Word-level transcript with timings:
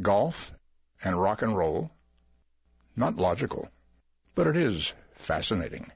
golf 0.00 0.52
and 1.02 1.20
rock 1.20 1.42
and 1.42 1.56
roll. 1.56 1.90
Not 2.96 3.16
logical, 3.16 3.68
but 4.34 4.46
it 4.46 4.56
is 4.56 4.92
fascinating. 5.16 5.90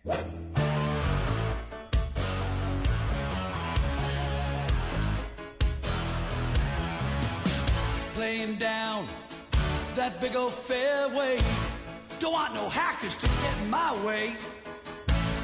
Laying 8.19 8.57
down 8.57 9.09
that 9.97 10.21
big 10.21 10.37
old 10.37 10.55
fairway. 10.55 11.41
Don't 12.21 12.33
want 12.33 12.55
no 12.55 12.69
hackers 12.69 13.17
to 13.17 13.27
get 13.27 13.59
in 13.63 13.71
my 13.71 14.05
way. 14.05 14.37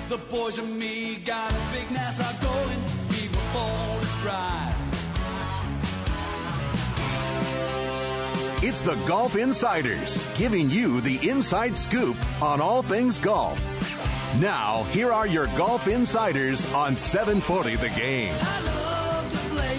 The 0.09 0.17
boys 0.17 0.59
and 0.59 0.79
me 0.79 1.17
got 1.17 1.51
a 1.51 1.73
big 1.73 1.91
Nassau 1.91 2.45
going. 2.45 2.83
We 3.11 3.29
were 3.29 3.53
born 3.53 4.05
drive. 4.23 4.88
It's 8.69 8.83
the 8.83 8.97
Golf 9.07 9.35
Insiders, 9.35 10.19
giving 10.37 10.69
you 10.69 11.01
the 11.01 11.31
inside 11.31 11.75
scoop 11.75 12.19
on 12.43 12.61
all 12.61 12.83
things 12.83 13.19
golf. 13.19 13.59
Now, 14.43 14.83
here 14.83 15.11
are 15.11 15.27
your 15.27 15.47
Golf 15.47 15.89
Insiders 15.89 16.71
on 16.75 16.95
740 16.95 17.77
The 17.77 17.89
Game. 17.89 18.35
I 18.39 18.61
love 18.61 19.33
to 19.33 19.39
play. 19.49 19.75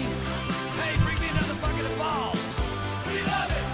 Hey, 0.80 0.96
bring 1.04 1.20
me 1.20 1.28
another 1.28 1.54
bucket 1.60 1.86
of 1.86 1.98
balls. 1.98 2.44
We 3.06 3.22
love 3.30 3.50
it. 3.52 3.66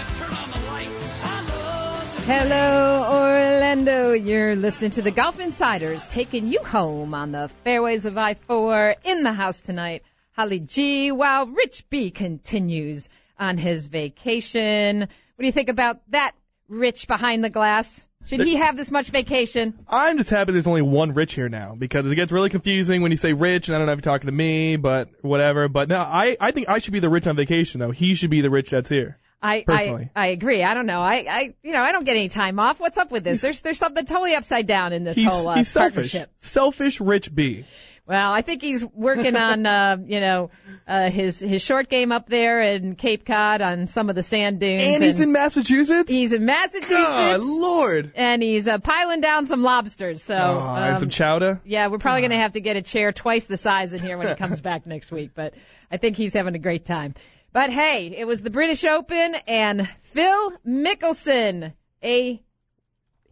And 0.00 0.16
turn 0.16 0.32
on 0.32 0.50
the 0.50 0.66
lights. 0.72 1.20
I 1.22 1.40
love 1.46 2.16
to 2.16 2.32
Hello, 2.32 3.22
Orlando. 3.22 4.12
You're 4.12 4.56
listening 4.56 4.90
to 4.92 5.02
the 5.02 5.12
Golf 5.12 5.38
Insiders 5.38 6.08
taking 6.08 6.48
you 6.48 6.58
home 6.64 7.14
on 7.14 7.30
the 7.30 7.48
fairways 7.62 8.06
of 8.06 8.18
I 8.18 8.34
4 8.34 8.96
in 9.04 9.22
the 9.22 9.32
house 9.32 9.60
tonight. 9.60 10.02
Holly 10.32 10.58
G, 10.58 11.12
while 11.12 11.46
Rich 11.46 11.88
B 11.90 12.10
continues 12.10 13.08
on 13.40 13.56
his 13.56 13.88
vacation. 13.88 15.00
What 15.00 15.08
do 15.38 15.46
you 15.46 15.52
think 15.52 15.70
about 15.70 16.00
that, 16.10 16.32
Rich 16.68 17.08
behind 17.08 17.42
the 17.42 17.50
glass? 17.50 18.06
Should 18.26 18.42
he 18.42 18.56
have 18.56 18.76
this 18.76 18.90
much 18.90 19.08
vacation? 19.08 19.78
I'm 19.88 20.18
just 20.18 20.28
happy 20.28 20.52
there's 20.52 20.66
only 20.66 20.82
one 20.82 21.14
Rich 21.14 21.32
here 21.32 21.48
now 21.48 21.74
because 21.76 22.06
it 22.06 22.14
gets 22.14 22.30
really 22.30 22.50
confusing 22.50 23.00
when 23.00 23.10
you 23.10 23.16
say 23.16 23.32
Rich, 23.32 23.68
and 23.68 23.74
I 23.74 23.78
don't 23.78 23.86
know 23.86 23.94
if 23.94 23.96
you're 24.04 24.12
talking 24.12 24.26
to 24.26 24.32
me, 24.32 24.76
but 24.76 25.08
whatever. 25.22 25.68
But 25.68 25.88
no, 25.88 25.98
I 25.98 26.36
I 26.38 26.52
think 26.52 26.68
I 26.68 26.78
should 26.78 26.92
be 26.92 27.00
the 27.00 27.08
Rich 27.08 27.26
on 27.26 27.34
vacation 27.34 27.80
though. 27.80 27.90
He 27.90 28.14
should 28.14 28.30
be 28.30 28.42
the 28.42 28.50
Rich 28.50 28.70
that's 28.70 28.90
here. 28.90 29.18
I, 29.42 29.64
Personally. 29.66 30.10
I 30.14 30.24
I 30.24 30.26
agree. 30.28 30.62
I 30.62 30.74
don't 30.74 30.84
know. 30.84 31.00
I 31.00 31.14
I 31.28 31.54
you 31.62 31.72
know 31.72 31.80
I 31.80 31.92
don't 31.92 32.04
get 32.04 32.16
any 32.16 32.28
time 32.28 32.60
off. 32.60 32.78
What's 32.78 32.98
up 32.98 33.10
with 33.10 33.24
this? 33.24 33.40
There's 33.40 33.62
there's 33.62 33.78
something 33.78 34.04
totally 34.04 34.34
upside 34.34 34.66
down 34.66 34.92
in 34.92 35.02
this 35.02 35.16
He's 35.16 35.30
whole 35.30 35.48
uh, 35.48 35.56
he's 35.56 35.68
selfish. 35.68 36.14
Selfish 36.38 37.00
Rich 37.00 37.34
B. 37.34 37.64
Well, 38.10 38.32
I 38.32 38.42
think 38.42 38.60
he's 38.60 38.84
working 38.84 39.36
on, 39.36 39.64
uh, 39.64 39.96
you 40.04 40.18
know, 40.18 40.50
uh, 40.88 41.10
his 41.10 41.38
his 41.38 41.62
short 41.62 41.88
game 41.88 42.10
up 42.10 42.28
there 42.28 42.60
in 42.60 42.96
Cape 42.96 43.24
Cod 43.24 43.62
on 43.62 43.86
some 43.86 44.08
of 44.10 44.16
the 44.16 44.24
sand 44.24 44.58
dunes. 44.58 44.82
And 44.82 45.04
he's 45.04 45.20
in 45.20 45.30
Massachusetts. 45.30 46.10
he's 46.10 46.32
in 46.32 46.44
Massachusetts, 46.44 46.88
God, 46.90 47.40
Lord. 47.40 48.10
and 48.16 48.42
he's 48.42 48.66
uh, 48.66 48.78
piling 48.80 49.20
down 49.20 49.46
some 49.46 49.62
lobsters. 49.62 50.24
So, 50.24 50.34
Oh, 50.34 50.74
and 50.74 50.94
um, 50.94 50.98
some 50.98 51.10
chowder. 51.10 51.60
yeah, 51.64 51.86
we're 51.86 51.98
probably 51.98 52.22
going 52.22 52.32
to 52.32 52.38
have 52.38 52.54
to 52.54 52.60
get 52.60 52.74
a 52.76 52.82
chair 52.82 53.12
twice 53.12 53.46
the 53.46 53.56
size 53.56 53.94
in 53.94 54.00
here 54.00 54.18
when 54.18 54.26
he 54.26 54.34
comes 54.34 54.60
back 54.70 54.86
next 54.88 55.12
week. 55.12 55.30
But 55.32 55.54
I 55.88 55.96
think 55.98 56.16
he's 56.16 56.34
having 56.34 56.56
a 56.56 56.58
great 56.58 56.84
time. 56.84 57.14
But 57.52 57.70
hey, 57.70 58.12
it 58.16 58.24
was 58.26 58.42
the 58.42 58.50
British 58.50 58.84
Open, 58.84 59.36
and 59.46 59.88
Phil 60.02 60.52
Mickelson, 60.66 61.74
a 62.02 62.42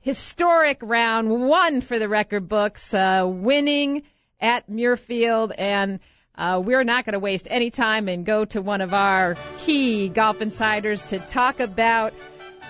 historic 0.01 0.79
round 0.83 1.29
one 1.31 1.81
for 1.81 1.99
the 1.99 2.09
record 2.09 2.49
books, 2.49 2.95
uh, 2.95 3.25
winning 3.27 4.03
at 4.41 4.69
Muirfield, 4.70 5.53
and 5.56 6.00
uh, 6.36 6.61
we're 6.64 6.84
not 6.84 7.05
going 7.05 7.14
to 7.14 7.19
waste 7.19 7.48
any 7.50 7.70
time 7.70 8.08
and 8.08 8.25
go 8.25 8.44
to 8.44 8.62
one 8.62 8.81
of 8.81 8.94
our 8.94 9.36
key 9.58 10.08
golf 10.08 10.41
insiders 10.41 11.05
to 11.06 11.19
talk 11.19 11.61
about 11.61 12.14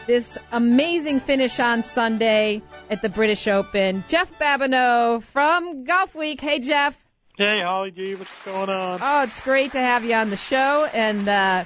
this 0.06 0.38
amazing 0.50 1.20
finish 1.20 1.60
on 1.60 1.82
Sunday 1.82 2.62
at 2.88 3.02
the 3.02 3.10
British 3.10 3.46
Open. 3.46 4.04
Jeff 4.08 4.32
Babineau 4.38 5.22
from 5.22 5.84
Golf 5.84 6.14
Week. 6.14 6.40
Hey, 6.40 6.60
Jeff. 6.60 6.98
Hey, 7.36 7.60
Holly 7.62 7.90
G, 7.90 8.14
what's 8.14 8.44
going 8.44 8.70
on? 8.70 9.00
Oh, 9.02 9.22
it's 9.22 9.40
great 9.42 9.72
to 9.72 9.80
have 9.80 10.04
you 10.04 10.14
on 10.14 10.30
the 10.30 10.36
show. 10.36 10.86
And 10.86 11.28
uh, 11.28 11.64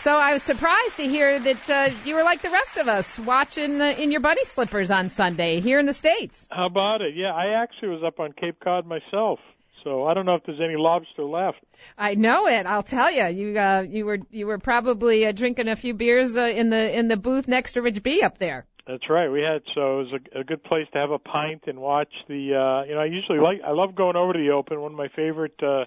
so 0.00 0.12
I 0.12 0.32
was 0.32 0.42
surprised 0.42 0.96
to 0.96 1.04
hear 1.06 1.38
that 1.38 1.70
uh, 1.70 1.90
you 2.04 2.14
were 2.14 2.22
like 2.22 2.40
the 2.40 2.50
rest 2.50 2.78
of 2.78 2.88
us, 2.88 3.18
watching 3.18 3.80
uh, 3.80 3.94
in 3.98 4.10
your 4.10 4.20
bunny 4.20 4.44
slippers 4.44 4.90
on 4.90 5.10
Sunday 5.10 5.60
here 5.60 5.78
in 5.78 5.84
the 5.84 5.92
States. 5.92 6.48
How 6.50 6.66
about 6.66 7.02
it? 7.02 7.14
Yeah, 7.14 7.32
I 7.34 7.62
actually 7.62 7.88
was 7.88 8.02
up 8.02 8.18
on 8.18 8.32
Cape 8.32 8.58
Cod 8.64 8.86
myself, 8.86 9.40
so 9.84 10.06
I 10.06 10.14
don't 10.14 10.24
know 10.24 10.36
if 10.36 10.42
there's 10.46 10.60
any 10.60 10.76
lobster 10.76 11.24
left. 11.24 11.58
I 11.98 12.14
know 12.14 12.46
it. 12.46 12.64
I'll 12.64 12.82
tell 12.82 13.10
you. 13.12 13.26
You 13.26 13.58
uh, 13.58 13.82
you 13.82 14.06
were 14.06 14.18
you 14.30 14.46
were 14.46 14.58
probably 14.58 15.26
uh, 15.26 15.32
drinking 15.32 15.68
a 15.68 15.76
few 15.76 15.92
beers 15.92 16.36
uh, 16.38 16.44
in 16.44 16.70
the 16.70 16.98
in 16.98 17.08
the 17.08 17.18
booth 17.18 17.46
next 17.46 17.74
to 17.74 17.82
Rich 17.82 18.02
B 18.02 18.22
up 18.22 18.38
there. 18.38 18.66
That's 18.86 19.08
right. 19.10 19.28
We 19.28 19.42
had 19.42 19.62
so 19.74 20.00
it 20.00 20.04
was 20.04 20.20
a, 20.34 20.40
a 20.40 20.44
good 20.44 20.64
place 20.64 20.86
to 20.94 20.98
have 20.98 21.10
a 21.10 21.18
pint 21.18 21.64
and 21.66 21.78
watch 21.78 22.12
the. 22.26 22.54
uh 22.54 22.88
You 22.88 22.94
know, 22.94 23.00
I 23.00 23.04
usually 23.04 23.38
like 23.38 23.60
I 23.66 23.72
love 23.72 23.94
going 23.94 24.16
over 24.16 24.32
to 24.32 24.38
the 24.38 24.50
Open, 24.50 24.80
one 24.80 24.92
of 24.92 24.98
my 24.98 25.08
favorite 25.14 25.62
uh 25.62 25.84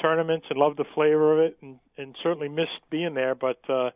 tournaments, 0.00 0.46
and 0.50 0.58
love 0.58 0.76
the 0.76 0.84
flavor 0.94 1.32
of 1.34 1.38
it, 1.46 1.56
and 1.62 1.78
and 1.96 2.14
certainly 2.22 2.48
missed 2.48 2.80
being 2.90 3.14
there, 3.14 3.34
but. 3.34 3.58
uh 3.68 3.90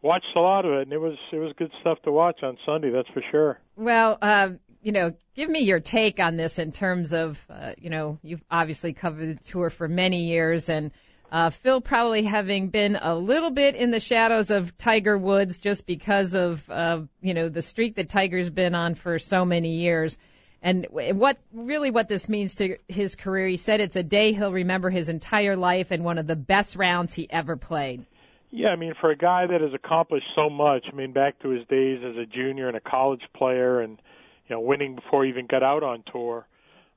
Watched 0.00 0.36
a 0.36 0.40
lot 0.40 0.64
of 0.64 0.74
it, 0.74 0.82
and 0.82 0.92
it 0.92 0.98
was 0.98 1.16
it 1.32 1.38
was 1.38 1.52
good 1.58 1.72
stuff 1.80 2.00
to 2.04 2.12
watch 2.12 2.44
on 2.44 2.56
Sunday. 2.64 2.90
That's 2.90 3.08
for 3.08 3.20
sure. 3.32 3.58
Well, 3.74 4.16
uh, 4.22 4.50
you 4.80 4.92
know, 4.92 5.14
give 5.34 5.50
me 5.50 5.64
your 5.64 5.80
take 5.80 6.20
on 6.20 6.36
this 6.36 6.60
in 6.60 6.70
terms 6.70 7.12
of, 7.12 7.44
uh, 7.50 7.72
you 7.78 7.90
know, 7.90 8.20
you've 8.22 8.44
obviously 8.48 8.92
covered 8.92 9.40
the 9.40 9.44
tour 9.44 9.70
for 9.70 9.88
many 9.88 10.26
years, 10.26 10.68
and 10.68 10.92
uh, 11.32 11.50
Phil 11.50 11.80
probably 11.80 12.22
having 12.22 12.68
been 12.68 12.94
a 12.94 13.16
little 13.16 13.50
bit 13.50 13.74
in 13.74 13.90
the 13.90 13.98
shadows 13.98 14.52
of 14.52 14.78
Tiger 14.78 15.18
Woods 15.18 15.58
just 15.58 15.84
because 15.84 16.36
of, 16.36 16.70
uh, 16.70 17.00
you 17.20 17.34
know, 17.34 17.48
the 17.48 17.62
streak 17.62 17.96
that 17.96 18.08
Tiger's 18.08 18.50
been 18.50 18.76
on 18.76 18.94
for 18.94 19.18
so 19.18 19.44
many 19.44 19.78
years. 19.78 20.16
And 20.62 20.86
what 20.90 21.38
really 21.52 21.90
what 21.90 22.08
this 22.08 22.28
means 22.28 22.56
to 22.56 22.78
his 22.88 23.14
career, 23.14 23.46
he 23.46 23.56
said 23.56 23.80
it's 23.80 23.96
a 23.96 24.02
day 24.02 24.32
he'll 24.32 24.52
remember 24.52 24.90
his 24.90 25.08
entire 25.08 25.56
life 25.56 25.92
and 25.92 26.04
one 26.04 26.18
of 26.18 26.26
the 26.26 26.36
best 26.36 26.76
rounds 26.76 27.14
he 27.14 27.30
ever 27.30 27.56
played. 27.56 28.04
Yeah, 28.50 28.68
I 28.68 28.76
mean, 28.76 28.94
for 29.00 29.10
a 29.10 29.16
guy 29.16 29.46
that 29.46 29.60
has 29.60 29.74
accomplished 29.74 30.26
so 30.34 30.48
much, 30.48 30.86
I 30.90 30.94
mean, 30.94 31.12
back 31.12 31.38
to 31.40 31.50
his 31.50 31.64
days 31.66 32.00
as 32.02 32.16
a 32.16 32.24
junior 32.24 32.66
and 32.66 32.76
a 32.76 32.80
college 32.80 33.22
player, 33.36 33.80
and 33.80 34.00
you 34.48 34.56
know, 34.56 34.60
winning 34.60 34.94
before 34.94 35.24
he 35.24 35.30
even 35.30 35.46
got 35.46 35.62
out 35.62 35.82
on 35.82 36.02
tour, 36.10 36.46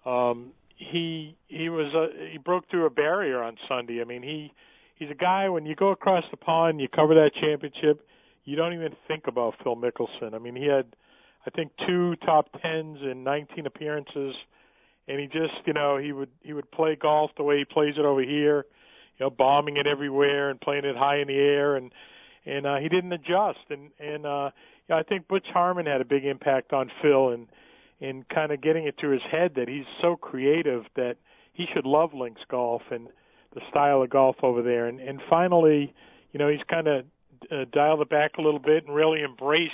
um, 0.05 0.51
he 0.77 1.35
he 1.47 1.69
was 1.69 1.93
a, 1.93 2.31
he 2.31 2.37
broke 2.37 2.69
through 2.69 2.85
a 2.85 2.89
barrier 2.89 3.43
on 3.43 3.57
Sunday. 3.67 4.01
I 4.01 4.05
mean, 4.05 4.23
he 4.23 4.53
he's 4.95 5.11
a 5.11 5.15
guy 5.15 5.49
when 5.49 5.65
you 5.65 5.75
go 5.75 5.89
across 5.89 6.23
the 6.31 6.37
pond, 6.37 6.79
you 6.79 6.87
cover 6.87 7.15
that 7.15 7.31
championship, 7.39 8.07
you 8.45 8.55
don't 8.55 8.73
even 8.73 8.95
think 9.07 9.27
about 9.27 9.55
Phil 9.61 9.75
Mickelson. 9.75 10.33
I 10.33 10.39
mean, 10.39 10.55
he 10.55 10.65
had 10.65 10.85
I 11.45 11.49
think 11.49 11.71
two 11.87 12.15
top 12.17 12.49
tens 12.61 12.99
in 13.01 13.23
19 13.23 13.65
appearances, 13.65 14.35
and 15.07 15.19
he 15.19 15.27
just 15.27 15.65
you 15.65 15.73
know 15.73 15.97
he 15.97 16.11
would 16.11 16.29
he 16.41 16.53
would 16.53 16.69
play 16.71 16.95
golf 16.95 17.31
the 17.37 17.43
way 17.43 17.57
he 17.57 17.65
plays 17.65 17.95
it 17.97 18.05
over 18.05 18.21
here 18.21 18.65
you 19.21 19.27
know, 19.27 19.29
bombing 19.29 19.77
it 19.77 19.85
everywhere 19.85 20.49
and 20.49 20.59
playing 20.59 20.83
it 20.83 20.95
high 20.97 21.17
in 21.17 21.27
the 21.27 21.35
air, 21.37 21.75
and 21.75 21.91
and 22.43 22.65
uh, 22.65 22.77
he 22.77 22.89
didn't 22.89 23.13
adjust. 23.13 23.59
And 23.69 23.91
and 23.99 24.25
uh, 24.25 24.49
you 24.87 24.95
know, 24.95 24.97
I 24.97 25.03
think 25.03 25.27
Butch 25.27 25.45
Harmon 25.53 25.85
had 25.85 26.01
a 26.01 26.05
big 26.05 26.25
impact 26.25 26.73
on 26.73 26.91
Phil 27.03 27.29
and 27.29 27.47
in 27.99 28.25
kind 28.33 28.51
of 28.51 28.61
getting 28.61 28.87
it 28.87 28.97
to 28.97 29.09
his 29.09 29.21
head 29.29 29.53
that 29.57 29.67
he's 29.67 29.85
so 30.01 30.15
creative 30.15 30.85
that 30.95 31.17
he 31.53 31.67
should 31.71 31.85
love 31.85 32.15
links 32.15 32.41
golf 32.49 32.81
and 32.89 33.09
the 33.53 33.61
style 33.69 34.01
of 34.01 34.09
golf 34.09 34.37
over 34.41 34.63
there. 34.63 34.87
And 34.87 34.99
and 34.99 35.21
finally, 35.29 35.93
you 36.31 36.39
know, 36.39 36.49
he's 36.49 36.63
kind 36.67 36.87
of 36.87 37.05
uh, 37.51 37.65
dialed 37.71 38.01
it 38.01 38.09
back 38.09 38.37
a 38.39 38.41
little 38.41 38.59
bit 38.59 38.87
and 38.87 38.95
really 38.95 39.23
embraced 39.23 39.71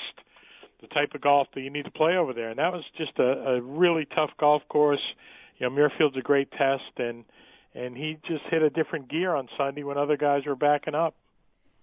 the 0.81 0.87
type 0.87 1.13
of 1.15 1.21
golf 1.21 1.47
that 1.55 1.61
you 1.61 1.69
need 1.69 1.85
to 1.85 1.91
play 1.91 2.15
over 2.15 2.33
there. 2.33 2.49
And 2.49 2.59
that 2.59 2.71
was 2.71 2.83
just 2.97 3.17
a, 3.19 3.55
a 3.55 3.61
really 3.61 4.05
tough 4.05 4.31
golf 4.39 4.61
course. 4.69 5.01
You 5.57 5.69
know, 5.69 5.75
Muirfield's 5.75 6.17
a 6.17 6.21
great 6.21 6.51
test 6.51 6.97
and 6.97 7.25
and 7.73 7.95
he 7.95 8.17
just 8.27 8.43
hit 8.49 8.63
a 8.63 8.71
different 8.71 9.07
gear 9.07 9.35
on 9.35 9.47
Sunday 9.55 9.83
when 9.83 9.97
other 9.97 10.17
guys 10.17 10.45
were 10.45 10.55
backing 10.55 10.95
up. 10.95 11.15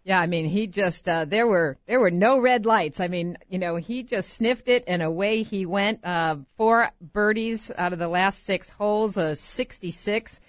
Yeah, 0.02 0.20
I 0.20 0.26
mean, 0.26 0.50
he 0.50 0.66
just 0.66 1.08
uh, 1.08 1.24
there 1.24 1.46
were 1.46 1.78
there 1.86 1.98
were 1.98 2.10
no 2.10 2.38
red 2.38 2.66
lights. 2.66 3.00
I 3.00 3.08
mean, 3.08 3.38
you 3.48 3.58
know, 3.58 3.76
he 3.76 4.02
just 4.02 4.34
sniffed 4.34 4.68
it 4.68 4.84
and 4.86 5.02
away 5.02 5.42
he 5.44 5.64
went. 5.64 6.04
Uh, 6.04 6.36
four 6.56 6.90
birdies 7.00 7.70
out 7.76 7.94
of 7.94 7.98
the 7.98 8.08
last 8.08 8.44
six 8.44 8.68
holes, 8.68 9.16
a 9.16 9.34
66. 9.34 10.40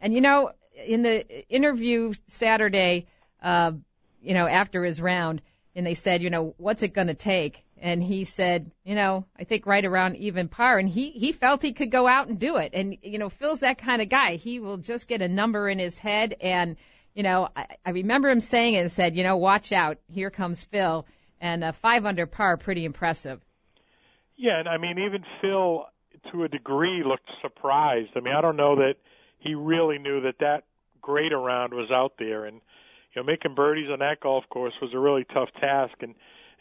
And 0.00 0.12
you 0.12 0.20
know, 0.20 0.50
in 0.84 1.02
the 1.02 1.48
interview 1.48 2.12
Saturday, 2.26 3.06
uh, 3.40 3.72
you 4.20 4.34
know, 4.34 4.48
after 4.48 4.84
his 4.84 5.00
round, 5.00 5.42
and 5.76 5.86
they 5.86 5.94
said, 5.94 6.22
you 6.22 6.30
know, 6.30 6.54
what's 6.56 6.82
it 6.82 6.92
going 6.92 7.08
to 7.08 7.14
take? 7.14 7.62
And 7.84 8.02
he 8.02 8.24
said, 8.24 8.70
you 8.82 8.94
know, 8.94 9.26
I 9.38 9.44
think 9.44 9.66
right 9.66 9.84
around 9.84 10.16
even 10.16 10.48
par. 10.48 10.78
And 10.78 10.88
he 10.88 11.10
he 11.10 11.32
felt 11.32 11.60
he 11.60 11.74
could 11.74 11.90
go 11.90 12.08
out 12.08 12.28
and 12.28 12.38
do 12.38 12.56
it. 12.56 12.70
And 12.72 12.96
you 13.02 13.18
know, 13.18 13.28
Phil's 13.28 13.60
that 13.60 13.76
kind 13.76 14.00
of 14.00 14.08
guy. 14.08 14.36
He 14.36 14.58
will 14.58 14.78
just 14.78 15.06
get 15.06 15.20
a 15.20 15.28
number 15.28 15.68
in 15.68 15.78
his 15.78 15.98
head 15.98 16.34
and 16.40 16.76
you 17.14 17.22
know, 17.22 17.50
I, 17.54 17.66
I 17.84 17.90
remember 17.90 18.30
him 18.30 18.40
saying 18.40 18.72
it 18.72 18.78
and 18.78 18.90
said, 18.90 19.16
you 19.16 19.22
know, 19.22 19.36
watch 19.36 19.70
out, 19.70 19.98
here 20.10 20.30
comes 20.30 20.64
Phil, 20.64 21.06
and 21.42 21.62
a 21.62 21.74
five 21.74 22.06
under 22.06 22.26
par, 22.26 22.56
pretty 22.56 22.86
impressive. 22.86 23.38
Yeah, 24.36 24.58
and 24.58 24.68
I 24.68 24.78
mean, 24.78 24.98
even 24.98 25.22
Phil, 25.42 25.84
to 26.32 26.44
a 26.44 26.48
degree, 26.48 27.04
looked 27.04 27.30
surprised. 27.42 28.12
I 28.16 28.20
mean, 28.20 28.34
I 28.34 28.40
don't 28.40 28.56
know 28.56 28.76
that 28.76 28.94
he 29.38 29.54
really 29.54 29.98
knew 29.98 30.22
that 30.22 30.38
that 30.40 30.64
great 31.02 31.34
around 31.34 31.74
was 31.74 31.90
out 31.92 32.14
there, 32.18 32.46
and 32.46 32.62
you 33.14 33.22
know, 33.22 33.26
making 33.26 33.54
birdies 33.54 33.90
on 33.92 33.98
that 33.98 34.20
golf 34.20 34.44
course 34.48 34.72
was 34.80 34.92
a 34.94 34.98
really 34.98 35.26
tough 35.34 35.50
task, 35.60 35.94
and 36.00 36.14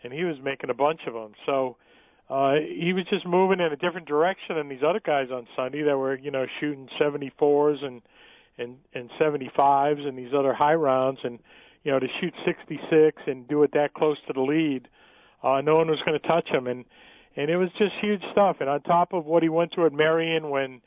and 0.03 0.13
he 0.13 0.23
was 0.23 0.37
making 0.43 0.69
a 0.69 0.73
bunch 0.73 1.01
of 1.07 1.13
them. 1.13 1.33
So 1.45 1.77
uh, 2.29 2.55
he 2.55 2.93
was 2.93 3.05
just 3.09 3.25
moving 3.25 3.59
in 3.59 3.71
a 3.71 3.75
different 3.75 4.07
direction 4.07 4.55
than 4.55 4.69
these 4.69 4.83
other 4.85 5.01
guys 5.03 5.27
on 5.31 5.47
Sunday 5.55 5.83
that 5.83 5.97
were, 5.97 6.17
you 6.17 6.31
know, 6.31 6.45
shooting 6.59 6.89
74s 6.99 7.83
and 7.83 8.01
and 8.57 8.77
and 8.93 9.09
75s 9.19 10.07
and 10.07 10.17
these 10.17 10.31
other 10.37 10.53
high 10.53 10.75
rounds, 10.75 11.19
and 11.23 11.39
you 11.83 11.91
know, 11.91 11.99
to 11.99 12.07
shoot 12.21 12.33
66 12.45 13.21
and 13.27 13.47
do 13.47 13.63
it 13.63 13.71
that 13.73 13.93
close 13.93 14.17
to 14.27 14.33
the 14.33 14.41
lead, 14.41 14.87
uh, 15.43 15.59
no 15.61 15.75
one 15.75 15.89
was 15.89 15.99
going 16.05 16.19
to 16.19 16.27
touch 16.27 16.47
him, 16.49 16.67
and 16.67 16.85
and 17.35 17.49
it 17.49 17.57
was 17.57 17.69
just 17.77 17.93
huge 17.99 18.21
stuff. 18.31 18.57
And 18.59 18.69
on 18.69 18.81
top 18.81 19.13
of 19.13 19.25
what 19.25 19.43
he 19.43 19.49
went 19.49 19.73
through 19.73 19.87
at 19.87 19.93
Merion 19.93 20.49
when 20.49 20.81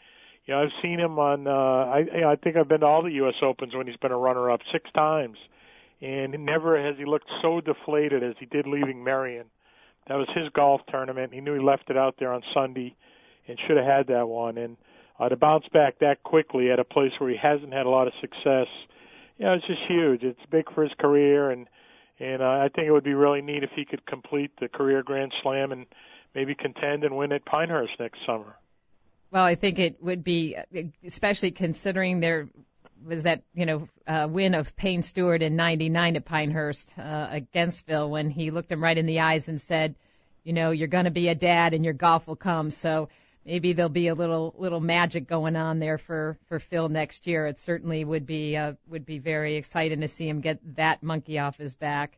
you 0.47 0.55
know, 0.55 0.63
I've 0.63 0.73
seen 0.81 0.99
him 0.99 1.19
on. 1.19 1.47
Uh, 1.47 1.51
I 1.51 2.33
I 2.33 2.37
think 2.37 2.57
I've 2.57 2.69
been 2.69 2.81
to 2.81 2.87
all 2.87 3.03
the 3.03 3.13
U.S. 3.13 3.35
Opens 3.43 3.75
when 3.75 3.87
he's 3.87 3.97
been 3.97 4.13
a 4.13 4.17
runner-up 4.17 4.61
six 4.73 4.91
times, 4.93 5.39
and 6.01 6.33
never 6.45 6.83
has 6.83 6.97
he 6.99 7.05
looked 7.05 7.31
so 7.43 7.61
deflated 7.61 8.23
as 8.23 8.35
he 8.39 8.47
did 8.47 8.67
leaving 8.67 9.03
Merion. 9.03 9.47
That 10.09 10.17
was 10.17 10.29
his 10.35 10.49
golf 10.55 10.83
tournament. 10.89 11.33
He 11.33 11.41
knew 11.41 11.55
he 11.55 11.61
left 11.61 11.91
it 11.91 11.97
out 11.97 12.17
there 12.19 12.33
on 12.33 12.43
Sunday, 12.55 12.95
and 13.49 13.59
should 13.67 13.77
have 13.77 13.87
had 13.87 14.07
that 14.09 14.29
one. 14.29 14.59
And 14.59 14.77
uh, 15.19 15.29
to 15.29 15.37
bounce 15.37 15.65
back 15.73 15.99
that 16.01 16.23
quickly 16.23 16.71
at 16.71 16.79
a 16.79 16.85
place 16.85 17.13
where 17.19 17.31
he 17.31 17.37
hasn't 17.37 17.73
had 17.73 17.87
a 17.87 17.91
lot 17.91 18.07
of 18.07 18.13
success, 18.21 18.69
you 19.39 19.45
know, 19.45 19.55
it's 19.55 19.67
just 19.67 19.81
huge. 19.89 20.23
It's 20.23 20.41
big 20.51 20.73
for 20.75 20.83
his 20.83 20.93
career, 20.99 21.51
and 21.51 21.67
and 22.19 22.41
uh, 22.41 22.47
I 22.47 22.69
think 22.75 22.87
it 22.87 22.93
would 22.93 23.05
be 23.05 23.15
really 23.15 23.43
neat 23.43 23.63
if 23.63 23.71
he 23.75 23.85
could 23.85 24.07
complete 24.07 24.51
the 24.61 24.69
career 24.69 25.03
Grand 25.03 25.33
Slam 25.43 25.73
and 25.73 25.87
maybe 26.35 26.55
contend 26.55 27.05
and 27.05 27.17
win 27.17 27.33
at 27.33 27.45
Pinehurst 27.45 27.93
next 27.99 28.19
summer. 28.27 28.57
Well, 29.31 29.45
I 29.45 29.55
think 29.55 29.79
it 29.79 30.03
would 30.03 30.25
be, 30.25 30.57
especially 31.05 31.51
considering 31.51 32.21
there 32.21 32.49
was 33.05 33.25
that 33.25 33.43
you 33.55 33.67
know 33.67 33.89
uh, 34.07 34.29
win 34.31 34.55
of 34.55 34.77
Payne 34.77 35.03
Stewart 35.03 35.43
in 35.43 35.57
'99 35.57 36.17
at 36.17 36.25
Pinehurst 36.25 36.95
uh, 36.99 37.29
against 37.31 37.87
Phil 37.87 38.09
when 38.11 38.31
he 38.31 38.51
looked 38.51 38.71
him 38.71 38.83
right 38.83 38.97
in 38.97 39.07
the 39.07 39.21
eyes 39.21 39.49
and 39.49 39.61
said, 39.61 39.95
you 40.45 40.53
know, 40.53 40.71
you're 40.71 40.89
going 40.89 41.07
to 41.07 41.11
be 41.11 41.29
a 41.29 41.35
dad 41.35 41.75
and 41.75 41.85
your 41.85 41.95
golf 41.95 42.27
will 42.27 42.37
come. 42.37 42.71
So 42.71 43.09
maybe 43.45 43.73
there'll 43.73 43.89
be 43.89 44.09
a 44.09 44.15
little 44.15 44.55
little 44.59 44.81
magic 44.81 45.29
going 45.29 45.57
on 45.57 45.79
there 45.79 45.99
for 45.99 46.39
for 46.49 46.59
Phil 46.59 46.89
next 46.89 47.27
year. 47.27 47.47
It 47.47 47.59
certainly 47.59 48.05
would 48.05 48.27
be 48.27 48.57
uh, 48.57 48.75
would 48.89 49.05
be 49.05 49.19
very 49.19 49.57
exciting 49.57 50.01
to 50.03 50.09
see 50.09 50.29
him 50.29 50.41
get 50.41 50.77
that 50.77 51.03
monkey 51.03 51.39
off 51.39 51.57
his 51.57 51.75
back. 51.75 52.17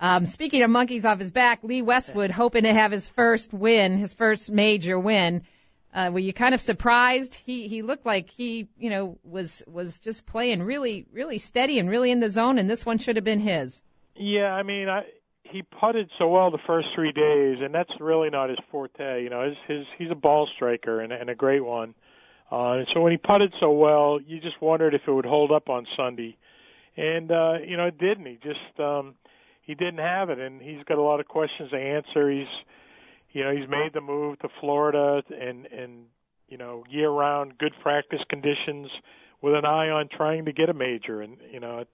Um, 0.00 0.26
speaking 0.26 0.62
of 0.62 0.70
monkeys 0.70 1.04
off 1.04 1.18
his 1.18 1.32
back, 1.32 1.64
Lee 1.64 1.82
Westwood 1.82 2.30
hoping 2.30 2.62
to 2.62 2.72
have 2.72 2.92
his 2.92 3.08
first 3.08 3.52
win, 3.52 3.98
his 3.98 4.12
first 4.12 4.50
major 4.50 4.98
win. 4.98 5.42
Uh, 5.92 6.10
were 6.12 6.18
you 6.18 6.32
kind 6.32 6.54
of 6.54 6.60
surprised? 6.60 7.34
He 7.34 7.66
he 7.68 7.82
looked 7.82 8.04
like 8.04 8.28
he 8.30 8.68
you 8.78 8.90
know 8.90 9.18
was 9.24 9.62
was 9.66 10.00
just 10.00 10.26
playing 10.26 10.62
really 10.62 11.06
really 11.12 11.38
steady 11.38 11.78
and 11.78 11.88
really 11.88 12.10
in 12.10 12.20
the 12.20 12.28
zone, 12.30 12.58
and 12.58 12.68
this 12.68 12.84
one 12.84 12.98
should 12.98 13.16
have 13.16 13.24
been 13.24 13.40
his. 13.40 13.82
Yeah, 14.14 14.52
I 14.52 14.64
mean, 14.64 14.88
I, 14.88 15.04
he 15.44 15.62
putted 15.62 16.10
so 16.18 16.28
well 16.28 16.50
the 16.50 16.58
first 16.66 16.88
three 16.94 17.12
days, 17.12 17.58
and 17.62 17.74
that's 17.74 17.90
really 18.00 18.30
not 18.30 18.50
his 18.50 18.58
forte. 18.70 19.22
You 19.22 19.30
know, 19.30 19.44
his 19.48 19.56
his 19.66 19.86
he's 19.96 20.10
a 20.10 20.14
ball 20.14 20.48
striker 20.54 21.00
and, 21.00 21.12
and 21.12 21.30
a 21.30 21.34
great 21.34 21.64
one. 21.64 21.94
Uh, 22.50 22.72
and 22.72 22.88
so 22.92 23.00
when 23.00 23.12
he 23.12 23.18
putted 23.18 23.52
so 23.60 23.70
well, 23.72 24.18
you 24.20 24.40
just 24.40 24.60
wondered 24.60 24.94
if 24.94 25.02
it 25.06 25.12
would 25.12 25.26
hold 25.26 25.52
up 25.52 25.68
on 25.68 25.86
Sunday, 25.96 26.36
and 26.96 27.30
uh, 27.30 27.54
you 27.66 27.76
know 27.76 27.86
it 27.86 27.98
didn't. 27.98 28.26
He 28.26 28.38
just 28.42 28.80
um, 28.80 29.14
he 29.62 29.74
didn't 29.74 29.98
have 29.98 30.30
it, 30.30 30.38
and 30.38 30.60
he's 30.60 30.82
got 30.84 30.98
a 30.98 31.02
lot 31.02 31.20
of 31.20 31.28
questions 31.28 31.70
to 31.70 31.76
answer. 31.76 32.30
He's 32.30 32.46
you 33.32 33.44
know 33.44 33.54
he's 33.54 33.68
made 33.68 33.92
the 33.92 34.00
move 34.00 34.38
to 34.40 34.48
Florida 34.60 35.22
and 35.30 35.66
and 35.66 36.06
you 36.48 36.56
know 36.56 36.84
year 36.90 37.10
round 37.10 37.58
good 37.58 37.74
practice 37.82 38.20
conditions 38.28 38.88
with 39.40 39.54
an 39.54 39.64
eye 39.64 39.88
on 39.90 40.08
trying 40.08 40.44
to 40.46 40.52
get 40.52 40.68
a 40.68 40.74
major 40.74 41.20
and 41.20 41.36
you 41.50 41.60
know 41.60 41.80
at, 41.80 41.88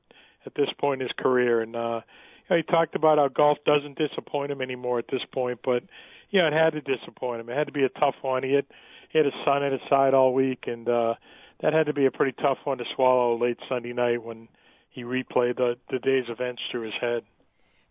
at 0.46 0.54
this 0.54 0.68
point 0.78 1.00
in 1.00 1.08
his 1.08 1.16
career. 1.16 1.60
And 1.60 1.76
uh 1.76 2.00
you 2.48 2.50
know, 2.50 2.56
he 2.56 2.62
talked 2.62 2.94
about 2.94 3.18
how 3.18 3.28
golf 3.28 3.58
doesn't 3.64 3.98
disappoint 3.98 4.52
him 4.52 4.60
anymore 4.60 4.98
at 4.98 5.08
this 5.08 5.22
point 5.32 5.60
but 5.64 5.82
you 6.30 6.40
know 6.40 6.46
it 6.46 6.52
had 6.52 6.72
to 6.72 6.80
disappoint 6.80 7.40
him. 7.40 7.48
It 7.48 7.56
had 7.56 7.66
to 7.66 7.72
be 7.72 7.84
a 7.84 7.88
tough 7.88 8.16
one. 8.22 8.42
He 8.42 8.52
had 8.52 8.66
he 9.10 9.18
had 9.18 9.26
his 9.26 9.34
son 9.44 9.62
at 9.62 9.72
his 9.72 9.82
side 9.88 10.14
all 10.14 10.32
week 10.32 10.64
and 10.66 10.88
uh 10.88 11.14
that 11.60 11.72
had 11.72 11.86
to 11.86 11.94
be 11.94 12.06
a 12.06 12.10
pretty 12.10 12.32
tough 12.32 12.58
one 12.64 12.78
to 12.78 12.84
swallow 12.94 13.38
late 13.38 13.58
Sunday 13.68 13.92
night 13.92 14.22
when 14.22 14.48
he 14.90 15.02
replayed 15.02 15.56
the 15.56 15.76
the 15.90 15.98
day's 15.98 16.28
events 16.28 16.62
through 16.70 16.82
his 16.82 16.94
head 17.00 17.24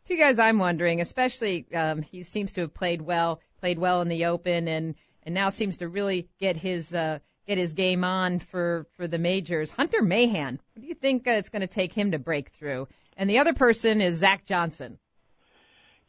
Two 0.06 0.18
guys 0.18 0.38
I'm 0.38 0.60
wondering, 0.60 1.00
especially 1.00 1.66
um, 1.74 2.02
he 2.02 2.24
seems 2.24 2.54
to 2.54 2.62
have 2.62 2.74
played 2.74 3.02
well, 3.02 3.40
played 3.60 3.80
well 3.80 4.02
in 4.02 4.10
the 4.10 4.26
Open, 4.26 4.68
and 4.68 4.96
and 5.24 5.34
now 5.34 5.50
seems 5.50 5.78
to 5.78 5.88
really 5.88 6.28
get 6.40 6.58
his 6.58 6.94
uh, 6.94 7.20
get 7.48 7.58
his 7.58 7.74
game 7.74 8.04
on 8.04 8.40
for 8.40 8.86
for 8.98 9.08
the 9.08 9.18
majors. 9.18 9.72
Hunter 9.72 10.02
Mahan, 10.02 10.60
what 10.74 10.82
do 10.82 10.88
you 10.88 10.96
think 10.96 11.28
uh, 11.28 11.32
it's 11.32 11.50
going 11.50 11.62
to 11.62 11.68
take 11.68 11.94
him 11.94 12.12
to 12.12 12.20
break 12.20 12.50
through? 12.50 12.88
And 13.16 13.30
the 13.30 13.40
other 13.40 13.54
person 13.54 14.02
is 14.02 14.18
Zach 14.18 14.46
Johnson. 14.46 14.98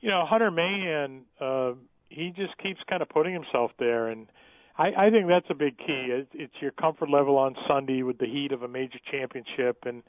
You 0.00 0.11
know, 0.11 0.25
Hunter 0.26 0.50
Mahan, 0.50 1.23
uh, 1.40 1.73
he 2.08 2.32
just 2.37 2.56
keeps 2.58 2.81
kind 2.88 3.00
of 3.00 3.08
putting 3.08 3.32
himself 3.32 3.70
there, 3.79 4.08
and 4.08 4.26
I, 4.76 5.06
I 5.06 5.11
think 5.11 5.29
that's 5.29 5.47
a 5.50 5.55
big 5.55 5.79
key. 5.79 6.08
It, 6.11 6.29
it's 6.35 6.55
your 6.61 6.73
comfort 6.73 7.11
level 7.11 7.38
on 7.38 7.55
Sunday 7.69 8.02
with 8.02 8.19
the 8.19 8.26
heat 8.26 8.52
of 8.52 8.62
a 8.62 8.69
major 8.69 8.99
championship, 9.11 9.85
and 9.87 10.02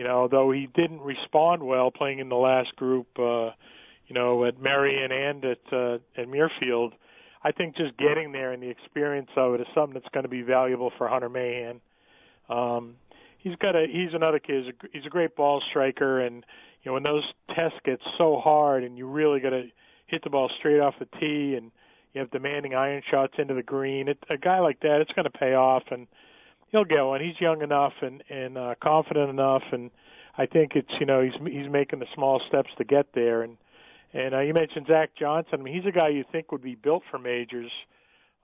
you 0.00 0.06
know, 0.06 0.28
though 0.28 0.50
he 0.50 0.66
didn't 0.66 1.02
respond 1.02 1.62
well 1.62 1.90
playing 1.90 2.20
in 2.20 2.30
the 2.30 2.34
last 2.34 2.74
group, 2.74 3.06
uh, 3.18 3.50
you 4.06 4.14
know, 4.14 4.46
at 4.46 4.58
Merion 4.58 5.12
and 5.12 5.44
at 5.44 5.58
uh, 5.70 5.98
at 6.16 6.26
Muirfield, 6.26 6.92
I 7.44 7.52
think 7.52 7.76
just 7.76 7.98
getting 7.98 8.32
there 8.32 8.52
and 8.52 8.62
the 8.62 8.70
experience 8.70 9.28
of 9.36 9.52
it 9.52 9.60
is 9.60 9.66
something 9.74 9.92
that's 9.92 10.08
going 10.14 10.22
to 10.22 10.30
be 10.30 10.40
valuable 10.40 10.90
for 10.96 11.06
Hunter 11.06 11.28
Mahan. 11.28 11.82
Um, 12.48 12.94
he's 13.36 13.56
got 13.56 13.76
a 13.76 13.86
he's 13.92 14.14
another 14.14 14.38
kid. 14.38 14.64
He's 14.64 14.72
a, 14.72 14.88
he's 14.90 15.06
a 15.06 15.10
great 15.10 15.36
ball 15.36 15.62
striker, 15.68 16.20
and 16.20 16.46
you 16.82 16.88
know 16.88 16.94
when 16.94 17.02
those 17.02 17.24
tests 17.54 17.78
get 17.84 18.00
so 18.16 18.40
hard 18.42 18.84
and 18.84 18.96
you 18.96 19.06
really 19.06 19.40
got 19.40 19.50
to 19.50 19.64
hit 20.06 20.24
the 20.24 20.30
ball 20.30 20.50
straight 20.58 20.80
off 20.80 20.94
the 20.98 21.08
tee 21.20 21.56
and 21.56 21.72
you 22.14 22.20
have 22.22 22.30
demanding 22.30 22.74
iron 22.74 23.02
shots 23.10 23.34
into 23.36 23.52
the 23.52 23.62
green. 23.62 24.08
It, 24.08 24.16
a 24.30 24.38
guy 24.38 24.60
like 24.60 24.80
that, 24.80 25.02
it's 25.02 25.12
going 25.12 25.30
to 25.30 25.38
pay 25.38 25.52
off, 25.52 25.82
and 25.90 26.06
he'll 26.70 26.84
get 26.84 27.02
one. 27.02 27.20
He's 27.20 27.40
young 27.40 27.62
enough 27.62 27.92
and 28.02 28.22
and 28.28 28.56
uh, 28.56 28.74
confident 28.82 29.30
enough, 29.30 29.62
and 29.72 29.90
I 30.36 30.46
think 30.46 30.72
it's 30.74 30.90
you 30.98 31.06
know 31.06 31.22
he's 31.22 31.34
he's 31.52 31.70
making 31.70 31.98
the 31.98 32.06
small 32.14 32.40
steps 32.48 32.70
to 32.78 32.84
get 32.84 33.06
there. 33.14 33.42
And 33.42 33.56
and 34.12 34.34
uh, 34.34 34.40
you 34.40 34.54
mentioned 34.54 34.86
Zach 34.88 35.10
Johnson. 35.18 35.60
I 35.60 35.62
mean, 35.62 35.74
he's 35.74 35.86
a 35.86 35.92
guy 35.92 36.08
you 36.08 36.24
think 36.30 36.52
would 36.52 36.62
be 36.62 36.74
built 36.74 37.02
for 37.10 37.18
majors. 37.18 37.70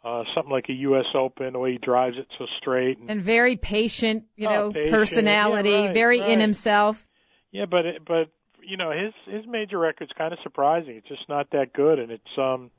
Uh, 0.05 0.23
something 0.37 0.53
like 0.53 0.67
a 0.69 0.73
U.S. 0.73 1.07
Open, 1.17 1.53
the 1.53 1.59
way 1.59 1.73
he 1.73 1.79
drives 1.79 2.17
it 2.17 2.29
so 2.39 2.47
straight, 2.59 2.97
and, 2.99 3.11
and 3.11 3.25
very 3.25 3.57
patient, 3.57 4.25
you 4.37 4.47
oh, 4.47 4.55
know, 4.55 4.73
patient. 4.73 4.93
personality, 4.93 5.71
yeah, 5.71 5.87
right, 5.87 5.95
very 5.95 6.21
right. 6.21 6.31
in 6.31 6.39
himself. 6.39 7.05
Yeah, 7.51 7.65
but 7.69 7.87
it, 7.87 8.05
but 8.07 8.29
you 8.63 8.77
know 8.77 8.93
his 8.93 9.13
his 9.27 9.45
major 9.49 9.79
record's 9.79 10.13
kind 10.17 10.33
of 10.33 10.39
surprising. 10.45 10.95
It's 10.95 11.09
just 11.09 11.29
not 11.29 11.51
that 11.51 11.73
good, 11.73 11.99
and 11.99 12.13
it's 12.13 12.39
um 12.39 12.71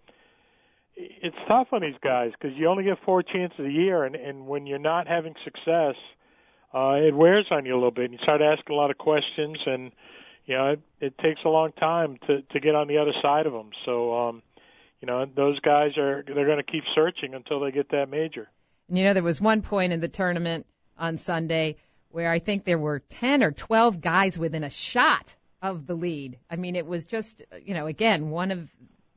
it's 0.98 1.36
tough 1.48 1.68
on 1.72 1.82
these 1.82 1.96
guys 2.04 2.32
because 2.32 2.58
you 2.58 2.68
only 2.68 2.84
get 2.84 2.98
four 3.06 3.22
chances 3.22 3.60
a 3.60 3.72
year, 3.72 4.04
and 4.04 4.16
and 4.16 4.48
when 4.48 4.66
you're 4.66 4.80
not 4.80 5.08
having 5.08 5.36
success, 5.44 5.96
uh, 6.74 6.96
it 6.96 7.16
wears 7.16 7.46
on 7.51 7.66
you 7.66 7.74
a 7.74 7.77
little 7.77 7.92
bit. 7.92 8.06
And 8.06 8.13
you 8.13 8.20
start 8.24 8.42
asking 8.42 8.75
a 8.75 8.77
lot 8.77 8.89
of 8.89 8.98
questions, 8.98 9.58
and 9.66 9.92
you 10.46 10.56
know 10.56 10.72
it, 10.72 10.80
it 11.00 11.18
takes 11.20 11.42
a 11.46 11.50
long 11.50 11.72
time 11.74 12.18
to 12.27 12.42
to 12.42 12.60
get 12.60 12.75
on 12.75 12.88
the 12.88 12.98
other 12.98 13.13
side 13.22 13.46
of 13.46 13.54
them. 13.54 13.70
So, 13.86 14.27
um, 14.27 14.42
you 15.01 15.06
know, 15.06 15.25
those 15.25 15.60
guys 15.60 15.98
are 15.98 16.24
they're 16.25 16.46
going 16.46 16.58
to 16.58 16.72
keep 16.72 16.84
searching 16.96 17.36
until 17.36 17.60
they 17.60 17.72
get 17.72 17.89
that 17.92 18.10
major. 18.10 18.50
And 18.89 18.98
you 18.98 19.06
know, 19.06 19.13
there 19.13 19.24
was 19.24 19.39
one 19.39 19.62
point 19.62 19.94
in 19.94 20.00
the 20.00 20.08
tournament 20.08 20.66
on 20.98 21.18
Sunday 21.18 21.77
where 22.10 22.32
I 22.32 22.39
think 22.39 22.63
there 22.63 22.80
were 22.80 23.00
10 23.00 23.44
or 23.44 23.51
12 23.51 24.01
guys 24.01 24.39
within 24.39 24.63
a 24.63 24.70
shot 24.70 25.36
of 25.62 25.86
the 25.86 25.94
lead. 25.94 26.39
I 26.50 26.56
mean, 26.56 26.75
it 26.75 26.86
was 26.86 27.06
just, 27.06 27.42
you 27.63 27.74
know, 27.74 27.86
again, 27.86 28.30
one 28.30 28.51
of 28.51 28.70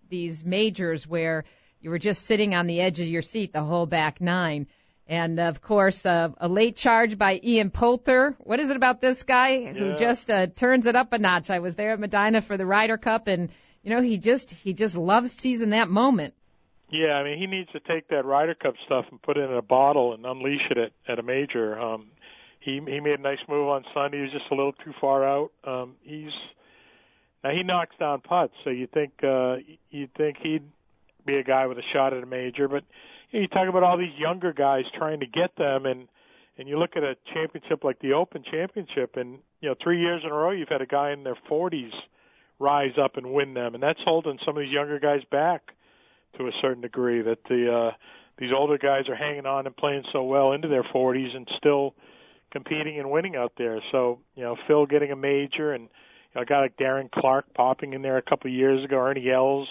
these 0.08 0.44
majors 0.44 1.06
where 1.06 1.44
you 1.80 1.90
were 1.90 1.98
just 1.98 2.22
sitting 2.22 2.54
on 2.54 2.66
the 2.66 2.80
edge 2.80 3.00
of 3.00 3.06
your 3.06 3.22
seat 3.22 3.52
the 3.52 3.62
whole 3.62 3.86
back 3.86 4.20
nine. 4.20 4.66
And 5.08 5.40
of 5.40 5.60
course, 5.60 6.06
uh, 6.06 6.28
a 6.38 6.46
late 6.46 6.76
charge 6.76 7.18
by 7.18 7.40
Ian 7.42 7.70
Poulter. 7.70 8.36
What 8.38 8.60
is 8.60 8.70
it 8.70 8.76
about 8.76 9.00
this 9.00 9.24
guy 9.24 9.72
who 9.72 9.96
just 9.96 10.30
uh, 10.30 10.46
turns 10.46 10.86
it 10.86 10.94
up 10.94 11.12
a 11.12 11.18
notch? 11.18 11.50
I 11.50 11.58
was 11.58 11.74
there 11.74 11.92
at 11.92 11.98
Medinah 11.98 12.42
for 12.42 12.56
the 12.56 12.64
Ryder 12.64 12.96
Cup, 12.96 13.26
and 13.26 13.50
you 13.82 13.92
know 13.92 14.02
he 14.02 14.18
just 14.18 14.52
he 14.52 14.72
just 14.72 14.96
loves 14.96 15.32
seizing 15.32 15.70
that 15.70 15.88
moment. 15.88 16.34
Yeah, 16.90 17.14
I 17.14 17.24
mean 17.24 17.38
he 17.38 17.46
needs 17.48 17.70
to 17.72 17.80
take 17.80 18.06
that 18.08 18.24
Ryder 18.24 18.54
Cup 18.54 18.74
stuff 18.86 19.06
and 19.10 19.20
put 19.20 19.36
it 19.36 19.50
in 19.50 19.56
a 19.56 19.62
bottle 19.62 20.14
and 20.14 20.24
unleash 20.24 20.70
it 20.70 20.78
at, 20.78 20.92
at 21.08 21.18
a 21.18 21.24
major. 21.24 21.76
Um, 21.76 22.10
he 22.60 22.74
he 22.74 23.00
made 23.00 23.18
a 23.18 23.22
nice 23.22 23.38
move 23.48 23.68
on 23.68 23.84
Sunday. 23.92 24.18
He 24.18 24.22
was 24.22 24.32
just 24.32 24.50
a 24.52 24.54
little 24.54 24.74
too 24.84 24.92
far 25.00 25.26
out. 25.26 25.50
Um, 25.64 25.96
he's 26.02 26.30
now 27.42 27.50
he 27.50 27.64
knocks 27.64 27.96
down 27.98 28.20
putts, 28.20 28.54
so 28.62 28.70
you 28.70 28.86
think 28.86 29.12
uh, 29.24 29.56
you'd 29.90 30.14
think 30.14 30.36
he'd 30.40 30.62
be 31.26 31.36
a 31.36 31.44
guy 31.44 31.66
with 31.66 31.78
a 31.78 31.82
shot 31.92 32.12
at 32.12 32.22
a 32.22 32.26
major. 32.26 32.68
But 32.68 32.84
you, 33.30 33.38
know, 33.38 33.42
you 33.42 33.48
talk 33.48 33.68
about 33.68 33.82
all 33.82 33.98
these 33.98 34.16
younger 34.18 34.52
guys 34.52 34.84
trying 34.96 35.20
to 35.20 35.26
get 35.26 35.56
them, 35.56 35.86
and 35.86 36.08
and 36.58 36.68
you 36.68 36.78
look 36.78 36.96
at 36.96 37.02
a 37.02 37.16
championship 37.32 37.84
like 37.84 37.98
the 38.00 38.12
Open 38.12 38.44
Championship, 38.50 39.16
and 39.16 39.38
you 39.60 39.68
know 39.68 39.74
three 39.82 40.00
years 40.00 40.22
in 40.24 40.30
a 40.30 40.34
row 40.34 40.50
you've 40.50 40.68
had 40.68 40.82
a 40.82 40.86
guy 40.86 41.12
in 41.12 41.24
their 41.24 41.38
40s 41.50 41.92
rise 42.58 42.92
up 43.02 43.16
and 43.16 43.32
win 43.32 43.54
them, 43.54 43.74
and 43.74 43.82
that's 43.82 44.00
holding 44.04 44.38
some 44.44 44.56
of 44.56 44.62
these 44.62 44.72
younger 44.72 45.00
guys 45.00 45.22
back 45.30 45.62
to 46.36 46.46
a 46.46 46.52
certain 46.60 46.82
degree. 46.82 47.22
That 47.22 47.38
the 47.48 47.72
uh, 47.72 47.96
these 48.38 48.50
older 48.56 48.78
guys 48.78 49.08
are 49.08 49.16
hanging 49.16 49.46
on 49.46 49.66
and 49.66 49.76
playing 49.76 50.04
so 50.12 50.22
well 50.22 50.52
into 50.52 50.68
their 50.68 50.84
40s 50.84 51.34
and 51.34 51.48
still 51.56 51.94
competing 52.52 52.98
and 52.98 53.10
winning 53.10 53.36
out 53.36 53.52
there. 53.56 53.80
So 53.90 54.18
you 54.36 54.42
know, 54.42 54.56
Phil 54.66 54.86
getting 54.86 55.12
a 55.12 55.16
major, 55.16 55.72
and 55.72 55.84
you 55.84 56.36
know, 56.36 56.42
a 56.42 56.44
guy 56.44 56.60
like 56.60 56.76
Darren 56.76 57.10
Clarke 57.10 57.52
popping 57.54 57.94
in 57.94 58.02
there 58.02 58.18
a 58.18 58.22
couple 58.22 58.50
of 58.50 58.54
years 58.54 58.84
ago, 58.84 58.98
Ernie 58.98 59.30
Els 59.30 59.68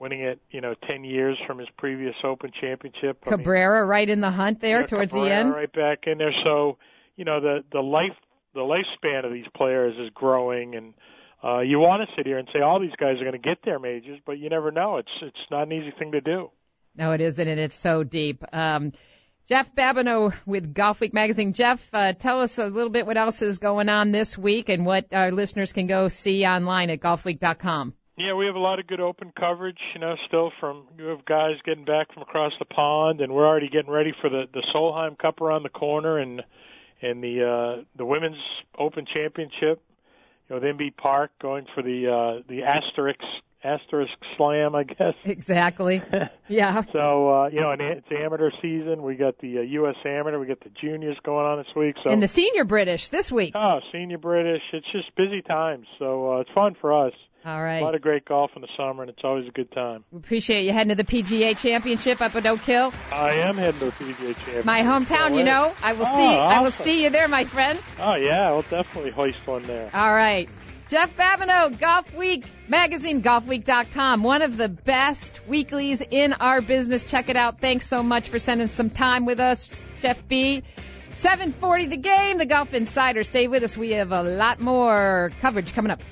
winning 0.00 0.22
it, 0.22 0.40
you 0.50 0.60
know, 0.60 0.74
10 0.88 1.04
years 1.04 1.36
from 1.46 1.58
his 1.58 1.68
previous 1.76 2.14
Open 2.24 2.50
championship. 2.60 3.22
I 3.26 3.30
mean, 3.30 3.38
Cabrera 3.38 3.84
right 3.84 4.08
in 4.08 4.20
the 4.20 4.30
hunt 4.30 4.60
there 4.60 4.76
you 4.76 4.82
know, 4.82 4.86
towards 4.86 5.12
Cabrera 5.12 5.28
the 5.28 5.34
end. 5.36 5.50
right 5.52 5.72
back 5.72 5.98
in 6.06 6.18
there. 6.18 6.32
So 6.42 6.78
you 7.16 7.24
know, 7.26 7.40
the 7.40 7.58
the 7.70 7.80
life 7.80 8.16
the 8.54 8.60
lifespan 8.60 9.26
of 9.26 9.32
these 9.32 9.44
players 9.54 9.94
is 9.98 10.10
growing, 10.14 10.74
and 10.74 10.94
uh, 11.44 11.60
you 11.60 11.78
want 11.78 12.08
to 12.08 12.16
sit 12.16 12.26
here 12.26 12.38
and 12.38 12.48
say 12.52 12.60
all 12.60 12.80
these 12.80 12.96
guys 12.98 13.16
are 13.20 13.24
going 13.24 13.32
to 13.32 13.38
get 13.38 13.58
their 13.64 13.78
majors, 13.78 14.18
but 14.24 14.38
you 14.38 14.48
never 14.48 14.70
know. 14.70 14.96
It's 14.96 15.10
it's 15.20 15.36
not 15.50 15.64
an 15.64 15.72
easy 15.72 15.92
thing 15.98 16.12
to 16.12 16.20
do. 16.22 16.50
No, 16.96 17.12
it 17.12 17.20
isn't, 17.20 17.46
and 17.46 17.60
it's 17.60 17.76
so 17.76 18.02
deep. 18.02 18.42
Um, 18.52 18.92
Jeff 19.48 19.74
Babineau 19.74 20.32
with 20.46 20.72
Golf 20.72 21.00
Week 21.00 21.12
magazine. 21.12 21.52
Jeff, 21.52 21.86
uh, 21.92 22.14
tell 22.14 22.40
us 22.40 22.58
a 22.58 22.66
little 22.66 22.90
bit 22.90 23.06
what 23.06 23.16
else 23.16 23.42
is 23.42 23.58
going 23.58 23.88
on 23.88 24.12
this 24.12 24.38
week 24.38 24.68
and 24.68 24.86
what 24.86 25.12
our 25.12 25.32
listeners 25.32 25.72
can 25.72 25.86
go 25.86 26.08
see 26.08 26.44
online 26.46 26.88
at 26.88 27.00
golfweek.com. 27.00 27.94
Yeah, 28.20 28.34
we 28.34 28.44
have 28.46 28.54
a 28.54 28.60
lot 28.60 28.78
of 28.78 28.86
good 28.86 29.00
open 29.00 29.32
coverage, 29.38 29.78
you 29.94 30.00
know, 30.00 30.14
still 30.26 30.52
from 30.60 30.84
you 30.98 31.06
have 31.06 31.24
guys 31.24 31.54
getting 31.64 31.86
back 31.86 32.12
from 32.12 32.22
across 32.22 32.52
the 32.58 32.66
pond 32.66 33.22
and 33.22 33.32
we're 33.32 33.46
already 33.46 33.68
getting 33.70 33.90
ready 33.90 34.12
for 34.20 34.28
the 34.28 34.44
the 34.52 34.62
Solheim 34.74 35.18
Cup 35.18 35.40
around 35.40 35.62
the 35.62 35.70
corner 35.70 36.18
and 36.18 36.42
and 37.00 37.24
the 37.24 37.42
uh 37.80 37.82
the 37.96 38.04
women's 38.04 38.36
open 38.78 39.06
championship, 39.06 39.80
you 40.48 40.50
know, 40.50 40.56
with 40.56 40.64
Inbee 40.64 40.94
Park 40.94 41.30
going 41.40 41.64
for 41.74 41.82
the 41.82 42.08
uh 42.08 42.42
the 42.46 42.64
asterisk 42.64 43.20
asterisk 43.64 44.12
slam, 44.36 44.74
I 44.74 44.84
guess. 44.84 45.14
Exactly. 45.24 46.02
Yeah. 46.48 46.82
So 46.92 47.30
uh, 47.44 47.48
you 47.48 47.60
know, 47.62 47.70
and 47.70 47.80
it's 47.80 48.06
amateur 48.10 48.50
season. 48.60 49.02
We 49.02 49.14
got 49.14 49.38
the 49.38 49.58
uh, 49.58 49.62
U.S. 49.62 49.96
Amateur. 50.04 50.38
We 50.38 50.46
got 50.46 50.60
the 50.60 50.70
juniors 50.78 51.16
going 51.22 51.46
on 51.46 51.62
this 51.62 51.74
week. 51.74 51.96
So 52.04 52.10
And 52.10 52.22
the 52.22 52.28
senior 52.28 52.64
British 52.64 53.08
this 53.08 53.32
week. 53.32 53.54
oh, 53.56 53.80
senior 53.92 54.18
British. 54.18 54.62
It's 54.74 54.90
just 54.92 55.14
busy 55.16 55.40
times. 55.40 55.86
So 55.98 56.34
uh, 56.34 56.40
it's 56.40 56.50
fun 56.50 56.76
for 56.80 57.06
us. 57.06 57.14
All 57.44 57.56
A 57.58 57.62
right. 57.62 57.82
lot 57.82 57.94
of 57.94 58.02
great 58.02 58.24
golf 58.26 58.50
in 58.54 58.62
the 58.62 58.68
summer, 58.76 59.02
and 59.02 59.10
it's 59.10 59.24
always 59.24 59.48
a 59.48 59.50
good 59.50 59.70
time. 59.72 60.04
We 60.12 60.18
appreciate 60.18 60.64
you 60.66 60.72
heading 60.72 60.94
to 60.94 61.02
the 61.02 61.04
PGA 61.04 61.56
Championship 61.58 62.20
up 62.20 62.34
at 62.36 62.44
Oak 62.46 62.60
Hill, 62.60 62.92
I 63.10 63.32
am 63.32 63.56
heading 63.56 63.80
to 63.80 63.86
the 63.86 63.92
PGA 63.92 64.34
Championship. 64.34 64.64
my 64.66 64.82
hometown. 64.82 65.36
You 65.36 65.44
know, 65.44 65.72
I 65.82 65.94
will 65.94 66.06
Oh, 66.06 66.16
see. 66.18 66.24
I 66.26 66.60
will 66.60 66.70
see 66.70 67.02
you 67.02 67.10
there, 67.10 67.28
my 67.28 67.44
friend. 67.44 67.78
Oh 67.98 68.14
yeah, 68.14 68.50
we'll 68.50 68.62
definitely 68.62 69.10
hoist 69.12 69.38
one 69.46 69.62
there. 69.62 69.90
All 69.94 70.12
right. 70.14 70.48
Jeff 70.88 71.16
Babineau, 71.16 71.78
Golf 71.78 72.12
Week 72.16 72.44
magazine, 72.68 73.22
golfweek.com. 73.22 74.24
One 74.24 74.42
of 74.42 74.56
the 74.56 74.68
best 74.68 75.40
weeklies 75.46 76.00
in 76.00 76.32
our 76.32 76.60
business. 76.60 77.04
Check 77.04 77.28
it 77.28 77.36
out. 77.36 77.60
Thanks 77.60 77.86
so 77.86 78.02
much 78.02 78.28
for 78.28 78.40
spending 78.40 78.66
some 78.66 78.90
time 78.90 79.24
with 79.24 79.38
us, 79.38 79.84
Jeff 80.00 80.26
B. 80.26 80.64
740 81.14 81.86
the 81.86 81.96
game, 81.96 82.38
the 82.38 82.46
Golf 82.46 82.74
Insider. 82.74 83.22
Stay 83.24 83.46
with 83.46 83.62
us. 83.62 83.76
We 83.76 83.90
have 83.92 84.10
a 84.10 84.22
lot 84.22 84.58
more 84.60 85.30
coverage 85.40 85.74
coming 85.74 85.92
up. 85.92 86.02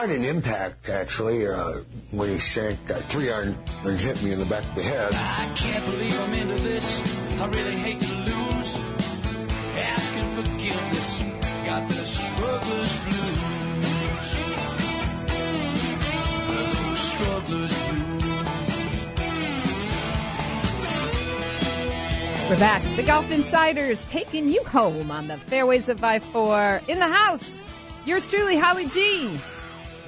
Quite 0.00 0.16
an 0.16 0.24
impact, 0.24 0.88
actually, 0.88 1.46
uh, 1.46 1.72
when 2.10 2.30
he 2.30 2.38
shanked 2.38 2.88
that 2.88 3.10
three 3.10 3.30
iron 3.30 3.54
and 3.84 4.00
hit 4.00 4.22
me 4.22 4.32
in 4.32 4.38
the 4.38 4.46
back 4.46 4.64
of 4.64 4.74
the 4.74 4.82
head. 4.82 5.12
I 5.12 5.52
can't 5.54 5.84
believe 5.84 6.18
I'm 6.18 6.32
into 6.32 6.54
this. 6.54 7.02
I 7.38 7.44
really 7.48 7.76
hate 7.76 8.00
to 8.00 8.14
lose. 8.14 8.78
Asking 9.76 10.36
forgiveness. 10.36 11.20
Got 11.66 11.86
the 11.88 11.94
struggler's 11.96 13.04
blues. 13.04 13.42
The 16.48 16.96
struggler's 16.96 17.74
blues. 17.90 18.24
We're 22.48 22.56
back. 22.56 22.96
The 22.96 23.02
Golf 23.02 23.30
Insiders 23.30 24.06
taking 24.06 24.50
you 24.50 24.64
home 24.64 25.10
on 25.10 25.28
the 25.28 25.36
fairways 25.36 25.90
of 25.90 26.02
I-4. 26.02 26.88
In 26.88 26.98
the 26.98 27.06
house, 27.06 27.62
yours 28.06 28.26
truly, 28.28 28.56
Holly 28.56 28.86
G. 28.86 29.38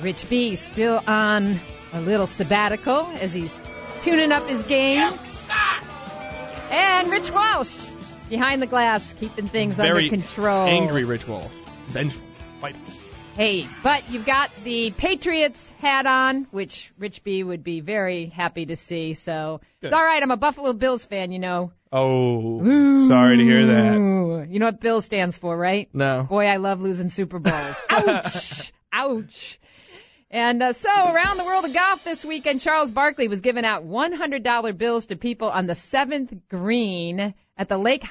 Rich 0.00 0.28
B 0.28 0.56
still 0.56 1.02
on 1.06 1.60
a 1.92 2.00
little 2.00 2.26
sabbatical 2.26 3.06
as 3.20 3.34
he's 3.34 3.60
tuning 4.00 4.32
up 4.32 4.48
his 4.48 4.62
game. 4.62 5.12
And 6.70 7.10
Rich 7.10 7.30
Walsh 7.30 7.90
behind 8.28 8.62
the 8.62 8.66
glass, 8.66 9.12
keeping 9.14 9.46
things 9.48 9.76
Very 9.76 10.08
under 10.08 10.16
control. 10.16 10.66
Angry 10.66 11.04
Rich 11.04 11.28
Walsh. 11.28 11.52
Vengeful. 11.88 12.26
Spiteful. 12.58 12.94
Hey, 13.34 13.66
but 13.82 14.10
you've 14.10 14.26
got 14.26 14.50
the 14.62 14.90
Patriots 14.90 15.70
hat 15.78 16.06
on, 16.06 16.46
which 16.50 16.92
Rich 16.98 17.24
B 17.24 17.42
would 17.42 17.64
be 17.64 17.80
very 17.80 18.26
happy 18.26 18.66
to 18.66 18.76
see. 18.76 19.14
So 19.14 19.62
it's 19.80 19.92
all 19.92 20.04
right. 20.04 20.22
I'm 20.22 20.30
a 20.30 20.36
Buffalo 20.36 20.74
Bills 20.74 21.06
fan, 21.06 21.32
you 21.32 21.38
know. 21.38 21.72
Oh, 21.90 23.08
sorry 23.08 23.38
to 23.38 23.42
hear 23.42 23.66
that. 23.66 24.48
You 24.50 24.58
know 24.58 24.66
what 24.66 24.80
Bill 24.80 25.00
stands 25.00 25.38
for, 25.38 25.56
right? 25.56 25.88
No. 25.94 26.24
Boy, 26.24 26.46
I 26.46 26.56
love 26.56 26.82
losing 26.82 27.08
Super 27.08 27.38
Bowls. 27.38 27.76
Ouch! 27.90 28.72
Ouch! 28.92 29.58
And 30.32 30.62
uh, 30.62 30.72
so, 30.72 30.88
around 30.90 31.36
the 31.36 31.44
world 31.44 31.66
of 31.66 31.74
golf 31.74 32.04
this 32.04 32.24
weekend, 32.24 32.60
Charles 32.60 32.90
Barkley 32.90 33.28
was 33.28 33.42
giving 33.42 33.66
out 33.66 33.86
$100 33.86 34.78
bills 34.78 35.06
to 35.08 35.16
people 35.16 35.50
on 35.50 35.66
the 35.66 35.74
seventh 35.74 36.32
green 36.48 37.34
at 37.58 37.68
the 37.68 37.76
Lake 37.76 38.04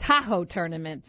Tahoe 0.00 0.44
tournament. 0.44 1.08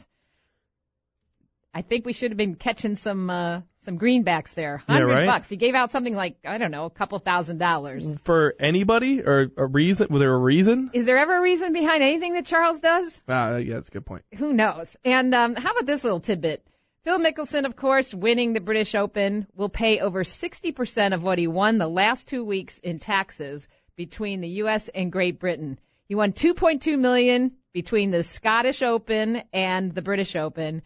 I 1.74 1.82
think 1.82 2.06
we 2.06 2.14
should 2.14 2.32
have 2.32 2.38
been 2.38 2.56
catching 2.56 2.96
some 2.96 3.30
uh, 3.30 3.62
some 3.78 3.98
greenbacks 4.00 4.54
there. 4.56 4.84
Yeah, 4.88 4.94
Hundred 4.96 5.08
right? 5.08 5.28
bucks. 5.28 5.50
He 5.50 5.56
gave 5.56 5.76
out 5.76 5.92
something 5.92 6.16
like 6.16 6.38
I 6.44 6.58
don't 6.58 6.72
know, 6.72 6.86
a 6.86 6.90
couple 6.90 7.18
thousand 7.20 7.60
dollars. 7.60 8.06
For 8.24 8.56
anybody 8.60 9.22
or 9.22 9.52
a 9.56 9.66
reason? 9.68 10.08
Was 10.10 10.20
there 10.20 10.34
a 10.34 10.38
reason? 10.38 10.90
Is 10.94 11.06
there 11.06 11.18
ever 11.20 11.38
a 11.38 11.42
reason 11.42 11.74
behind 11.74 12.02
anything 12.02 12.34
that 12.34 12.48
Charles 12.48 12.80
does? 12.80 13.22
Ah, 13.28 13.58
yeah, 13.58 13.76
that's 13.76 13.90
a 13.90 13.92
good 13.92 14.06
point. 14.06 14.24
who 14.36 14.52
knows? 14.54 14.96
And 15.06 15.34
um, 15.36 15.56
how 15.56 15.72
about 15.72 15.86
this 15.86 16.04
little 16.04 16.20
tidbit? 16.20 16.64
Phil 17.04 17.20
Mickelson, 17.20 17.66
of 17.66 17.76
course, 17.76 18.14
winning 18.14 18.54
the 18.54 18.60
British 18.60 18.94
Open, 18.94 19.48
will 19.56 19.70
pay 19.70 20.00
over 20.00 20.24
60% 20.24 21.14
of 21.14 21.24
what 21.24 21.38
he 21.40 21.48
won 21.48 21.78
the 21.78 21.88
last 21.88 22.28
two 22.28 22.44
weeks 22.44 22.78
in 22.78 23.00
taxes 23.00 23.68
between 23.96 24.42
the 24.42 24.50
U.S. 24.64 24.90
and 24.90 25.12
Great 25.12 25.40
Britain. 25.40 25.80
He 26.08 26.16
won 26.16 26.34
2.2 26.34 27.00
million 27.00 27.54
between 27.74 28.12
the 28.12 28.24
Scottish 28.24 28.82
Open 28.82 29.44
and 29.54 29.94
the 29.94 30.02
British 30.02 30.36
Open, 30.36 30.82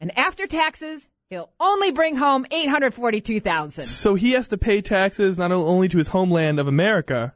and 0.00 0.16
after 0.16 0.46
taxes, 0.46 1.08
he'll 1.30 1.50
only 1.58 1.90
bring 1.90 2.14
home 2.16 2.46
842,000. 2.50 3.86
So 3.86 4.14
he 4.14 4.32
has 4.32 4.48
to 4.48 4.58
pay 4.58 4.82
taxes 4.82 5.38
not 5.38 5.50
only 5.50 5.88
to 5.88 5.98
his 5.98 6.08
homeland 6.08 6.60
of 6.60 6.68
America, 6.68 7.34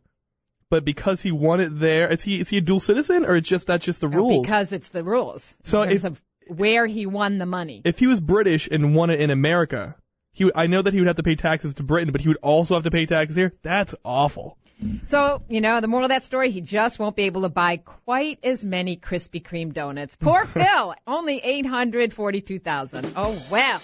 but 0.68 0.84
because 0.84 1.20
he 1.20 1.32
won 1.32 1.60
it 1.60 1.78
there. 1.80 2.12
Is 2.12 2.22
he 2.22 2.40
is 2.40 2.48
he 2.48 2.58
a 2.58 2.60
dual 2.60 2.80
citizen 2.80 3.24
or 3.24 3.36
it's 3.36 3.48
just 3.48 3.66
that's 3.66 3.84
just 3.84 4.00
the 4.00 4.08
rules? 4.08 4.42
Because 4.42 4.72
it's 4.72 4.90
the 4.90 5.02
rules. 5.02 5.56
So 5.64 5.82
in 5.82 5.88
terms 5.88 6.04
if- 6.04 6.12
of 6.12 6.22
where 6.50 6.86
he 6.86 7.06
won 7.06 7.38
the 7.38 7.46
money. 7.46 7.82
if 7.84 7.98
he 7.98 8.06
was 8.06 8.20
British 8.20 8.68
and 8.70 8.94
won 8.94 9.10
it 9.10 9.20
in 9.20 9.30
America, 9.30 9.96
he 10.32 10.50
I 10.54 10.66
know 10.66 10.82
that 10.82 10.92
he 10.92 11.00
would 11.00 11.06
have 11.06 11.16
to 11.16 11.22
pay 11.22 11.36
taxes 11.36 11.74
to 11.74 11.82
Britain, 11.82 12.12
but 12.12 12.20
he 12.20 12.28
would 12.28 12.38
also 12.42 12.74
have 12.74 12.84
to 12.84 12.90
pay 12.90 13.06
taxes 13.06 13.36
here. 13.36 13.52
That's 13.62 13.94
awful. 14.04 14.56
So, 15.04 15.42
you 15.48 15.60
know, 15.60 15.80
the 15.80 15.88
moral 15.88 16.06
of 16.06 16.10
that 16.10 16.24
story, 16.24 16.50
he 16.50 16.62
just 16.62 16.98
won't 16.98 17.14
be 17.14 17.24
able 17.24 17.42
to 17.42 17.48
buy 17.50 17.76
quite 17.78 18.38
as 18.42 18.64
many 18.64 18.96
Krispy 18.96 19.42
Kreme 19.42 19.74
donuts. 19.74 20.16
Poor 20.20 20.44
Phil, 20.46 20.94
only 21.06 21.38
842,000. 21.38 23.12
Oh, 23.16 23.38
well. 23.50 23.80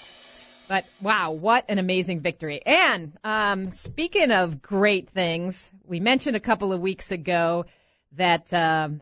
But 0.69 0.85
wow, 1.01 1.33
what 1.33 1.67
an 1.69 1.79
amazing 1.79 2.21
victory. 2.21 2.61
And, 2.65 3.13
um, 3.23 3.69
speaking 3.69 4.31
of 4.33 4.63
great 4.63 5.11
things, 5.11 5.71
we 5.85 6.01
mentioned 6.01 6.35
a 6.35 6.41
couple 6.41 6.73
of 6.73 6.81
weeks 6.81 7.13
ago 7.13 7.67
that, 8.13 8.53
um, 8.53 9.01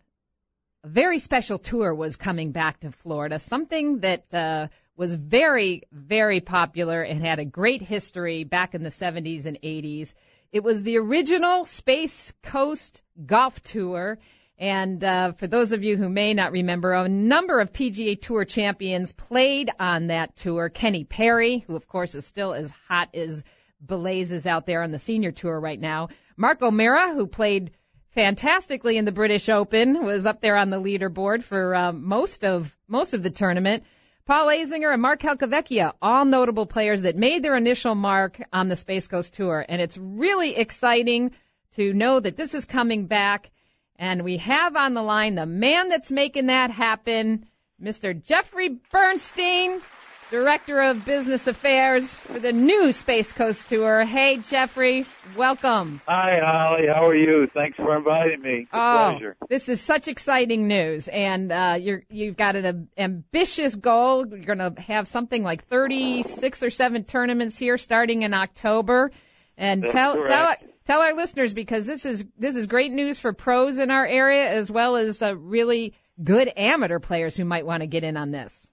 a 0.85 0.89
very 0.89 1.19
special 1.19 1.59
tour 1.59 1.95
was 1.95 2.17
coming 2.17 2.53
back 2.53 2.81
to 2.81 2.93
Florida, 2.93 3.39
something 3.39 4.01
that, 4.01 4.33
uh, 4.35 4.69
was 4.97 5.15
very, 5.15 5.83
very 5.91 6.41
popular 6.41 7.03
and 7.03 7.21
had 7.21 7.39
a 7.39 7.45
great 7.45 7.83
history 7.83 8.45
back 8.45 8.75
in 8.75 8.83
the 8.83 8.91
70s 8.91 9.47
and 9.47 9.61
80s. 9.61 10.15
It 10.53 10.63
was 10.63 10.83
the 10.83 10.99
original 10.99 11.65
Space 11.65 12.33
Coast 12.43 13.03
Golf 13.27 13.61
Tour. 13.63 14.19
And 14.57 15.03
uh, 15.03 15.33
for 15.33 15.49
those 15.49 15.73
of 15.73 15.83
you 15.83 15.97
who 15.97 16.09
may 16.09 16.33
not 16.33 16.53
remember, 16.53 16.93
a 16.93 17.09
number 17.09 17.59
of 17.59 17.73
PGA 17.73 18.21
Tour 18.21 18.45
champions 18.45 19.13
played 19.13 19.71
on 19.81 20.09
that 20.09 20.37
tour. 20.37 20.69
Kenny 20.69 21.03
Perry, 21.03 21.65
who 21.67 21.75
of 21.75 21.89
course 21.89 22.15
is 22.15 22.25
still 22.25 22.55
as 22.55 22.71
hot 22.89 23.09
as 23.15 23.43
blazes 23.81 24.47
out 24.47 24.67
there 24.67 24.83
on 24.83 24.93
the 24.93 24.99
senior 24.99 25.33
tour 25.33 25.59
right 25.59 25.81
now. 25.81 26.09
Mark 26.37 26.63
O'Meara, 26.63 27.15
who 27.15 27.27
played 27.27 27.73
fantastically 28.15 28.97
in 28.97 29.05
the 29.05 29.13
British 29.13 29.49
Open, 29.49 30.05
was 30.05 30.27
up 30.27 30.41
there 30.41 30.57
on 30.57 30.71
the 30.71 30.81
leaderboard 30.81 31.43
for 31.43 31.75
uh, 31.75 31.93
most 31.93 32.45
of 32.45 32.75
most 32.89 33.15
of 33.15 33.23
the 33.23 33.31
tournament. 33.31 33.85
Paul 34.27 34.47
Azinger 34.47 34.93
and 34.93 35.03
Mark 35.03 35.21
Calcavecchia, 35.21 35.93
all 36.01 36.25
notable 36.25 36.65
players 36.65 37.03
that 37.03 37.17
made 37.17 37.43
their 37.43 37.57
initial 37.57 37.95
mark 37.95 38.41
on 38.53 38.69
the 38.69 38.77
Space 38.77 39.07
Coast 39.07 39.35
Tour. 39.35 39.65
And 39.69 39.83
it's 39.83 39.99
really 39.99 40.57
exciting 40.57 41.33
to 41.73 41.93
know 41.93 42.21
that 42.21 42.37
this 42.37 42.55
is 42.55 42.65
coming 42.65 43.07
back. 43.07 43.51
And 43.97 44.25
we 44.25 44.39
have 44.39 44.77
on 44.77 44.95
the 44.95 45.03
line 45.03 45.35
the 45.35 45.45
man 45.45 45.91
that's 45.91 46.11
making 46.11 46.47
that 46.47 46.71
happen, 46.71 47.47
Mr. 47.83 48.19
Jeffrey 48.25 48.81
Bernstein. 48.91 49.83
Director 50.31 50.81
of 50.81 51.05
Business 51.05 51.47
Affairs 51.47 52.17
for 52.17 52.39
the 52.39 52.53
new 52.53 52.93
Space 52.93 53.33
Coast 53.33 53.69
Tour. 53.69 54.05
Hey, 54.05 54.39
Jeffrey, 54.39 55.07
welcome. 55.37 56.01
Hi, 56.09 56.41
Holly. 56.43 56.87
How 56.87 57.07
are 57.07 57.15
you? 57.15 57.47
Thanks 57.47 57.77
for 57.77 57.97
inviting 57.97 58.41
me. 58.41 58.61
It's 58.61 58.71
oh, 58.73 59.11
pleasure. 59.11 59.37
This 59.49 59.69
is 59.69 59.81
such 59.81 60.09
exciting 60.09 60.67
news, 60.67 61.09
and 61.09 61.53
uh, 61.53 61.77
you're 61.79 62.03
you've 62.09 62.37
got 62.37 62.57
an 62.57 62.89
ambitious 62.97 63.75
goal. 63.75 64.27
You're 64.27 64.41
going 64.41 64.59
to 64.59 64.81
have 64.81 65.07
something 65.07 65.43
like 65.43 65.65
36 65.67 66.63
or 66.63 66.71
seven 66.71 67.05
tournaments 67.05 67.59
here 67.59 67.77
starting 67.77 68.23
in 68.23 68.33
October. 68.33 69.11
And 69.57 69.83
That's 69.83 69.93
tell 69.93 70.15
correct. 70.15 70.29
tell 70.29 70.71
tell 70.87 71.01
our 71.03 71.15
listeners 71.15 71.55
because 71.55 71.87
this 71.87 72.07
is 72.07 72.25
this 72.39 72.57
is 72.57 72.67
great 72.67 72.93
news 72.93 73.19
for 73.19 73.33
pros 73.33 73.79
in 73.79 73.91
our 73.91 74.07
area 74.07 74.51
as 74.51 74.71
well 74.71 74.97
as 74.97 75.23
uh, 75.23 75.37
really 75.37 75.95
good 76.23 76.51
amateur 76.57 76.99
players 76.99 77.37
who 77.37 77.45
might 77.45 77.67
want 77.67 77.83
to 77.83 77.87
get 77.87 78.05
in 78.05 78.17
on 78.17 78.31
this. 78.31 78.69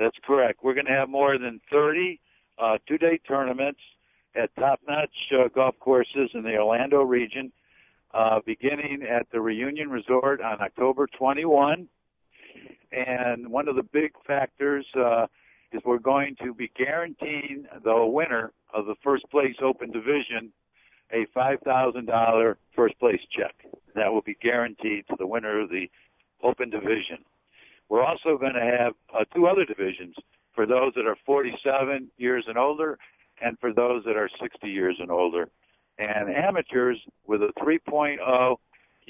That's 0.00 0.16
correct. 0.26 0.60
We're 0.64 0.72
going 0.72 0.86
to 0.86 0.92
have 0.92 1.10
more 1.10 1.36
than 1.36 1.60
30 1.70 2.18
uh, 2.58 2.78
two-day 2.88 3.20
tournaments 3.28 3.80
at 4.34 4.48
top-notch 4.56 5.10
uh, 5.32 5.48
golf 5.54 5.74
courses 5.78 6.30
in 6.32 6.42
the 6.42 6.56
Orlando 6.56 7.02
region, 7.02 7.52
uh, 8.14 8.40
beginning 8.46 9.02
at 9.02 9.30
the 9.30 9.42
Reunion 9.42 9.90
Resort 9.90 10.40
on 10.40 10.62
October 10.62 11.06
21. 11.06 11.86
And 12.92 13.48
one 13.50 13.68
of 13.68 13.76
the 13.76 13.82
big 13.82 14.12
factors 14.26 14.86
uh, 14.98 15.26
is 15.70 15.82
we're 15.84 15.98
going 15.98 16.34
to 16.42 16.54
be 16.54 16.72
guaranteeing 16.74 17.66
the 17.84 18.06
winner 18.06 18.52
of 18.72 18.86
the 18.86 18.94
first 19.04 19.28
place 19.30 19.56
open 19.62 19.90
division 19.90 20.50
a 21.12 21.26
$5,000 21.36 22.54
first 22.74 22.98
place 22.98 23.20
check. 23.36 23.54
That 23.94 24.12
will 24.12 24.22
be 24.22 24.36
guaranteed 24.40 25.04
to 25.08 25.16
the 25.18 25.26
winner 25.26 25.60
of 25.60 25.68
the 25.68 25.90
open 26.42 26.70
division. 26.70 27.18
We're 27.90 28.04
also 28.04 28.38
going 28.38 28.54
to 28.54 28.76
have 28.78 28.92
uh, 29.12 29.24
two 29.34 29.48
other 29.48 29.64
divisions 29.66 30.14
for 30.54 30.64
those 30.64 30.94
that 30.94 31.06
are 31.06 31.16
47 31.26 32.08
years 32.16 32.44
and 32.46 32.56
older 32.56 32.98
and 33.42 33.58
for 33.58 33.72
those 33.72 34.04
that 34.04 34.16
are 34.16 34.30
60 34.40 34.68
years 34.68 34.96
and 35.00 35.10
older. 35.10 35.48
And 35.98 36.30
amateurs 36.30 36.98
with 37.26 37.42
a 37.42 37.52
3.0 37.58 38.56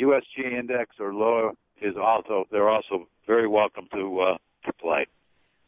USG 0.01 0.59
index 0.59 0.97
or 0.99 1.13
lower 1.13 1.53
is 1.83 1.95
also, 1.97 2.47
they're 2.51 2.71
also 2.71 3.07
very 3.27 3.47
welcome 3.47 3.87
to, 3.93 4.21
uh, 4.21 4.39
to 4.65 4.73
play. 4.73 5.07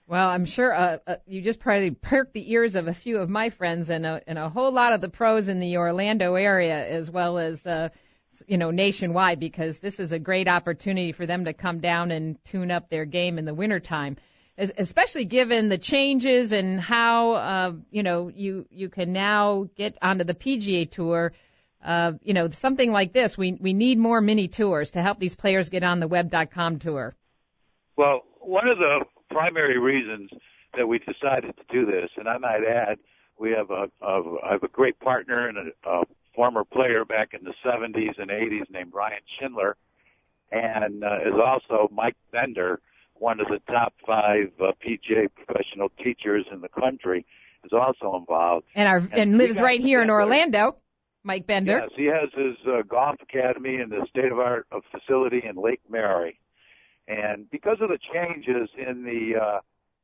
Well, 0.09 0.29
I'm 0.29 0.47
sure 0.47 0.75
uh, 0.75 0.99
uh, 1.07 1.17
you 1.27 1.43
just 1.43 1.61
probably 1.61 1.91
perked 1.91 2.33
the 2.33 2.51
ears 2.53 2.77
of 2.77 2.89
a 2.89 2.95
few 2.95 3.19
of 3.19 3.29
my 3.29 3.51
friends 3.51 3.91
and 3.91 4.07
a, 4.07 4.23
and 4.27 4.39
a 4.39 4.49
whole 4.49 4.73
lot 4.73 4.95
of 4.95 5.01
the 5.01 5.09
pros 5.09 5.49
in 5.49 5.61
the 5.61 5.77
Orlando 5.77 6.35
area, 6.35 6.87
as 6.89 7.11
well 7.11 7.39
as 7.39 7.67
uh, 7.67 7.91
you 8.47 8.59
know 8.59 8.71
nationwide, 8.71 9.41
because 9.41 9.79
this 9.79 10.01
is 10.01 10.13
a 10.13 10.19
great 10.19 10.49
opportunity 10.49 11.13
for 11.13 11.27
them 11.27 11.45
to 11.45 11.53
come 11.53 11.81
down 11.81 12.11
and 12.11 12.43
tune 12.45 12.71
up 12.71 12.89
their 12.89 13.05
game 13.05 13.39
in 13.39 13.45
the 13.45 13.55
wintertime, 13.55 14.17
es- 14.57 14.73
especially 14.77 15.25
given 15.25 15.69
the 15.69 15.79
changes 15.79 16.53
and 16.53 16.81
how 16.81 17.33
uh, 17.33 17.73
you 17.91 18.03
know 18.03 18.29
you 18.29 18.67
you 18.71 18.89
can 18.89 19.13
now 19.13 19.69
get 19.77 19.97
onto 20.01 20.25
the 20.25 20.35
PGA 20.35 20.91
Tour. 20.91 21.33
Uh, 21.85 22.13
you 22.23 22.33
know, 22.33 22.49
something 22.51 22.93
like 22.93 23.13
this, 23.13 23.37
we 23.37 23.53
we 23.53 23.73
need 23.73 23.99
more 23.99 24.21
mini 24.21 24.49
tours 24.49 24.93
to 24.93 25.03
help 25.03 25.19
these 25.19 25.35
players 25.35 25.69
get 25.69 25.83
on 25.83 25.99
the 25.99 26.07
web.com 26.07 26.79
tour. 26.79 27.15
Well, 27.97 28.23
one 28.41 28.69
of 28.69 28.79
the 28.79 29.05
primary 29.31 29.79
reasons 29.79 30.31
that 30.77 30.87
we 30.87 30.99
decided 30.99 31.55
to 31.57 31.65
do 31.71 31.85
this, 31.85 32.11
and 32.17 32.29
I 32.29 32.39
might 32.39 32.63
add, 32.65 32.99
we 33.39 33.51
have 33.51 33.71
a, 33.71 33.91
a 34.01 34.23
I 34.45 34.53
have 34.53 34.63
a 34.63 34.69
great 34.69 34.99
partner 35.01 35.49
and 35.49 35.59
a, 35.59 35.89
a 35.89 36.05
former 36.35 36.65
player 36.65 37.05
back 37.05 37.35
in 37.35 37.45
the 37.45 37.55
70s 37.65 38.19
and 38.19 38.31
80s 38.31 38.71
named 38.71 38.93
Ryan 38.95 39.21
Schindler, 39.39 39.77
and 40.51 41.05
uh, 41.05 41.21
is 41.27 41.35
also 41.45 41.89
Mike 41.93 42.17
Bender, 42.31 42.81
one 43.15 43.41
of 43.41 43.47
the 43.49 43.61
top 43.73 43.95
five 44.07 44.51
uh, 44.61 44.73
PGA 44.85 45.29
professional 45.35 45.89
teachers 46.03 46.47
in 46.53 46.61
the 46.61 46.69
country, 46.69 47.25
is 47.65 47.73
also 47.73 48.17
involved. 48.17 48.67
And 48.75 48.89
our 48.89 48.97
and, 48.97 49.13
And 49.13 49.39
lives 49.39 49.61
right 49.61 49.81
here 49.81 50.03
in. 50.03 50.11
Orlando, 50.11 50.77
Mike 51.23 51.47
Bender. 51.47 51.81
Yes, 51.81 51.91
he 51.97 52.07
has 52.07 52.31
his 52.35 52.57
uh, 52.67 52.83
golf 52.83 53.17
academy 53.23 53.77
in 53.77 53.89
the 53.89 54.07
state 54.11 54.33
of 54.33 54.39
art 54.39 54.67
of 54.73 54.83
facility 54.91 55.43
in 55.49 55.57
Lake 55.57 55.81
Mary. 55.89 56.39
And 57.09 57.51
because 57.51 57.79
of 57.81 57.89
the 57.89 57.99
changes 58.13 58.69
in 58.77 59.05
the 59.05 59.41
uh, 59.41 59.61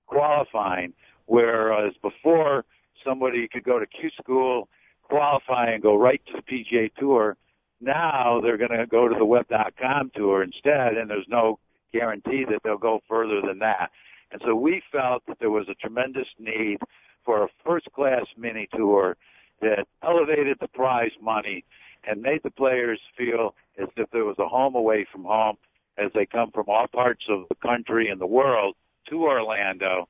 qualifying, 0.06 0.92
whereas 1.26 1.94
before 2.02 2.64
somebody 3.04 3.48
could 3.48 3.64
go 3.64 3.78
to 3.78 3.86
Q 3.86 4.10
school, 4.20 4.68
qualify, 5.08 5.70
and 5.70 5.82
go 5.82 5.96
right 5.96 6.20
to 6.26 6.32
the 6.34 6.42
PGA 6.42 6.90
Tour, 6.98 7.36
now 7.80 8.40
they're 8.40 8.56
going 8.56 8.78
to 8.78 8.86
go 8.86 9.08
to 9.08 9.14
the 9.14 9.24
Web.com 9.24 10.10
Tour 10.14 10.42
instead, 10.42 10.96
and 10.96 11.08
there's 11.08 11.28
no 11.28 11.58
guarantee 11.92 12.44
that 12.44 12.62
they'll 12.62 12.78
go 12.78 13.00
further 13.08 13.40
than 13.40 13.58
that. 13.60 13.90
And 14.30 14.42
so 14.44 14.54
we 14.54 14.82
felt 14.92 15.24
that 15.26 15.38
there 15.38 15.50
was 15.50 15.68
a 15.68 15.74
tremendous 15.74 16.28
need 16.38 16.78
for 17.24 17.44
a 17.44 17.48
first-class 17.64 18.26
mini 18.36 18.68
tour 18.74 19.16
that 19.60 19.86
elevated 20.02 20.58
the 20.60 20.68
prize 20.68 21.12
money 21.20 21.64
and 22.06 22.22
made 22.22 22.42
the 22.42 22.50
players 22.50 23.00
feel 23.16 23.54
as 23.78 23.88
if 23.96 24.10
there 24.10 24.24
was 24.24 24.38
a 24.38 24.48
home 24.48 24.74
away 24.74 25.06
from 25.10 25.24
home 25.24 25.56
as 25.96 26.10
they 26.14 26.26
come 26.26 26.50
from 26.50 26.66
all 26.68 26.86
parts 26.86 27.24
of 27.28 27.46
the 27.48 27.54
country 27.56 28.08
and 28.08 28.20
the 28.20 28.26
world 28.26 28.76
to 29.08 29.24
Orlando. 29.24 30.08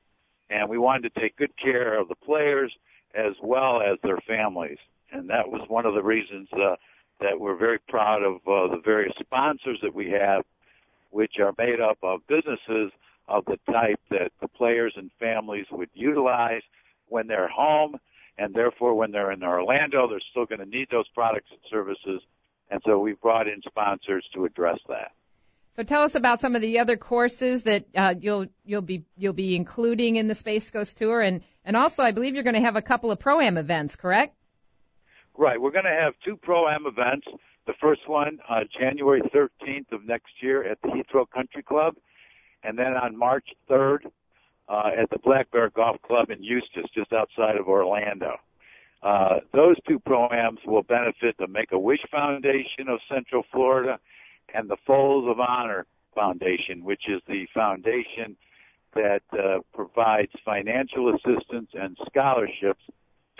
And 0.49 0.69
we 0.69 0.77
wanted 0.77 1.13
to 1.13 1.19
take 1.19 1.35
good 1.37 1.55
care 1.57 1.99
of 1.99 2.07
the 2.07 2.15
players 2.15 2.71
as 3.15 3.33
well 3.41 3.81
as 3.81 3.97
their 4.03 4.19
families. 4.27 4.77
And 5.11 5.29
that 5.29 5.49
was 5.49 5.61
one 5.67 5.85
of 5.85 5.93
the 5.95 6.03
reasons 6.03 6.47
uh, 6.53 6.75
that 7.19 7.39
we're 7.39 7.57
very 7.57 7.79
proud 7.87 8.23
of 8.23 8.35
uh, 8.47 8.75
the 8.75 8.81
various 8.83 9.13
sponsors 9.19 9.79
that 9.81 9.93
we 9.93 10.11
have, 10.11 10.43
which 11.11 11.33
are 11.39 11.53
made 11.57 11.81
up 11.81 11.97
of 12.03 12.21
businesses 12.27 12.91
of 13.27 13.45
the 13.45 13.59
type 13.71 13.99
that 14.09 14.31
the 14.41 14.47
players 14.47 14.93
and 14.95 15.11
families 15.19 15.65
would 15.71 15.89
utilize 15.93 16.61
when 17.07 17.27
they're 17.27 17.49
home. 17.49 17.97
And 18.37 18.53
therefore, 18.53 18.93
when 18.93 19.11
they're 19.11 19.31
in 19.31 19.43
Orlando, 19.43 20.07
they're 20.07 20.21
still 20.31 20.45
going 20.45 20.59
to 20.59 20.65
need 20.65 20.87
those 20.89 21.07
products 21.09 21.49
and 21.51 21.59
services. 21.69 22.21
And 22.71 22.81
so 22.85 22.99
we've 22.99 23.19
brought 23.19 23.47
in 23.47 23.61
sponsors 23.67 24.25
to 24.33 24.45
address 24.45 24.79
that. 24.87 25.11
So 25.75 25.83
tell 25.83 26.03
us 26.03 26.15
about 26.15 26.39
some 26.39 26.55
of 26.55 26.61
the 26.61 26.79
other 26.79 26.97
courses 26.97 27.63
that 27.63 27.85
uh, 27.95 28.13
you'll 28.19 28.47
you'll 28.65 28.81
be 28.81 29.05
you'll 29.17 29.33
be 29.33 29.55
including 29.55 30.15
in 30.15 30.27
the 30.27 30.35
Space 30.35 30.69
Coast 30.71 30.97
Tour, 30.97 31.21
and 31.21 31.41
and 31.69 31.77
also 31.77 32.01
I 32.01 32.09
believe 32.09 32.33
you're 32.33 32.43
going 32.43 32.55
to 32.55 32.61
have 32.61 32.75
a 32.75 32.81
couple 32.81 33.11
of 33.11 33.19
pro 33.19 33.39
am 33.39 33.55
events, 33.55 33.95
correct? 33.95 34.35
Right. 35.37 35.61
We're 35.61 35.71
going 35.71 35.85
to 35.85 36.01
have 36.01 36.15
two 36.25 36.35
pro 36.35 36.67
am 36.67 36.87
events. 36.87 37.27
The 37.67 37.73
first 37.79 38.09
one 38.09 38.39
uh, 38.49 38.61
January 38.77 39.21
13th 39.21 39.91
of 39.91 40.03
next 40.03 40.31
year 40.41 40.63
at 40.63 40.81
the 40.81 40.87
Heathrow 40.87 41.29
Country 41.29 41.61
Club, 41.61 41.93
and 42.63 42.75
then 42.75 42.97
on 42.97 43.15
March 43.15 43.45
3rd 43.69 43.99
uh, 44.67 44.89
at 44.99 45.11
the 45.11 45.19
Black 45.23 45.51
Bear 45.51 45.69
Golf 45.69 46.01
Club 46.01 46.31
in 46.31 46.41
Eustis, 46.41 46.89
just 46.95 47.13
outside 47.13 47.55
of 47.55 47.67
Orlando. 47.67 48.37
Uh, 49.03 49.35
those 49.53 49.75
two 49.87 49.99
pro-ams 49.99 50.59
will 50.65 50.81
benefit 50.81 51.35
the 51.37 51.47
Make-A-Wish 51.47 52.01
Foundation 52.09 52.89
of 52.89 52.99
Central 53.13 53.43
Florida 53.51 53.99
and 54.55 54.67
the 54.67 54.77
Folds 54.87 55.27
of 55.29 55.39
Honor 55.39 55.85
Foundation, 56.15 56.83
which 56.83 57.03
is 57.07 57.21
the 57.27 57.45
foundation 57.53 58.35
that 58.93 59.21
uh, 59.33 59.59
provides 59.73 60.31
financial 60.43 61.13
assistance 61.13 61.69
and 61.73 61.97
scholarships 62.05 62.83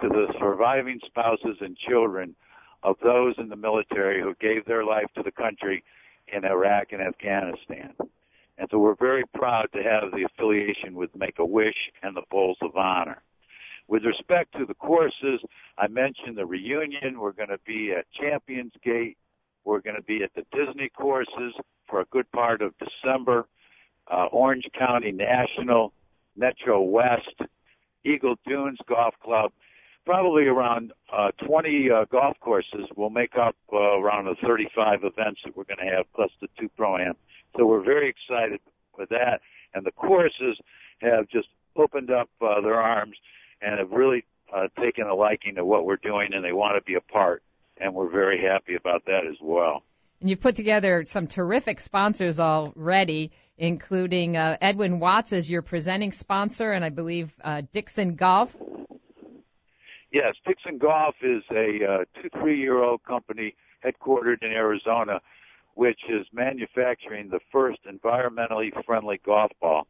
to 0.01 0.07
the 0.07 0.27
surviving 0.39 0.99
spouses 1.05 1.57
and 1.61 1.77
children 1.77 2.35
of 2.83 2.95
those 3.03 3.35
in 3.37 3.49
the 3.49 3.55
military 3.55 4.21
who 4.21 4.33
gave 4.39 4.65
their 4.65 4.85
life 4.85 5.07
to 5.15 5.23
the 5.23 5.31
country 5.31 5.83
in 6.31 6.45
Iraq 6.45 6.91
and 6.91 7.01
Afghanistan. 7.01 7.93
And 8.57 8.67
so 8.71 8.77
we're 8.77 8.95
very 8.95 9.23
proud 9.33 9.67
to 9.73 9.83
have 9.83 10.11
the 10.11 10.25
affiliation 10.25 10.93
with 10.93 11.15
Make-A-Wish 11.15 11.91
and 12.03 12.15
the 12.15 12.23
Folds 12.29 12.59
of 12.61 12.75
Honor. 12.75 13.21
With 13.87 14.03
respect 14.03 14.53
to 14.57 14.65
the 14.65 14.75
courses, 14.75 15.41
I 15.77 15.87
mentioned 15.87 16.37
the 16.37 16.45
reunion. 16.45 17.19
We're 17.19 17.31
going 17.31 17.49
to 17.49 17.59
be 17.65 17.91
at 17.97 18.05
Champions 18.11 18.73
Gate. 18.83 19.17
We're 19.63 19.81
going 19.81 19.95
to 19.95 20.03
be 20.03 20.23
at 20.23 20.31
the 20.35 20.45
Disney 20.55 20.89
courses 20.89 21.53
for 21.87 22.01
a 22.01 22.05
good 22.05 22.31
part 22.31 22.61
of 22.61 22.73
December. 22.77 23.47
Uh, 24.09 24.25
Orange 24.31 24.65
County 24.77 25.11
National, 25.11 25.93
Metro 26.35 26.81
West, 26.81 27.41
Eagle 28.05 28.35
Dunes 28.47 28.79
Golf 28.87 29.13
Club. 29.23 29.51
Probably 30.05 30.45
around 30.45 30.91
uh, 31.13 31.31
20 31.45 31.89
uh, 31.91 32.05
golf 32.11 32.37
courses 32.39 32.87
will 32.95 33.11
make 33.11 33.33
up 33.37 33.55
uh, 33.71 33.99
around 33.99 34.25
the 34.25 34.35
35 34.41 35.03
events 35.03 35.41
that 35.45 35.55
we're 35.55 35.65
going 35.65 35.77
to 35.77 35.95
have, 35.95 36.05
plus 36.15 36.31
the 36.41 36.47
two 36.59 36.69
pro-am. 36.69 37.13
So 37.55 37.65
we're 37.65 37.83
very 37.83 38.09
excited 38.09 38.59
with 38.97 39.09
that. 39.09 39.41
And 39.73 39.85
the 39.85 39.91
courses 39.91 40.57
have 41.01 41.27
just 41.27 41.49
opened 41.75 42.09
up 42.09 42.29
uh, 42.41 42.61
their 42.61 42.79
arms 42.79 43.17
and 43.61 43.79
have 43.79 43.91
really 43.91 44.25
uh, 44.53 44.67
taken 44.81 45.05
a 45.05 45.13
liking 45.13 45.55
to 45.55 45.65
what 45.65 45.85
we're 45.85 45.97
doing, 45.97 46.33
and 46.33 46.43
they 46.43 46.53
want 46.53 46.75
to 46.75 46.83
be 46.83 46.95
a 46.95 47.01
part. 47.01 47.43
And 47.77 47.93
we're 47.93 48.09
very 48.09 48.41
happy 48.41 48.75
about 48.75 49.05
that 49.05 49.25
as 49.29 49.37
well. 49.41 49.83
And 50.19 50.29
you've 50.29 50.41
put 50.41 50.55
together 50.55 51.05
some 51.05 51.27
terrific 51.27 51.79
sponsors 51.79 52.39
already, 52.39 53.31
including 53.57 54.35
uh, 54.35 54.57
Edwin 54.59 54.99
Watts 54.99 55.31
as 55.31 55.49
your 55.49 55.61
presenting 55.61 56.11
sponsor, 56.11 56.71
and 56.71 56.83
I 56.83 56.89
believe 56.89 57.31
uh, 57.41 57.61
Dixon 57.71 58.15
Golf. 58.15 58.55
Yes, 60.11 60.35
Dixon 60.45 60.77
Golf 60.77 61.15
is 61.21 61.43
a 61.51 61.85
uh, 61.85 62.05
two, 62.21 62.29
three 62.41 62.59
year 62.59 62.83
old 62.83 63.03
company 63.03 63.55
headquartered 63.85 64.43
in 64.43 64.51
Arizona, 64.51 65.21
which 65.75 66.01
is 66.09 66.25
manufacturing 66.33 67.29
the 67.29 67.39
first 67.51 67.79
environmentally 67.85 68.71
friendly 68.85 69.21
golf 69.25 69.51
ball. 69.61 69.87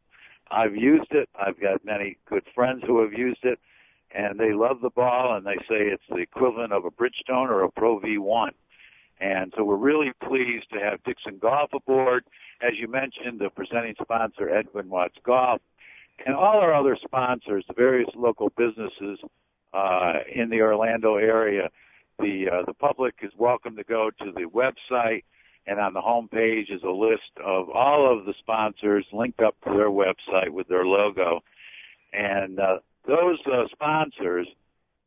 I've 0.52 0.76
used 0.76 1.12
it. 1.12 1.30
I've 1.40 1.60
got 1.60 1.84
many 1.86 2.18
good 2.28 2.44
friends 2.54 2.84
who 2.86 3.02
have 3.02 3.14
used 3.14 3.44
it, 3.44 3.60
and 4.12 4.40
they 4.40 4.52
love 4.54 4.82
the 4.82 4.90
ball, 4.90 5.36
and 5.36 5.46
they 5.46 5.58
say 5.68 5.88
it's 5.88 6.04
the 6.10 6.18
equivalent 6.18 6.74
of 6.74 6.86
a 6.86 6.92
Bridgestone 6.92 7.50
or 7.50 7.64
a 7.64 7.72
Pro 7.72 8.00
V1. 8.00 8.50
And 9.20 9.54
so 9.58 9.64
we're 9.64 9.76
really 9.76 10.12
pleased 10.24 10.68
to 10.72 10.80
have 10.80 11.04
Dixon 11.04 11.40
Golf 11.40 11.72
aboard. 11.74 12.24
As 12.62 12.72
you 12.80 12.88
mentioned, 12.88 13.40
the 13.40 13.50
presenting 13.50 13.96
sponsor, 14.02 14.50
Edwin 14.50 14.90
Watts 14.90 15.18
Golf, 15.26 15.62
and 16.26 16.36
all 16.36 16.60
our 16.60 16.74
other 16.74 16.98
sponsors, 17.04 17.66
the 17.68 17.74
various 17.74 18.10
local 18.16 18.52
businesses 18.58 19.20
uh, 19.74 20.14
in 20.34 20.50
the 20.50 20.62
Orlando 20.62 21.16
area. 21.16 21.70
The 22.20 22.50
uh, 22.52 22.66
the 22.66 22.74
public 22.74 23.16
is 23.22 23.32
welcome 23.38 23.76
to 23.78 23.84
go 23.84 24.10
to 24.20 24.32
the 24.32 24.44
website, 24.44 25.24
and 25.68 25.80
on 25.80 25.94
the 25.94 26.02
home 26.02 26.28
page 26.28 26.70
is 26.70 26.84
a 26.84 26.90
list 26.90 27.32
of 27.44 27.70
all 27.70 28.12
of 28.12 28.26
the 28.26 28.34
sponsors 28.40 29.06
linked 29.14 29.42
up 29.42 29.56
to 29.64 29.72
their 29.72 29.90
website 29.90 30.50
with 30.50 30.68
their 30.68 30.86
logo. 30.86 31.42
And 32.12 32.60
uh, 32.60 32.80
those 33.08 33.40
uh, 33.46 33.68
sponsors, 33.72 34.48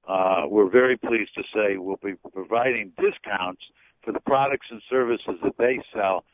uh, 0.09 0.45
we're 0.49 0.71
very 0.71 0.97
pleased 0.97 1.35
to 1.35 1.43
say, 1.55 1.77
will 1.77 2.01
be 2.03 2.15
providing 2.33 2.93
discounts 2.97 3.63
for 4.03 4.13
the 4.13 4.21
products 4.21 4.67
and 4.71 4.83
services 4.91 5.37
that 5.43 5.57
they 5.59 5.81
sell 5.95 6.25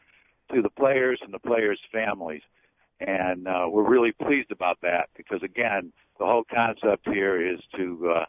to 0.52 0.62
the 0.62 0.70
players 0.70 1.20
and 1.22 1.33
the 1.33 1.38
players' 1.38 1.81
families. 1.92 2.42
And 3.00 3.46
uh, 3.46 3.66
we're 3.70 3.88
really 3.88 4.12
pleased 4.12 4.50
about 4.50 4.78
that 4.83 5.09
because, 5.16 5.42
again, 5.42 5.92
the 6.18 6.24
whole 6.24 6.44
concept 6.44 7.07
here 7.09 7.40
is 7.40 7.61
to 7.76 8.12
uh, 8.16 8.24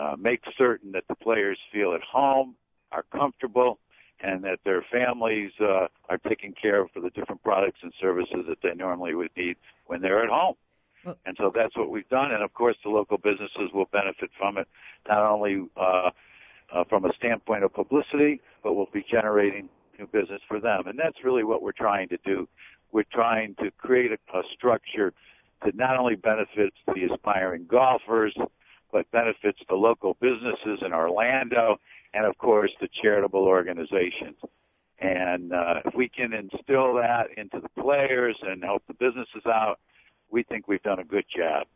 uh, 0.00 0.16
make 0.16 0.42
certain 0.56 0.92
that 0.92 1.04
the 1.08 1.16
players 1.16 1.58
feel 1.72 1.94
at 1.94 2.02
home, 2.02 2.54
are 2.92 3.04
comfortable, 3.12 3.78
and 4.20 4.44
that 4.44 4.58
their 4.64 4.84
families 4.90 5.52
uh, 5.60 5.88
are 6.08 6.18
taken 6.28 6.52
care 6.60 6.82
of 6.82 6.90
for 6.92 7.00
the 7.00 7.10
different 7.10 7.42
products 7.42 7.80
and 7.82 7.92
services 8.00 8.44
that 8.48 8.58
they 8.62 8.74
normally 8.74 9.14
would 9.14 9.30
need 9.36 9.56
when 9.86 10.00
they're 10.00 10.22
at 10.22 10.30
home. 10.30 10.54
And 11.24 11.36
so 11.38 11.52
that's 11.54 11.76
what 11.76 11.90
we've 11.90 12.08
done. 12.08 12.32
And 12.32 12.42
of 12.42 12.52
course, 12.54 12.76
the 12.82 12.90
local 12.90 13.18
businesses 13.18 13.70
will 13.72 13.88
benefit 13.92 14.30
from 14.38 14.58
it, 14.58 14.68
not 15.08 15.22
only 15.22 15.66
uh, 15.76 16.10
uh, 16.72 16.84
from 16.88 17.04
a 17.04 17.12
standpoint 17.14 17.64
of 17.64 17.72
publicity, 17.72 18.40
but 18.62 18.74
we'll 18.74 18.88
be 18.92 19.04
generating 19.10 19.68
new 19.98 20.06
business 20.06 20.40
for 20.46 20.60
them. 20.60 20.86
And 20.86 20.98
that's 20.98 21.24
really 21.24 21.44
what 21.44 21.62
we're 21.62 21.72
trying 21.72 22.08
to 22.08 22.18
do. 22.24 22.48
We're 22.92 23.04
trying 23.12 23.54
to 23.56 23.70
create 23.72 24.12
a, 24.12 24.38
a 24.38 24.42
structure 24.54 25.12
that 25.64 25.74
not 25.74 25.98
only 25.98 26.14
benefits 26.14 26.76
the 26.86 27.08
aspiring 27.12 27.66
golfers, 27.68 28.36
but 28.92 29.10
benefits 29.10 29.58
the 29.68 29.74
local 29.74 30.16
businesses 30.20 30.80
in 30.84 30.92
Orlando 30.92 31.76
and 32.14 32.24
of 32.24 32.38
course 32.38 32.70
the 32.80 32.88
charitable 33.02 33.44
organizations. 33.44 34.36
And 35.00 35.52
uh, 35.52 35.80
if 35.84 35.94
we 35.94 36.08
can 36.08 36.32
instill 36.32 36.94
that 36.94 37.26
into 37.36 37.60
the 37.60 37.82
players 37.82 38.36
and 38.42 38.62
help 38.64 38.82
the 38.88 38.94
businesses 38.94 39.46
out, 39.46 39.78
we 40.30 40.42
think 40.42 40.66
we've 40.66 40.82
done 40.82 40.98
a 40.98 41.04
good 41.04 41.24
job. 41.34 41.66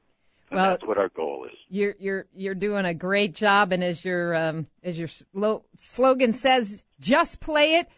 And 0.53 0.61
Well, 0.61 0.71
that's 0.71 0.87
what 0.87 0.99
our 0.99 1.09
goal 1.09 1.47
is. 1.51 1.59
You're 1.71 1.95
you're 1.99 2.27
you're 2.35 2.55
doing 2.55 2.85
a 2.85 2.93
great 2.93 3.35
job, 3.35 3.73
and 3.73 3.83
as 3.83 4.05
your 4.05 4.35
um, 4.35 4.67
as 4.85 4.99
your 4.99 5.09
slo- 5.09 5.65
slogan 5.79 6.35
says, 6.35 6.85
just 7.01 7.41
play 7.41 7.77
it. 7.77 7.88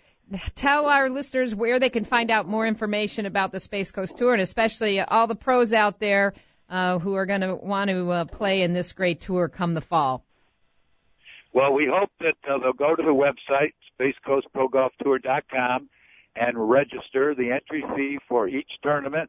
Tell 0.55 0.87
our 0.87 1.11
listeners 1.11 1.53
where 1.53 1.81
they 1.81 1.90
can 1.90 2.05
find 2.05 2.31
out 2.31 2.47
more 2.47 2.64
information 2.64 3.27
about 3.27 3.51
the 3.51 3.59
Space 3.59 3.90
Coast 3.90 4.17
Tour, 4.19 4.35
and 4.35 4.40
especially 4.40 5.01
all 5.01 5.27
the 5.27 5.35
pros 5.35 5.73
out 5.73 5.99
there 5.99 6.33
uh, 6.71 7.01
who 7.01 7.14
are 7.14 7.27
going 7.27 7.40
to 7.40 7.57
want 7.57 7.90
to 7.90 8.11
uh, 8.11 8.25
play 8.25 8.62
in 8.62 8.73
this 8.73 8.93
great 8.93 9.21
tour 9.21 9.49
come 9.49 9.75
the 9.75 9.81
fall. 9.81 10.25
Well, 11.53 11.73
we 11.73 11.90
hope 11.93 12.11
that 12.21 12.37
uh, 12.49 12.59
they'll 12.59 12.73
go 12.73 12.95
to 12.95 13.03
the 13.03 13.09
website, 13.09 13.73
spacecoastprogolftour.com, 14.01 15.88
and 16.37 16.71
register 16.71 17.35
the 17.35 17.51
entry 17.51 17.85
fee 17.97 18.19
for 18.29 18.47
each 18.47 18.71
tournament, 18.81 19.29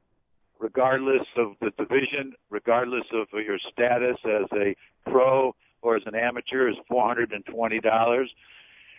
regardless 0.66 1.28
of 1.38 1.54
the 1.62 1.70
division, 1.78 2.34
regardless 2.50 3.06
of 3.14 3.28
your 3.34 3.60
status 3.72 4.18
as 4.26 4.48
a 4.54 4.76
pro 5.08 5.56
or 5.84 5.96
as 5.96 6.02
an 6.08 6.16
amateur, 6.16 6.68
is 6.68 6.76
$420. 6.92 8.26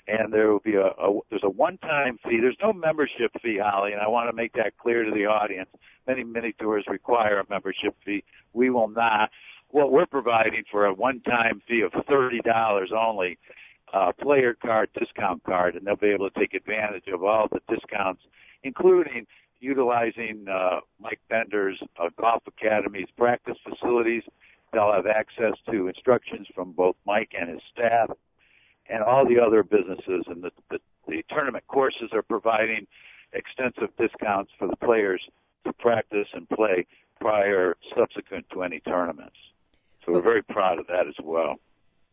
And 0.09 0.33
there 0.33 0.52
will 0.52 0.61
be 0.61 0.76
a, 0.76 0.87
a 0.87 1.18
there's 1.29 1.42
a 1.42 1.50
one-time 1.50 2.20
fee. 2.22 2.38
There's 2.40 2.57
no 2.62 2.72
membership 2.72 3.33
fee, 3.42 3.59
Holly, 3.61 3.90
and 3.90 4.00
I 4.00 4.07
want 4.07 4.31
to 4.31 4.37
make 4.37 4.52
that 4.52 4.79
clear 4.79 5.02
to 5.02 5.11
the 5.11 5.26
audience. 5.26 5.68
Many 6.07 6.22
many 6.22 6.52
tours 6.52 6.85
require 6.88 7.40
a 7.40 7.44
membership 7.50 7.96
fee. 8.05 8.22
We 8.52 8.70
will 8.70 8.87
not 8.88 9.31
what 9.70 9.90
we're 9.90 10.07
providing 10.07 10.62
for 10.70 10.87
a 10.87 10.94
one-time 10.94 11.61
fee 11.66 11.81
of 11.81 11.92
thirty 12.09 12.38
dollars 12.38 12.92
only, 12.96 13.37
uh, 13.92 14.12
player 14.12 14.55
card 14.55 14.90
discount 14.96 15.42
card, 15.42 15.74
and 15.74 15.85
they'll 15.85 15.96
be 15.96 16.14
able 16.14 16.31
to 16.31 16.38
take 16.38 16.55
advantage 16.55 17.09
of 17.12 17.24
all 17.24 17.48
the 17.50 17.61
discounts, 17.68 18.22
including 18.62 19.26
utilizing 19.61 20.47
uh, 20.51 20.81
Mike 21.01 21.21
Bender's 21.29 21.81
uh, 22.01 22.09
Golf 22.21 22.42
Academy's 22.47 23.09
practice 23.16 23.57
facilities. 23.69 24.23
They'll 24.73 24.92
have 24.92 25.07
access 25.07 25.55
to 25.71 25.88
instructions 25.88 26.47
from 26.55 26.73
both 26.73 26.97
Mike 27.07 27.33
and 27.38 27.51
his 27.51 27.61
staff, 27.73 28.11
and 28.88 29.03
all 29.03 29.27
the 29.27 29.40
other 29.40 29.62
businesses. 29.62 30.25
And 30.27 30.42
the, 30.42 30.51
the, 30.71 30.79
the 31.09 31.25
tournament 31.31 31.64
courses 31.69 32.11
are 32.12 32.23
providing 32.23 32.87
extensive 33.33 33.90
discounts 33.97 34.53
for 34.59 34.69
the 34.69 34.77
players 34.77 35.23
to 35.64 35.73
practice 35.73 36.29
and 36.33 36.49
play 36.49 36.87
prior, 37.21 37.77
subsequent 37.97 38.47
to 38.53 38.62
any 38.62 38.81
tournaments. 38.81 39.37
So 40.05 40.12
we're 40.12 40.23
very 40.23 40.42
proud 40.42 40.79
of 40.79 40.87
that 40.87 41.07
as 41.09 41.14
well. 41.23 41.57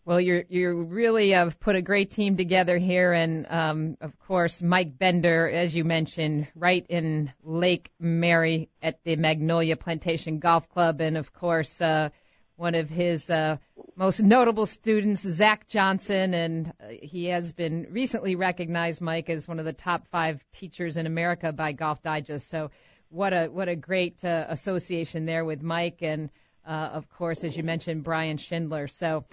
Well, 0.05 0.19
you're 0.19 0.43
you 0.49 0.83
really 0.83 1.29
have 1.29 1.61
put 1.61 1.77
a 1.77 1.81
great 1.81 2.11
team 2.11 2.35
together 2.35 2.77
here, 2.77 3.13
and 3.13 3.47
um, 3.49 3.97
of 4.01 4.19
course 4.19 4.61
Mike 4.61 4.97
Bender, 4.97 5.49
as 5.49 5.73
you 5.73 5.85
mentioned, 5.85 6.49
right 6.55 6.85
in 6.89 7.31
Lake 7.41 7.89
Mary 7.99 8.69
at 8.81 9.01
the 9.05 9.15
Magnolia 9.15 9.77
Plantation 9.77 10.39
Golf 10.39 10.67
Club, 10.67 10.99
and 10.99 11.15
of 11.15 11.31
course 11.31 11.81
uh, 11.81 12.09
one 12.57 12.75
of 12.75 12.89
his 12.89 13.29
uh, 13.29 13.55
most 13.95 14.19
notable 14.19 14.65
students, 14.65 15.21
Zach 15.21 15.69
Johnson, 15.69 16.33
and 16.33 16.73
uh, 16.81 16.87
he 17.01 17.27
has 17.27 17.53
been 17.53 17.87
recently 17.89 18.35
recognized, 18.35 18.99
Mike, 18.99 19.29
as 19.29 19.47
one 19.47 19.59
of 19.59 19.65
the 19.65 19.71
top 19.71 20.09
five 20.09 20.43
teachers 20.51 20.97
in 20.97 21.05
America 21.05 21.53
by 21.53 21.71
Golf 21.71 22.03
Digest. 22.03 22.49
So 22.49 22.71
what 23.07 23.31
a 23.31 23.47
what 23.47 23.69
a 23.69 23.77
great 23.77 24.25
uh, 24.25 24.47
association 24.49 25.25
there 25.25 25.45
with 25.45 25.61
Mike, 25.61 25.99
and 26.01 26.29
uh, 26.67 26.89
of 26.91 27.09
course, 27.09 27.45
as 27.45 27.55
you 27.55 27.63
mentioned, 27.63 28.03
Brian 28.03 28.35
Schindler. 28.35 28.89
So. 28.89 29.23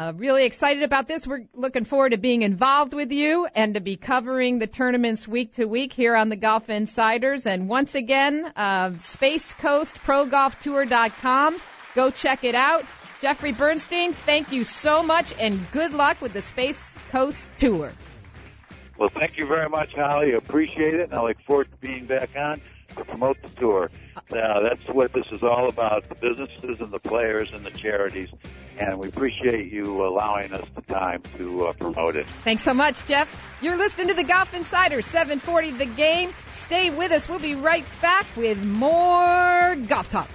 Uh, 0.00 0.12
really 0.16 0.46
excited 0.46 0.82
about 0.82 1.06
this. 1.06 1.26
We're 1.26 1.44
looking 1.52 1.84
forward 1.84 2.12
to 2.12 2.16
being 2.16 2.40
involved 2.40 2.94
with 2.94 3.12
you 3.12 3.46
and 3.54 3.74
to 3.74 3.80
be 3.80 3.96
covering 3.96 4.58
the 4.58 4.66
tournaments 4.66 5.28
week 5.28 5.52
to 5.56 5.66
week 5.66 5.92
here 5.92 6.16
on 6.16 6.30
the 6.30 6.36
Golf 6.36 6.70
Insiders. 6.70 7.44
And 7.44 7.68
once 7.68 7.94
again, 7.94 8.50
uh, 8.56 8.92
SpaceCoastProGolfTour.com. 8.92 11.60
Go 11.94 12.10
check 12.10 12.44
it 12.44 12.54
out. 12.54 12.86
Jeffrey 13.20 13.52
Bernstein, 13.52 14.14
thank 14.14 14.52
you 14.52 14.64
so 14.64 15.02
much 15.02 15.34
and 15.38 15.70
good 15.70 15.92
luck 15.92 16.22
with 16.22 16.32
the 16.32 16.40
Space 16.40 16.96
Coast 17.10 17.46
Tour. 17.58 17.92
Well, 18.96 19.10
thank 19.10 19.36
you 19.36 19.44
very 19.44 19.68
much, 19.68 19.92
Holly. 19.92 20.32
Appreciate 20.32 20.94
it, 20.94 21.10
and 21.10 21.12
I 21.12 21.24
look 21.24 21.42
forward 21.42 21.70
to 21.72 21.76
being 21.76 22.06
back 22.06 22.30
on 22.36 22.62
to 22.96 23.04
promote 23.04 23.42
the 23.42 23.50
tour. 23.50 23.90
Uh, 24.16 24.60
that's 24.60 24.88
what 24.88 25.12
this 25.12 25.26
is 25.30 25.42
all 25.42 25.68
about: 25.68 26.08
the 26.08 26.14
businesses 26.14 26.80
and 26.80 26.90
the 26.90 27.00
players 27.00 27.52
and 27.52 27.66
the 27.66 27.70
charities. 27.70 28.30
And 28.78 28.98
we 28.98 29.08
appreciate 29.08 29.72
you 29.72 30.06
allowing 30.06 30.52
us 30.52 30.66
the 30.74 30.82
time 30.82 31.22
to 31.36 31.66
uh, 31.66 31.72
promote 31.74 32.16
it. 32.16 32.26
Thanks 32.26 32.62
so 32.62 32.72
much, 32.72 33.04
Jeff. 33.06 33.28
You're 33.60 33.76
listening 33.76 34.08
to 34.08 34.14
the 34.14 34.24
Golf 34.24 34.54
Insider 34.54 35.02
740 35.02 35.72
The 35.72 35.84
Game. 35.84 36.32
Stay 36.54 36.90
with 36.90 37.12
us. 37.12 37.28
We'll 37.28 37.38
be 37.38 37.54
right 37.54 37.84
back 38.00 38.26
with 38.36 38.62
more 38.62 39.76
golf 39.76 40.10
talk. 40.10 40.28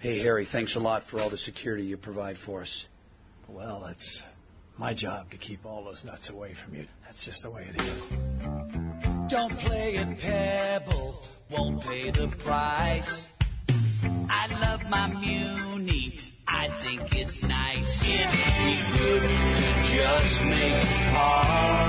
Hey, 0.00 0.20
Harry, 0.20 0.44
thanks 0.44 0.76
a 0.76 0.80
lot 0.80 1.02
for 1.02 1.20
all 1.20 1.28
the 1.28 1.36
security 1.36 1.82
you 1.82 1.96
provide 1.96 2.38
for 2.38 2.60
us. 2.60 2.86
Well, 3.48 3.86
it's 3.86 4.22
my 4.76 4.94
job 4.94 5.32
to 5.32 5.36
keep 5.36 5.66
all 5.66 5.82
those 5.82 6.04
nuts 6.04 6.30
away 6.30 6.54
from 6.54 6.76
you. 6.76 6.86
That's 7.04 7.24
just 7.24 7.42
the 7.42 7.50
way 7.50 7.66
it 7.68 7.80
is. 7.80 8.10
Don't 9.28 9.58
play 9.58 9.96
at 9.96 10.18
Pebble, 10.18 11.20
won't 11.50 11.82
pay 11.82 12.10
the 12.10 12.28
price. 12.28 13.32
I 14.30 14.46
love 14.60 14.88
my 14.90 15.08
Muni, 15.08 16.18
I 16.46 16.68
think 16.68 17.14
it's 17.16 17.42
nice. 17.42 18.02
It'd 18.02 18.30
be 18.30 18.98
good 18.98 19.22
to 19.22 19.96
just 19.96 20.44
make 20.44 20.84
par. 21.14 21.88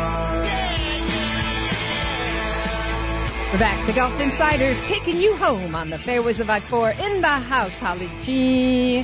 We're 3.52 3.58
back. 3.58 3.88
The 3.88 3.94
Golf 3.94 4.20
Insiders 4.22 4.84
taking 4.84 5.18
you 5.18 5.36
home 5.36 5.74
on 5.74 5.90
the 5.90 5.98
fairways 5.98 6.40
of 6.40 6.50
I-4 6.50 7.00
in 7.00 7.22
the 7.22 7.28
house. 7.28 7.80
Holly 7.80 8.10
G. 8.22 9.04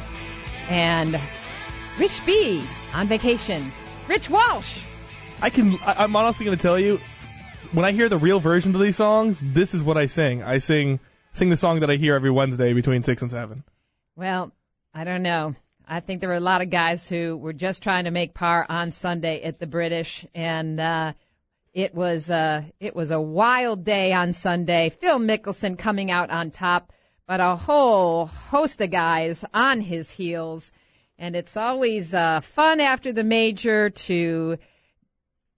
And 0.69 1.19
Rich 1.97 2.25
B 2.27 2.63
on 2.93 3.07
vacation. 3.07 3.71
Rich 4.07 4.29
Walsh. 4.29 4.77
I 5.41 5.49
can. 5.49 5.75
I, 5.83 6.03
I'm 6.03 6.15
honestly 6.15 6.45
going 6.45 6.57
to 6.57 6.61
tell 6.61 6.79
you, 6.79 7.01
when 7.73 7.85
I 7.85 7.91
hear 7.91 8.09
the 8.09 8.17
real 8.17 8.39
version 8.39 8.73
of 8.75 8.81
these 8.81 8.95
songs, 8.95 9.39
this 9.41 9.73
is 9.73 9.83
what 9.83 9.97
I 9.97 10.05
sing. 10.07 10.43
I 10.43 10.59
sing 10.59 10.99
sing 11.33 11.49
the 11.49 11.57
song 11.57 11.81
that 11.81 11.89
I 11.89 11.95
hear 11.95 12.15
every 12.15 12.31
Wednesday 12.31 12.73
between 12.73 13.03
six 13.03 13.21
and 13.21 13.31
seven. 13.31 13.63
Well, 14.15 14.51
I 14.93 15.03
don't 15.03 15.23
know. 15.23 15.55
I 15.87 15.99
think 15.99 16.19
there 16.19 16.29
were 16.29 16.35
a 16.35 16.39
lot 16.39 16.61
of 16.61 16.69
guys 16.69 17.07
who 17.07 17.37
were 17.37 17.53
just 17.53 17.83
trying 17.83 18.05
to 18.05 18.11
make 18.11 18.33
par 18.33 18.65
on 18.67 18.91
Sunday 18.91 19.43
at 19.43 19.59
the 19.59 19.67
British, 19.67 20.25
and 20.33 20.79
uh, 20.79 21.13
It 21.73 21.93
was 21.93 22.31
uh 22.31 22.63
it 22.79 22.95
was 22.95 23.11
a 23.11 23.19
wild 23.19 23.83
day 23.83 24.13
on 24.13 24.31
Sunday. 24.31 24.89
Phil 24.89 25.19
Mickelson 25.19 25.77
coming 25.77 26.09
out 26.09 26.29
on 26.29 26.51
top, 26.51 26.93
but 27.27 27.41
a 27.41 27.57
whole 27.57 28.27
host 28.27 28.79
of 28.79 28.91
guys 28.91 29.43
on 29.53 29.81
his 29.81 30.09
heels. 30.09 30.71
And 31.19 31.35
it's 31.35 31.57
always 31.57 32.15
uh 32.15 32.39
fun 32.39 32.79
after 32.79 33.11
the 33.11 33.25
major 33.25 33.89
to 33.89 34.57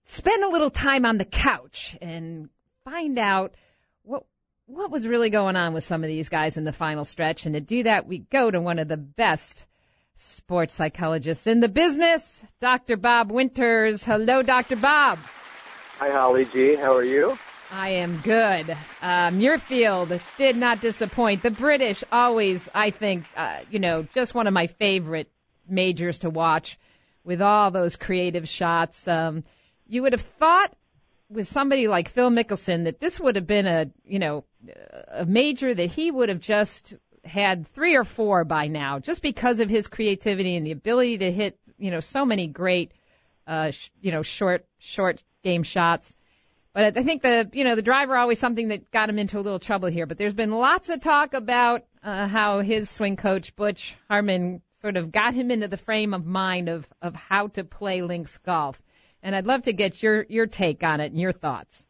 spend 0.08 0.42
a 0.42 0.48
little 0.48 0.70
time 0.70 1.04
on 1.04 1.18
the 1.18 1.24
couch 1.24 1.96
and 2.00 2.48
find 2.84 3.18
out 3.18 3.54
what 4.02 4.24
what 4.66 4.90
was 4.90 5.06
really 5.06 5.30
going 5.30 5.56
on 5.56 5.72
with 5.72 5.84
some 5.84 6.02
of 6.02 6.08
these 6.08 6.28
guys 6.28 6.58
in 6.58 6.64
the 6.64 6.72
final 6.74 7.04
stretch. 7.04 7.46
And 7.46 7.54
to 7.54 7.60
do 7.60 7.84
that, 7.84 8.06
we 8.06 8.18
go 8.18 8.50
to 8.50 8.60
one 8.60 8.78
of 8.78 8.86
the 8.86 8.98
best 8.98 9.64
sports 10.16 10.74
psychologists 10.74 11.46
in 11.46 11.60
the 11.60 11.68
business, 11.68 12.44
Dr. 12.60 12.98
Bob 12.98 13.30
Winters. 13.30 14.04
Hello, 14.04 14.42
Dr. 14.42 14.76
Bob. 14.76 15.18
Hi, 15.98 16.10
Holly 16.10 16.44
G. 16.44 16.74
How 16.74 16.96
are 16.96 17.04
you? 17.04 17.38
I 17.72 17.90
am 17.90 18.20
good. 18.20 18.70
Um, 19.02 19.38
Muirfield 19.38 20.20
did 20.36 20.56
not 20.56 20.80
disappoint. 20.80 21.42
The 21.42 21.50
British 21.50 22.04
always, 22.10 22.68
I 22.74 22.90
think, 22.90 23.24
uh, 23.36 23.60
you 23.70 23.78
know, 23.78 24.06
just 24.14 24.34
one 24.34 24.46
of 24.46 24.52
my 24.52 24.66
favorite 24.66 25.30
majors 25.68 26.20
to 26.20 26.30
watch 26.30 26.78
with 27.24 27.40
all 27.42 27.70
those 27.70 27.96
creative 27.96 28.48
shots. 28.48 29.06
Um, 29.08 29.44
you 29.88 30.02
would 30.02 30.12
have 30.12 30.22
thought 30.22 30.74
with 31.30 31.48
somebody 31.48 31.88
like 31.88 32.08
Phil 32.08 32.30
Mickelson 32.30 32.84
that 32.84 33.00
this 33.00 33.18
would 33.20 33.36
have 33.36 33.46
been 33.46 33.66
a, 33.66 33.90
you 34.04 34.18
know, 34.18 34.44
a 35.08 35.26
major 35.26 35.74
that 35.74 35.90
he 35.90 36.10
would 36.10 36.28
have 36.28 36.40
just 36.40 36.94
had 37.24 37.66
three 37.68 37.96
or 37.96 38.04
four 38.04 38.44
by 38.44 38.66
now, 38.66 38.98
just 38.98 39.22
because 39.22 39.60
of 39.60 39.68
his 39.68 39.88
creativity 39.88 40.56
and 40.56 40.66
the 40.66 40.72
ability 40.72 41.18
to 41.18 41.30
hit, 41.30 41.58
you 41.78 41.90
know, 41.90 42.00
so 42.00 42.24
many 42.24 42.46
great, 42.46 42.92
uh, 43.46 43.70
sh- 43.70 43.90
you 44.00 44.12
know, 44.12 44.22
short, 44.22 44.64
short 44.78 45.22
game 45.42 45.62
shots. 45.62 46.14
But 46.72 46.96
I 46.96 47.02
think 47.02 47.22
the, 47.22 47.50
you 47.52 47.64
know, 47.64 47.74
the 47.74 47.82
driver 47.82 48.16
always 48.16 48.38
something 48.38 48.68
that 48.68 48.90
got 48.90 49.08
him 49.08 49.18
into 49.18 49.38
a 49.38 49.42
little 49.42 49.58
trouble 49.58 49.88
here. 49.88 50.06
But 50.06 50.16
there's 50.16 50.34
been 50.34 50.52
lots 50.52 50.90
of 50.90 51.00
talk 51.00 51.34
about 51.34 51.84
uh, 52.02 52.28
how 52.28 52.60
his 52.60 52.88
swing 52.88 53.16
coach 53.16 53.56
Butch 53.56 53.96
Harmon 54.08 54.62
sort 54.80 54.96
of 54.96 55.10
got 55.10 55.34
him 55.34 55.50
into 55.50 55.68
the 55.68 55.76
frame 55.76 56.14
of 56.14 56.24
mind 56.24 56.68
of 56.68 56.86
of 57.02 57.14
how 57.14 57.48
to 57.48 57.64
play 57.64 58.02
links 58.02 58.38
golf. 58.38 58.80
And 59.22 59.34
I'd 59.34 59.46
love 59.46 59.62
to 59.62 59.72
get 59.72 60.02
your 60.02 60.26
your 60.28 60.46
take 60.46 60.82
on 60.82 61.00
it 61.00 61.12
and 61.12 61.20
your 61.20 61.32
thoughts. 61.32 61.84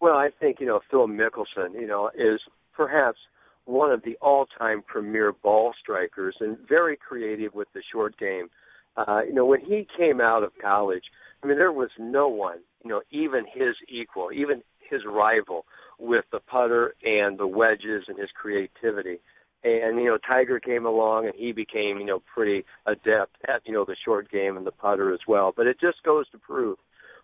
Well, 0.00 0.16
I 0.16 0.30
think 0.38 0.60
you 0.60 0.66
know 0.66 0.80
Phil 0.90 1.08
Mickelson, 1.08 1.74
you 1.74 1.86
know, 1.86 2.10
is 2.14 2.40
perhaps 2.74 3.18
one 3.64 3.90
of 3.90 4.02
the 4.02 4.16
all-time 4.22 4.82
premier 4.86 5.32
ball 5.32 5.74
strikers 5.80 6.36
and 6.40 6.56
very 6.68 6.96
creative 6.96 7.54
with 7.54 7.68
the 7.72 7.82
short 7.92 8.16
game. 8.16 8.48
Uh, 8.96 9.22
you 9.26 9.34
know, 9.34 9.44
when 9.44 9.60
he 9.60 9.86
came 9.96 10.20
out 10.20 10.42
of 10.44 10.52
college, 10.62 11.02
I 11.42 11.46
mean, 11.46 11.58
there 11.58 11.72
was 11.72 11.90
no 11.98 12.28
one, 12.28 12.58
you 12.84 12.90
know, 12.90 13.02
even 13.10 13.44
his 13.52 13.74
equal, 13.88 14.30
even 14.32 14.62
his 14.88 15.02
rival 15.04 15.66
with 15.98 16.24
the 16.30 16.38
putter 16.38 16.94
and 17.04 17.38
the 17.38 17.46
wedges 17.46 18.04
and 18.08 18.18
his 18.18 18.30
creativity. 18.40 19.18
And, 19.66 19.98
you 19.98 20.04
know, 20.06 20.18
Tiger 20.18 20.60
came 20.60 20.86
along 20.86 21.26
and 21.26 21.34
he 21.34 21.52
became, 21.52 21.98
you 21.98 22.04
know, 22.04 22.22
pretty 22.32 22.64
adept 22.86 23.36
at, 23.48 23.62
you 23.66 23.72
know, 23.72 23.84
the 23.84 23.96
short 24.04 24.30
game 24.30 24.56
and 24.56 24.66
the 24.66 24.70
putter 24.70 25.12
as 25.12 25.20
well. 25.26 25.52
But 25.56 25.66
it 25.66 25.80
just 25.80 26.02
goes 26.04 26.28
to 26.30 26.38
prove 26.38 26.78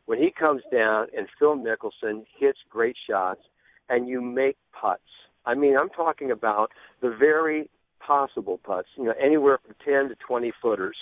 when 0.06 0.18
he 0.18 0.30
comes 0.30 0.62
down 0.72 1.06
and 1.16 1.28
Phil 1.38 1.56
Mickelson 1.56 2.24
hits 2.38 2.58
great 2.68 2.96
shots 3.08 3.42
and 3.88 4.08
you 4.08 4.20
make 4.20 4.56
putts 4.72 5.02
I 5.44 5.54
mean, 5.54 5.76
I'm 5.76 5.90
talking 5.90 6.30
about 6.30 6.70
the 7.00 7.10
very 7.10 7.68
possible 8.00 8.58
putts, 8.62 8.88
you 8.96 9.04
know, 9.04 9.14
anywhere 9.20 9.58
from 9.64 9.74
10 9.84 10.08
to 10.08 10.14
20 10.26 10.52
footers. 10.60 10.96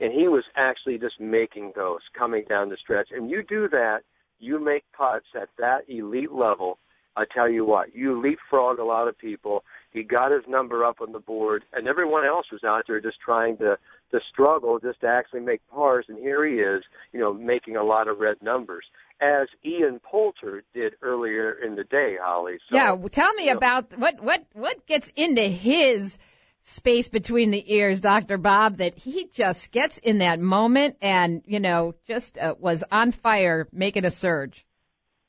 And 0.00 0.12
he 0.12 0.28
was 0.28 0.44
actually 0.56 0.98
just 0.98 1.20
making 1.20 1.72
those 1.76 2.00
coming 2.16 2.44
down 2.48 2.68
the 2.68 2.76
stretch. 2.76 3.08
And 3.12 3.30
you 3.30 3.42
do 3.42 3.68
that, 3.68 4.00
you 4.40 4.58
make 4.58 4.84
putts 4.96 5.26
at 5.40 5.48
that 5.58 5.88
elite 5.88 6.32
level. 6.32 6.78
I 7.16 7.24
tell 7.32 7.48
you 7.48 7.64
what, 7.64 7.94
you 7.94 8.20
leapfrog 8.20 8.78
a 8.78 8.84
lot 8.84 9.08
of 9.08 9.16
people. 9.16 9.64
He 9.92 10.02
got 10.02 10.32
his 10.32 10.42
number 10.48 10.84
up 10.84 11.00
on 11.00 11.12
the 11.12 11.20
board, 11.20 11.64
and 11.72 11.86
everyone 11.86 12.26
else 12.26 12.46
was 12.50 12.64
out 12.64 12.84
there 12.88 13.00
just 13.00 13.20
trying 13.24 13.56
to 13.58 13.78
to 14.10 14.20
struggle 14.32 14.78
just 14.78 15.00
to 15.00 15.08
actually 15.08 15.40
make 15.40 15.60
pars. 15.68 16.06
And 16.08 16.18
here 16.18 16.46
he 16.46 16.56
is, 16.56 16.84
you 17.12 17.20
know, 17.20 17.32
making 17.32 17.76
a 17.76 17.82
lot 17.82 18.06
of 18.06 18.18
red 18.18 18.36
numbers 18.42 18.84
as 19.20 19.48
Ian 19.64 20.00
Poulter 20.00 20.62
did 20.72 20.94
earlier 21.02 21.52
in 21.52 21.76
the 21.76 21.84
day, 21.84 22.16
Holly. 22.20 22.58
So, 22.68 22.76
yeah, 22.76 22.96
tell 23.10 23.32
me 23.34 23.48
about 23.48 23.92
know. 23.92 23.98
what 23.98 24.22
what 24.22 24.44
what 24.52 24.86
gets 24.86 25.10
into 25.16 25.42
his 25.42 26.18
space 26.64 27.08
between 27.08 27.50
the 27.50 27.74
ears, 27.74 28.00
Dr. 28.00 28.38
Bob, 28.38 28.78
that 28.78 28.96
he 28.96 29.28
just 29.32 29.70
gets 29.70 29.98
in 29.98 30.18
that 30.18 30.40
moment 30.40 30.96
and, 31.02 31.42
you 31.46 31.60
know, 31.60 31.94
just 32.06 32.38
uh, 32.38 32.54
was 32.58 32.82
on 32.90 33.12
fire 33.12 33.68
making 33.70 34.04
a 34.04 34.10
surge. 34.10 34.64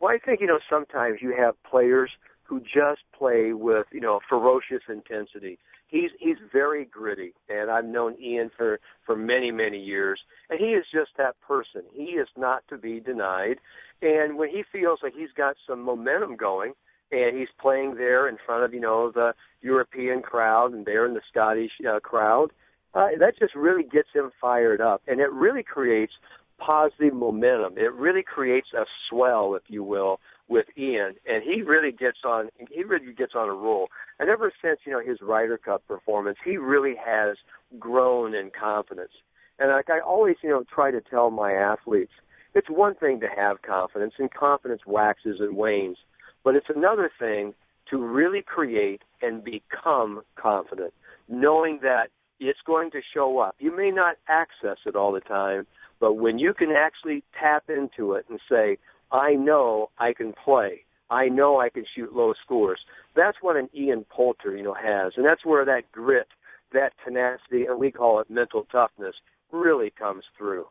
Well, 0.06 0.14
I 0.14 0.20
think, 0.24 0.40
you 0.40 0.46
know, 0.46 0.60
sometimes 0.70 1.18
you 1.20 1.34
have 1.36 1.56
players 1.64 2.12
who 2.44 2.60
just 2.60 3.02
play 3.18 3.54
with, 3.54 3.88
you 3.92 4.02
know, 4.02 4.20
ferocious 4.30 4.84
intensity 4.88 5.58
he's 5.88 6.12
he's 6.20 6.38
very 6.52 6.86
gritty, 6.86 7.34
and 7.50 7.72
I've 7.72 7.86
known 7.86 8.16
Ian 8.22 8.52
for 8.56 8.80
for 9.06 9.16
many 9.16 9.52
many 9.52 9.80
years, 9.80 10.20
and 10.50 10.60
he 10.60 10.68
is 10.68 10.86
just 10.94 11.12
that 11.18 11.40
person. 11.42 11.82
He 11.94 12.18
is 12.22 12.28
not 12.38 12.64
to 12.70 12.78
be 12.78 13.00
denied, 13.00 13.58
and 14.02 14.38
when 14.38 14.50
he 14.50 14.64
feels 14.72 15.00
like 15.02 15.14
he's 15.16 15.32
got 15.36 15.56
some 15.68 15.82
momentum 15.82 16.36
going, 16.36 16.74
and 17.12 17.38
he's 17.38 17.50
playing 17.60 17.96
there 17.96 18.28
in 18.28 18.38
front 18.46 18.64
of 18.64 18.74
you 18.74 18.80
know 18.80 19.12
the 19.12 19.34
European 19.62 20.22
crowd 20.22 20.74
and 20.74 20.86
there 20.86 21.06
in 21.06 21.14
the 21.14 21.22
Scottish 21.32 21.72
uh, 21.90 22.00
crowd, 22.00 22.52
uh, 22.94 23.08
that 23.20 23.38
just 23.40 23.56
really 23.56 23.84
gets 23.84 24.10
him 24.14 24.32
fired 24.40 24.82
up, 24.82 25.02
and 25.08 25.20
it 25.20 25.32
really 25.32 25.64
creates 25.64 26.14
positive 26.58 27.14
momentum. 27.14 27.78
It 27.78 27.94
really 27.94 28.24
creates 28.24 28.68
a 28.74 28.86
swell, 29.10 29.56
if 29.56 29.64
you 29.68 29.84
will, 29.84 30.20
with 30.48 30.66
Ian, 30.78 31.16
and 31.28 31.44
he 31.44 31.62
really 31.64 31.92
gets 31.92 32.20
on. 32.24 32.50
He 32.72 32.84
really 32.84 33.14
gets 33.14 33.34
on 33.36 33.50
a 33.50 33.54
roll. 33.54 33.90
And 34.20 34.30
ever 34.30 34.52
since 34.62 34.80
you 34.86 34.92
know 34.92 35.00
his 35.00 35.22
Ryder 35.22 35.58
Cup 35.58 35.86
performance, 35.88 36.38
he 36.46 36.58
really 36.58 36.96
has 37.04 37.38
grown 37.80 38.36
in 38.36 38.52
confidence. 38.52 39.12
And 39.58 39.72
like 39.72 39.90
I 39.90 40.00
always, 40.00 40.36
you 40.44 40.50
know, 40.50 40.64
try 40.64 40.92
to 40.92 41.02
tell 41.02 41.32
my 41.32 41.54
athletes, 41.54 42.12
it's 42.54 42.70
one 42.70 42.96
thing 42.96 43.20
to 43.22 43.28
have 43.36 43.62
confidence, 43.62 44.14
and 44.18 44.32
confidence 44.32 44.82
waxes 44.86 45.40
and 45.40 45.58
wanes, 45.58 45.98
but 46.44 46.56
it's 46.56 46.70
another 46.74 47.10
thing 47.18 47.54
to 47.90 47.98
really 47.98 48.42
create 48.42 49.02
and 49.22 49.44
become 49.44 50.22
confident, 50.36 50.94
knowing 51.28 51.80
that 51.82 52.10
it's 52.40 52.60
going 52.66 52.92
to 52.92 53.02
show 53.14 53.40
up. 53.40 53.56
You 53.60 53.76
may 53.76 53.92
not 53.92 54.18
access 54.28 54.78
it 54.86 54.96
all 54.96 55.12
the 55.12 55.22
time, 55.22 55.68
but 56.00 56.14
when 56.14 56.40
you 56.40 56.54
can 56.54 56.72
actually 56.72 57.24
tap 57.40 57.70
into 57.70 58.14
it 58.14 58.26
and 58.30 58.40
say, 58.50 58.78
I 59.12 59.34
know 59.34 59.90
I 59.98 60.14
can 60.14 60.34
play. 60.34 60.86
I 61.10 61.30
know 61.30 61.60
I 61.60 61.70
can 61.70 61.86
shoot 61.96 62.14
low 62.14 62.34
scores. 62.44 62.80
That's 63.16 63.38
what 63.42 63.56
an 63.56 63.70
Ian 63.76 64.06
Poulter, 64.10 64.56
you 64.56 64.64
know, 64.64 64.74
has, 64.74 65.14
and 65.16 65.26
that's 65.26 65.46
where 65.46 65.66
that 65.66 65.92
grit, 65.92 66.28
that 66.74 66.94
tenacity, 67.04 67.66
and 67.66 67.80
we 67.80 67.92
call 67.92 68.20
it 68.20 68.30
mental 68.30 68.68
toughness, 68.72 69.16
really 69.52 69.92
comes 69.92 70.24
through. 70.38 70.66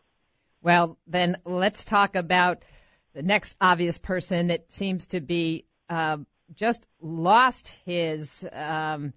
Well, 0.62 0.98
then 1.06 1.38
let's 1.44 1.84
talk 1.84 2.16
about 2.16 2.62
the 3.14 3.22
next 3.22 3.56
obvious 3.60 3.98
person 3.98 4.48
that 4.48 4.72
seems 4.72 5.08
to 5.08 5.20
be 5.20 5.66
uh, 5.88 6.18
just 6.54 6.86
lost 7.00 7.68
his 7.84 8.46
um, 8.52 9.12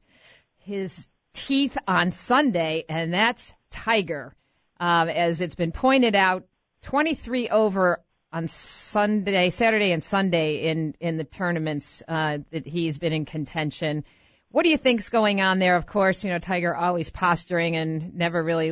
his 0.59 1.07
teeth 1.33 1.77
on 1.87 2.11
Sunday, 2.11 2.85
and 2.89 3.13
that's 3.13 3.53
Tiger. 3.69 4.35
Um, 4.79 5.09
as 5.09 5.41
it's 5.41 5.55
been 5.55 5.71
pointed 5.71 6.15
out, 6.15 6.45
23 6.83 7.49
over 7.49 8.01
on 8.31 8.47
Sunday, 8.47 9.49
Saturday, 9.49 9.91
and 9.91 10.03
Sunday 10.03 10.69
in 10.69 10.95
in 10.99 11.17
the 11.17 11.23
tournaments 11.23 12.03
uh, 12.07 12.39
that 12.51 12.67
he's 12.67 12.97
been 12.97 13.13
in 13.13 13.25
contention. 13.25 14.03
What 14.49 14.63
do 14.63 14.69
you 14.69 14.77
think's 14.77 15.09
going 15.09 15.41
on 15.41 15.59
there? 15.59 15.75
Of 15.75 15.85
course, 15.85 16.23
you 16.23 16.29
know 16.29 16.39
Tiger 16.39 16.75
always 16.75 17.09
posturing 17.09 17.75
and 17.75 18.15
never 18.15 18.43
really, 18.43 18.67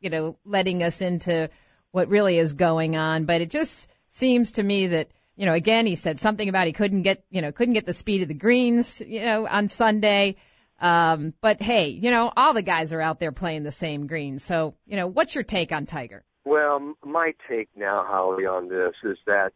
you 0.00 0.10
know, 0.10 0.36
letting 0.44 0.82
us 0.82 1.00
into 1.00 1.50
what 1.90 2.08
really 2.08 2.38
is 2.38 2.52
going 2.52 2.96
on. 2.96 3.24
But 3.24 3.40
it 3.40 3.50
just 3.50 3.90
seems 4.08 4.52
to 4.52 4.62
me 4.62 4.88
that 4.88 5.08
you 5.40 5.46
know, 5.46 5.54
again, 5.54 5.86
he 5.86 5.94
said 5.94 6.20
something 6.20 6.50
about 6.50 6.66
he 6.66 6.74
couldn't 6.74 7.00
get, 7.00 7.24
you 7.30 7.40
know, 7.40 7.50
couldn't 7.50 7.72
get 7.72 7.86
the 7.86 7.94
speed 7.94 8.20
of 8.20 8.28
the 8.28 8.34
greens, 8.34 9.00
you 9.00 9.24
know, 9.24 9.46
on 9.46 9.68
Sunday. 9.68 10.36
Um, 10.80 11.34
but 11.40 11.60
hey, 11.60 11.88
you 11.88 12.10
know, 12.10 12.32
all 12.34 12.54
the 12.54 12.62
guys 12.62 12.92
are 12.92 13.00
out 13.00 13.20
there 13.20 13.32
playing 13.32 13.62
the 13.62 13.72
same 13.72 14.06
greens. 14.06 14.42
So, 14.42 14.74
you 14.86 14.96
know, 14.96 15.06
what's 15.06 15.34
your 15.34 15.44
take 15.44 15.72
on 15.72 15.86
Tiger? 15.86 16.24
Well, 16.44 16.94
my 17.04 17.34
take 17.48 17.68
now, 17.76 18.04
Holly, 18.06 18.46
on 18.46 18.68
this 18.68 18.94
is 19.04 19.18
that 19.26 19.52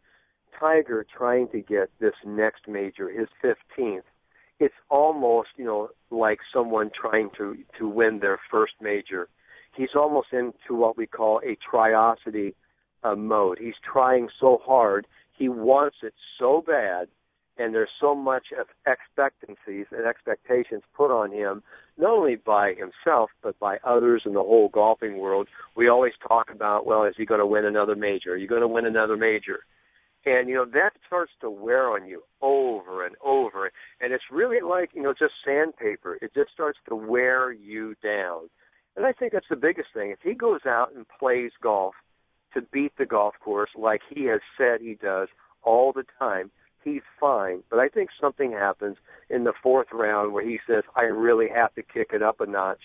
Tiger 0.59 1.05
trying 1.17 1.47
to 1.49 1.61
get 1.61 1.89
this 1.99 2.13
next 2.25 2.67
major, 2.67 3.09
his 3.09 3.27
15th, 3.43 4.03
it's 4.59 4.75
almost, 4.89 5.49
you 5.57 5.65
know, 5.65 5.89
like 6.11 6.39
someone 6.53 6.91
trying 6.93 7.29
to, 7.37 7.57
to 7.79 7.87
win 7.87 8.19
their 8.19 8.39
first 8.51 8.73
major. 8.79 9.27
He's 9.75 9.95
almost 9.95 10.27
into 10.31 10.75
what 10.75 10.95
we 10.95 11.07
call 11.07 11.41
a 11.43 11.57
triosity 11.57 12.53
uh, 13.03 13.15
mode. 13.15 13.57
He's 13.59 13.75
trying 13.83 14.29
so 14.39 14.61
hard. 14.63 15.07
He 15.33 15.49
wants 15.49 15.97
it 16.03 16.13
so 16.39 16.63
bad 16.65 17.09
and 17.57 17.73
there's 17.73 17.89
so 17.99 18.13
much 18.13 18.47
of 18.59 18.67
expectancies 18.85 19.85
and 19.91 20.05
expectations 20.05 20.83
put 20.95 21.11
on 21.11 21.31
him, 21.31 21.63
not 21.97 22.11
only 22.11 22.35
by 22.35 22.73
himself 22.73 23.29
but 23.41 23.57
by 23.59 23.77
others 23.83 24.23
in 24.25 24.33
the 24.33 24.43
whole 24.43 24.69
golfing 24.69 25.17
world. 25.17 25.47
We 25.75 25.87
always 25.87 26.13
talk 26.27 26.49
about, 26.51 26.85
well, 26.85 27.03
is 27.05 27.15
he 27.17 27.25
going 27.25 27.39
to 27.39 27.45
win 27.45 27.65
another 27.65 27.95
major? 27.95 28.33
Are 28.33 28.37
you 28.37 28.47
going 28.47 28.61
to 28.61 28.67
win 28.67 28.85
another 28.85 29.15
major? 29.15 29.59
And, 30.25 30.49
you 30.49 30.55
know, 30.55 30.65
that 30.65 30.93
starts 31.05 31.31
to 31.41 31.51
wear 31.51 31.89
on 31.91 32.07
you 32.07 32.23
over 32.41 33.05
and 33.05 33.15
over. 33.23 33.71
And 34.01 34.11
it's 34.11 34.23
really 34.31 34.59
like, 34.59 34.89
you 34.93 35.03
know, 35.03 35.13
just 35.13 35.33
sandpaper. 35.45 36.17
It 36.21 36.33
just 36.33 36.51
starts 36.51 36.79
to 36.89 36.95
wear 36.95 37.51
you 37.51 37.95
down. 38.03 38.49
And 38.95 39.05
I 39.05 39.11
think 39.11 39.33
that's 39.33 39.49
the 39.49 39.55
biggest 39.55 39.89
thing. 39.93 40.09
If 40.09 40.19
he 40.23 40.33
goes 40.33 40.61
out 40.65 40.93
and 40.95 41.05
plays 41.19 41.51
golf 41.61 41.93
to 42.55 42.61
beat 42.61 42.93
the 42.97 43.05
golf 43.05 43.35
course 43.39 43.69
like 43.75 44.01
he 44.09 44.23
has 44.25 44.41
said 44.57 44.81
he 44.81 44.95
does 44.95 45.27
all 45.61 45.93
the 45.93 46.05
time, 46.17 46.49
he's 46.85 47.01
fine. 47.19 47.63
But 47.69 47.79
I 47.79 47.89
think 47.89 48.09
something 48.19 48.53
happens 48.53 48.95
in 49.29 49.43
the 49.43 49.53
fourth 49.61 49.87
round 49.91 50.31
where 50.31 50.47
he 50.47 50.59
says, 50.65 50.83
I 50.95 51.01
really 51.01 51.49
have 51.53 51.73
to 51.75 51.83
kick 51.83 52.11
it 52.13 52.23
up 52.23 52.39
a 52.39 52.45
notch. 52.45 52.79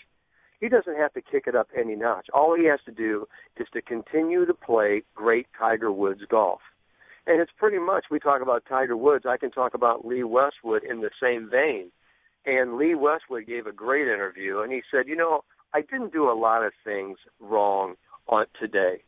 He 0.58 0.68
doesn't 0.68 0.96
have 0.96 1.12
to 1.12 1.22
kick 1.22 1.44
it 1.46 1.54
up 1.54 1.68
any 1.78 1.94
notch. 1.94 2.26
All 2.34 2.56
he 2.56 2.66
has 2.66 2.80
to 2.86 2.92
do 2.92 3.28
is 3.56 3.68
to 3.72 3.80
continue 3.80 4.44
to 4.44 4.54
play 4.54 5.04
great 5.14 5.46
Tiger 5.56 5.92
Woods 5.92 6.22
golf. 6.28 6.60
And 7.26 7.40
it's 7.40 7.52
pretty 7.56 7.78
much, 7.78 8.06
we 8.10 8.18
talk 8.18 8.42
about 8.42 8.64
Tiger 8.68 8.96
Woods, 8.96 9.24
I 9.28 9.36
can 9.36 9.50
talk 9.50 9.74
about 9.74 10.04
Lee 10.04 10.24
Westwood 10.24 10.82
in 10.82 11.00
the 11.00 11.10
same 11.22 11.48
vein. 11.48 11.92
And 12.44 12.76
Lee 12.76 12.94
Westwood 12.94 13.46
gave 13.46 13.66
a 13.66 13.72
great 13.72 14.08
interview, 14.08 14.60
and 14.60 14.72
he 14.72 14.82
said, 14.90 15.06
you 15.06 15.16
know, 15.16 15.44
I 15.74 15.82
didn't 15.82 16.12
do 16.12 16.30
a 16.30 16.34
lot 16.34 16.64
of 16.64 16.72
things 16.82 17.18
wrong 17.38 17.94
on 18.26 18.46
today. 18.58 19.02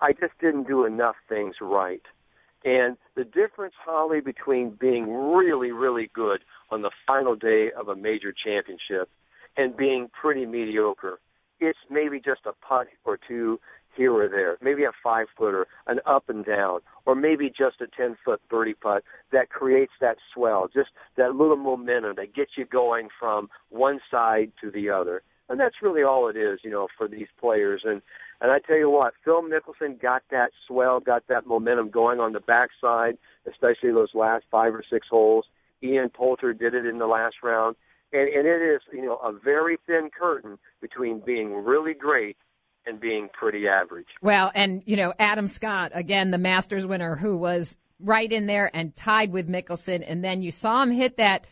I 0.00 0.12
just 0.12 0.38
didn't 0.40 0.66
do 0.66 0.84
enough 0.84 1.16
things 1.28 1.56
right. 1.60 2.02
And 2.64 2.96
the 3.14 3.24
difference, 3.24 3.74
Holly, 3.84 4.20
between 4.20 4.70
being 4.70 5.12
really, 5.12 5.70
really 5.70 6.10
good 6.12 6.40
on 6.70 6.82
the 6.82 6.90
final 7.06 7.36
day 7.36 7.70
of 7.70 7.88
a 7.88 7.96
major 7.96 8.32
championship 8.32 9.08
and 9.56 9.76
being 9.76 10.08
pretty 10.08 10.44
mediocre, 10.44 11.20
it's 11.60 11.78
maybe 11.90 12.20
just 12.20 12.46
a 12.46 12.52
putt 12.66 12.88
or 13.04 13.16
two 13.16 13.60
here 13.96 14.12
or 14.12 14.28
there, 14.28 14.56
maybe 14.62 14.84
a 14.84 14.92
five 15.02 15.26
footer, 15.36 15.66
an 15.86 16.00
up 16.06 16.28
and 16.28 16.44
down, 16.44 16.80
or 17.04 17.14
maybe 17.14 17.50
just 17.50 17.80
a 17.80 17.86
10 17.86 18.16
foot 18.24 18.40
birdie 18.48 18.74
putt 18.74 19.02
that 19.32 19.50
creates 19.50 19.92
that 20.00 20.18
swell, 20.32 20.68
just 20.72 20.90
that 21.16 21.34
little 21.34 21.56
momentum 21.56 22.14
that 22.16 22.32
gets 22.32 22.52
you 22.56 22.64
going 22.64 23.08
from 23.18 23.50
one 23.70 24.00
side 24.10 24.52
to 24.60 24.70
the 24.70 24.88
other. 24.88 25.22
And 25.48 25.58
that's 25.58 25.82
really 25.82 26.02
all 26.02 26.28
it 26.28 26.36
is, 26.36 26.60
you 26.62 26.70
know, 26.70 26.88
for 26.96 27.08
these 27.08 27.28
players. 27.40 27.82
And, 27.84 28.02
and 28.40 28.50
I 28.50 28.58
tell 28.60 28.76
you 28.76 28.90
what, 28.90 29.14
Phil 29.24 29.42
Mickelson 29.42 30.00
got 30.00 30.22
that 30.30 30.50
swell, 30.66 31.00
got 31.00 31.26
that 31.28 31.46
momentum 31.46 31.90
going 31.90 32.20
on 32.20 32.32
the 32.32 32.40
backside, 32.40 33.18
especially 33.48 33.90
those 33.90 34.14
last 34.14 34.44
five 34.50 34.74
or 34.74 34.84
six 34.88 35.08
holes. 35.08 35.46
Ian 35.82 36.10
Poulter 36.10 36.52
did 36.52 36.74
it 36.74 36.86
in 36.86 36.98
the 36.98 37.06
last 37.06 37.36
round. 37.42 37.76
And, 38.12 38.28
and 38.28 38.46
it 38.46 38.62
is, 38.62 38.80
you 38.92 39.04
know, 39.04 39.16
a 39.16 39.32
very 39.32 39.76
thin 39.86 40.10
curtain 40.16 40.58
between 40.80 41.20
being 41.20 41.52
really 41.64 41.94
great 41.94 42.36
and 42.86 43.00
being 43.00 43.28
pretty 43.32 43.68
average. 43.68 44.06
Well, 44.22 44.50
and 44.54 44.82
you 44.86 44.96
know, 44.96 45.12
Adam 45.18 45.46
Scott, 45.46 45.92
again, 45.94 46.30
the 46.30 46.38
Masters 46.38 46.86
winner 46.86 47.16
who 47.16 47.36
was 47.36 47.76
right 48.00 48.30
in 48.30 48.46
there 48.46 48.70
and 48.74 48.94
tied 48.94 49.32
with 49.32 49.48
Mickelson, 49.48 50.04
and 50.06 50.24
then 50.24 50.42
you 50.42 50.52
saw 50.52 50.82
him 50.82 50.90
hit 50.90 51.18
that 51.18 51.44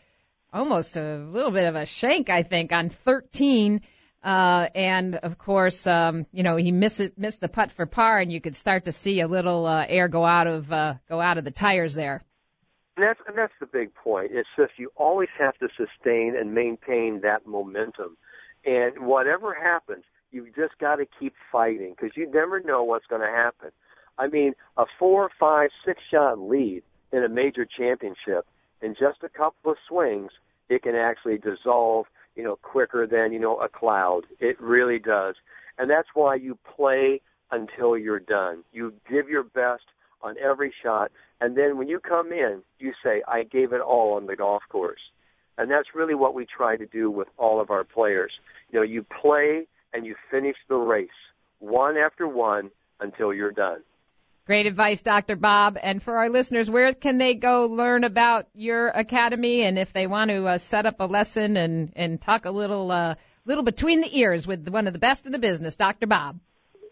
almost 0.51 0.97
a 0.97 1.17
little 1.17 1.51
bit 1.51 1.67
of 1.67 1.75
a 1.75 1.85
shank, 1.85 2.29
I 2.29 2.43
think, 2.43 2.71
on 2.71 2.89
13. 2.89 3.81
Uh, 4.27 4.67
and 4.75 5.15
of 5.15 5.37
course, 5.37 5.87
um, 5.87 6.25
you 6.33 6.43
know, 6.43 6.57
he 6.57 6.71
missed 6.71 7.17
missed 7.17 7.39
the 7.39 7.47
putt 7.47 7.71
for 7.71 7.85
par, 7.85 8.19
and 8.19 8.31
you 8.31 8.41
could 8.41 8.57
start 8.57 8.85
to 8.85 8.91
see 8.91 9.21
a 9.21 9.27
little 9.27 9.65
uh, 9.65 9.85
air 9.87 10.07
go 10.07 10.25
out 10.25 10.47
of 10.47 10.71
uh, 10.71 10.95
go 11.07 11.21
out 11.21 11.37
of 11.37 11.45
the 11.45 11.51
tires 11.51 11.95
there. 11.95 12.23
And 12.97 13.05
that's 13.05 13.19
and 13.27 13.37
that's 13.37 13.53
the 13.59 13.67
big 13.67 13.93
point. 13.95 14.31
It's 14.33 14.49
just 14.57 14.73
you 14.77 14.91
always 14.97 15.29
have 15.39 15.57
to 15.59 15.69
sustain 15.77 16.35
and 16.37 16.53
maintain 16.53 17.21
that 17.21 17.47
momentum, 17.47 18.17
and 18.65 18.99
whatever 19.05 19.53
happens, 19.53 20.03
You've 20.31 20.53
just 20.55 20.77
got 20.79 20.97
to 20.97 21.05
keep 21.19 21.33
fighting 21.51 21.95
because 21.95 22.17
you 22.17 22.29
never 22.29 22.59
know 22.59 22.83
what's 22.83 23.05
going 23.05 23.21
to 23.21 23.27
happen. 23.27 23.71
I 24.17 24.27
mean, 24.27 24.53
a 24.75 24.85
four, 24.99 25.29
five, 25.39 25.69
six 25.85 26.01
shot 26.11 26.39
lead 26.39 26.83
in 27.13 27.23
a 27.23 27.29
major 27.29 27.65
championship 27.65 28.45
in 28.81 28.93
just 28.93 29.23
a 29.23 29.29
couple 29.29 29.71
of 29.71 29.77
swings, 29.87 30.31
it 30.69 30.83
can 30.83 30.95
actually 30.95 31.37
dissolve, 31.37 32.07
you 32.37 32.43
know, 32.43 32.55
quicker 32.55 33.07
than, 33.07 33.33
you 33.33 33.39
know, 33.39 33.57
a 33.57 33.67
cloud. 33.67 34.21
It 34.39 34.61
really 34.61 34.99
does. 34.99 35.35
And 35.77 35.89
that's 35.89 36.09
why 36.13 36.35
you 36.35 36.57
play 36.75 37.21
until 37.51 37.97
you're 37.97 38.19
done. 38.19 38.63
You 38.71 38.93
give 39.09 39.27
your 39.27 39.43
best 39.43 39.83
on 40.21 40.35
every 40.37 40.73
shot. 40.83 41.11
And 41.41 41.57
then 41.57 41.77
when 41.77 41.87
you 41.87 41.99
come 41.99 42.31
in, 42.31 42.61
you 42.79 42.93
say, 43.03 43.23
I 43.27 43.43
gave 43.43 43.73
it 43.73 43.81
all 43.81 44.13
on 44.13 44.27
the 44.27 44.35
golf 44.35 44.63
course. 44.69 44.99
And 45.57 45.71
that's 45.71 45.95
really 45.95 46.15
what 46.15 46.35
we 46.35 46.45
try 46.45 46.77
to 46.77 46.85
do 46.85 47.09
with 47.09 47.27
all 47.37 47.59
of 47.59 47.71
our 47.71 47.83
players. 47.83 48.31
You 48.71 48.79
know, 48.79 48.83
you 48.83 49.03
play 49.03 49.67
and 49.93 50.05
you 50.05 50.15
finish 50.29 50.55
the 50.69 50.75
race 50.75 51.09
one 51.59 51.97
after 51.97 52.27
one 52.27 52.69
until 52.99 53.33
you're 53.33 53.51
done. 53.51 53.79
Great 54.47 54.65
advice, 54.65 55.01
Dr. 55.01 55.35
Bob. 55.35 55.77
And 55.83 56.01
for 56.01 56.15
our 56.15 56.29
listeners, 56.29 56.71
where 56.71 56.93
can 56.93 57.17
they 57.17 57.35
go 57.35 57.65
learn 57.65 58.05
about 58.05 58.47
your 58.55 58.87
academy? 58.87 59.63
And 59.63 59.77
if 59.77 59.91
they 59.91 60.07
want 60.07 60.31
to 60.31 60.47
uh, 60.47 60.57
set 60.57 60.85
up 60.85 61.01
a 61.01 61.03
lesson 61.03 61.57
and, 61.57 61.91
and 61.97 62.21
talk 62.21 62.45
a 62.45 62.51
little, 62.51 62.89
uh, 62.89 63.15
little 63.43 63.65
between 63.65 63.99
the 63.99 64.17
ears 64.17 64.47
with 64.47 64.69
one 64.69 64.87
of 64.87 64.93
the 64.93 64.99
best 64.99 65.25
in 65.25 65.33
the 65.33 65.39
business, 65.39 65.75
Dr. 65.75 66.07
Bob. 66.07 66.39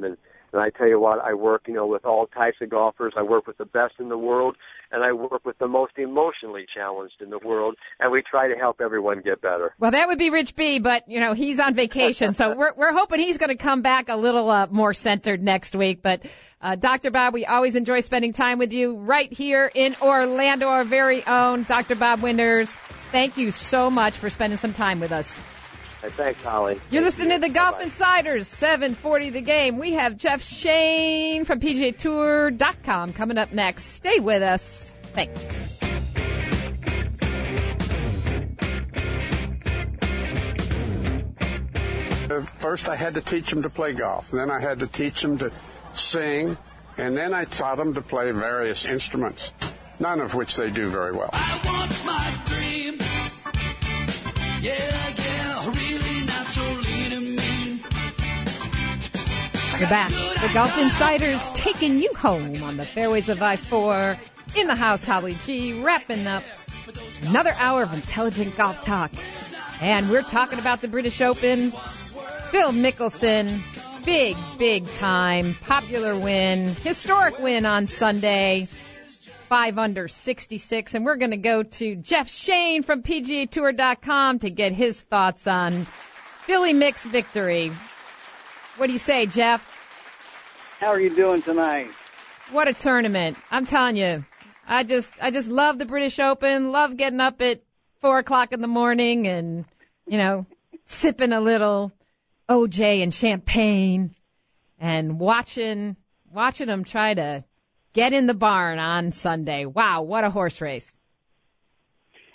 And 0.04 0.16
and 0.52 0.62
I 0.62 0.70
tell 0.70 0.88
you 0.88 0.98
what, 0.98 1.20
I 1.20 1.34
work, 1.34 1.64
you 1.66 1.74
know, 1.74 1.86
with 1.86 2.04
all 2.04 2.26
types 2.26 2.56
of 2.62 2.70
golfers. 2.70 3.12
I 3.16 3.22
work 3.22 3.46
with 3.46 3.58
the 3.58 3.66
best 3.66 3.94
in 3.98 4.08
the 4.08 4.16
world, 4.16 4.56
and 4.90 5.04
I 5.04 5.12
work 5.12 5.44
with 5.44 5.58
the 5.58 5.68
most 5.68 5.92
emotionally 5.98 6.64
challenged 6.74 7.20
in 7.20 7.30
the 7.30 7.38
world, 7.38 7.76
and 8.00 8.10
we 8.10 8.22
try 8.22 8.48
to 8.48 8.54
help 8.54 8.80
everyone 8.80 9.20
get 9.20 9.42
better. 9.42 9.74
Well, 9.78 9.90
that 9.90 10.08
would 10.08 10.18
be 10.18 10.30
Rich 10.30 10.56
B, 10.56 10.78
but 10.78 11.08
you 11.08 11.20
know 11.20 11.34
he's 11.34 11.60
on 11.60 11.74
vacation, 11.74 12.32
so 12.32 12.56
we're 12.56 12.72
we're 12.74 12.94
hoping 12.94 13.20
he's 13.20 13.38
going 13.38 13.50
to 13.50 13.62
come 13.62 13.82
back 13.82 14.08
a 14.08 14.16
little 14.16 14.50
uh, 14.50 14.66
more 14.70 14.94
centered 14.94 15.42
next 15.42 15.76
week. 15.76 16.00
But 16.02 16.24
uh, 16.62 16.76
Dr. 16.76 17.10
Bob, 17.10 17.34
we 17.34 17.44
always 17.44 17.74
enjoy 17.74 18.00
spending 18.00 18.32
time 18.32 18.58
with 18.58 18.72
you 18.72 18.96
right 18.96 19.30
here 19.32 19.70
in 19.72 19.96
Orlando, 20.00 20.68
our 20.68 20.84
very 20.84 21.26
own 21.26 21.64
Dr. 21.64 21.94
Bob 21.94 22.22
Winters. 22.22 22.74
Thank 23.12 23.36
you 23.36 23.50
so 23.50 23.90
much 23.90 24.16
for 24.16 24.30
spending 24.30 24.58
some 24.58 24.72
time 24.72 25.00
with 25.00 25.12
us. 25.12 25.40
Hey, 26.00 26.10
thanks, 26.10 26.42
Holly. 26.44 26.74
You're 26.74 27.02
Thank 27.02 27.04
listening 27.04 27.28
you. 27.30 27.34
to 27.34 27.40
the 27.40 27.48
Golf 27.48 27.72
Bye-bye. 27.72 27.84
Insiders, 27.84 28.46
740 28.46 29.30
the 29.30 29.40
game. 29.40 29.78
We 29.78 29.94
have 29.94 30.16
Jeff 30.16 30.42
Shain 30.42 31.44
from 31.44 31.58
PGAtour.com 31.60 33.14
coming 33.14 33.36
up 33.38 33.52
next. 33.52 33.84
Stay 33.84 34.20
with 34.20 34.42
us. 34.42 34.92
Thanks. 35.14 35.64
First, 42.58 42.88
I 42.88 42.94
had 42.94 43.14
to 43.14 43.20
teach 43.20 43.50
them 43.50 43.62
to 43.62 43.70
play 43.70 43.92
golf. 43.94 44.30
Then 44.30 44.50
I 44.50 44.60
had 44.60 44.80
to 44.80 44.86
teach 44.86 45.22
them 45.22 45.38
to 45.38 45.50
sing. 45.94 46.56
And 46.96 47.16
then 47.16 47.32
I 47.32 47.44
taught 47.44 47.78
them 47.78 47.94
to 47.94 48.02
play 48.02 48.30
various 48.32 48.84
instruments, 48.84 49.52
none 49.98 50.20
of 50.20 50.34
which 50.34 50.56
they 50.56 50.68
do 50.70 50.90
very 50.90 51.12
well. 51.12 51.30
want 51.64 52.04
my 52.04 52.38
dream. 52.44 52.98
Yeah, 54.60 54.74
yeah, 54.74 55.17
You're 59.78 59.88
back. 59.88 60.10
The 60.10 60.50
Golf 60.52 60.76
Insiders 60.76 61.50
taking 61.50 62.00
you 62.00 62.12
home 62.14 62.64
on 62.64 62.76
the 62.76 62.84
fairways 62.84 63.28
of 63.28 63.40
I-4 63.40 64.18
in 64.56 64.66
the 64.66 64.74
house, 64.74 65.04
Holly 65.04 65.36
G, 65.44 65.80
wrapping 65.80 66.26
up 66.26 66.42
another 67.22 67.52
hour 67.52 67.84
of 67.84 67.94
intelligent 67.94 68.56
golf 68.56 68.84
talk. 68.84 69.12
And 69.80 70.10
we're 70.10 70.22
talking 70.22 70.58
about 70.58 70.80
the 70.80 70.88
British 70.88 71.20
Open. 71.20 71.70
Phil 72.50 72.72
Mickelson, 72.72 73.62
big, 74.04 74.36
big 74.58 74.88
time, 74.88 75.54
popular 75.62 76.18
win, 76.18 76.74
historic 76.74 77.38
win 77.38 77.64
on 77.64 77.86
Sunday, 77.86 78.66
five 79.48 79.78
under 79.78 80.08
66. 80.08 80.94
And 80.94 81.04
we're 81.04 81.18
going 81.18 81.30
to 81.30 81.36
go 81.36 81.62
to 81.62 81.94
Jeff 81.94 82.26
Shain 82.26 82.84
from 82.84 83.04
PGAtour.com 83.04 84.40
to 84.40 84.50
get 84.50 84.72
his 84.72 85.00
thoughts 85.02 85.46
on 85.46 85.84
Philly 85.84 86.72
Mick's 86.72 87.06
victory. 87.06 87.70
What 88.78 88.86
do 88.86 88.92
you 88.92 89.00
say, 89.00 89.26
Jeff? 89.26 89.60
How 90.78 90.86
are 90.86 91.00
you 91.00 91.10
doing 91.10 91.42
tonight? 91.42 91.88
What 92.52 92.68
a 92.68 92.72
tournament. 92.72 93.36
I'm 93.50 93.66
telling 93.66 93.96
you. 93.96 94.24
I 94.68 94.84
just 94.84 95.10
I 95.20 95.32
just 95.32 95.48
love 95.48 95.78
the 95.78 95.84
British 95.84 96.20
Open, 96.20 96.70
love 96.70 96.96
getting 96.96 97.18
up 97.18 97.42
at 97.42 97.60
four 98.00 98.18
o'clock 98.18 98.52
in 98.52 98.60
the 98.60 98.68
morning 98.68 99.26
and, 99.26 99.64
you 100.06 100.16
know, 100.16 100.46
sipping 100.84 101.32
a 101.32 101.40
little 101.40 101.90
OJ 102.48 103.02
and 103.02 103.12
champagne 103.12 104.14
and 104.78 105.18
watching 105.18 105.96
watching 106.32 106.68
them 106.68 106.84
try 106.84 107.14
to 107.14 107.42
get 107.94 108.12
in 108.12 108.28
the 108.28 108.34
barn 108.34 108.78
on 108.78 109.10
Sunday. 109.10 109.64
Wow, 109.64 110.02
what 110.02 110.22
a 110.22 110.30
horse 110.30 110.60
race. 110.60 110.96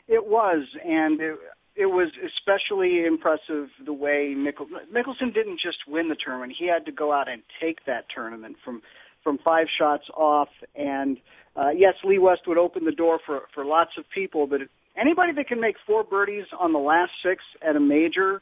It 0.09 0.27
was, 0.27 0.65
and 0.83 1.21
it, 1.21 1.39
it 1.75 1.87
was 1.87 2.09
especially 2.23 3.05
impressive 3.05 3.69
the 3.83 3.93
way 3.93 4.33
Mickle, 4.35 4.67
Mickelson 4.93 5.33
didn't 5.33 5.59
just 5.59 5.79
win 5.87 6.09
the 6.09 6.15
tournament; 6.15 6.53
he 6.57 6.67
had 6.67 6.85
to 6.85 6.91
go 6.91 7.11
out 7.11 7.29
and 7.29 7.41
take 7.59 7.85
that 7.85 8.05
tournament 8.13 8.57
from 8.63 8.81
from 9.23 9.39
five 9.39 9.67
shots 9.77 10.03
off. 10.15 10.49
And 10.75 11.17
uh, 11.55 11.69
yes, 11.69 11.95
Lee 12.03 12.19
Westwood 12.19 12.57
opened 12.57 12.85
the 12.85 12.91
door 12.91 13.19
for 13.25 13.43
for 13.53 13.65
lots 13.65 13.91
of 13.97 14.09
people, 14.09 14.45
but 14.47 14.61
anybody 14.95 15.33
that 15.33 15.47
can 15.47 15.59
make 15.59 15.75
four 15.85 16.03
birdies 16.03 16.45
on 16.59 16.73
the 16.73 16.79
last 16.79 17.11
six 17.25 17.43
at 17.61 17.75
a 17.75 17.79
major, 17.79 18.41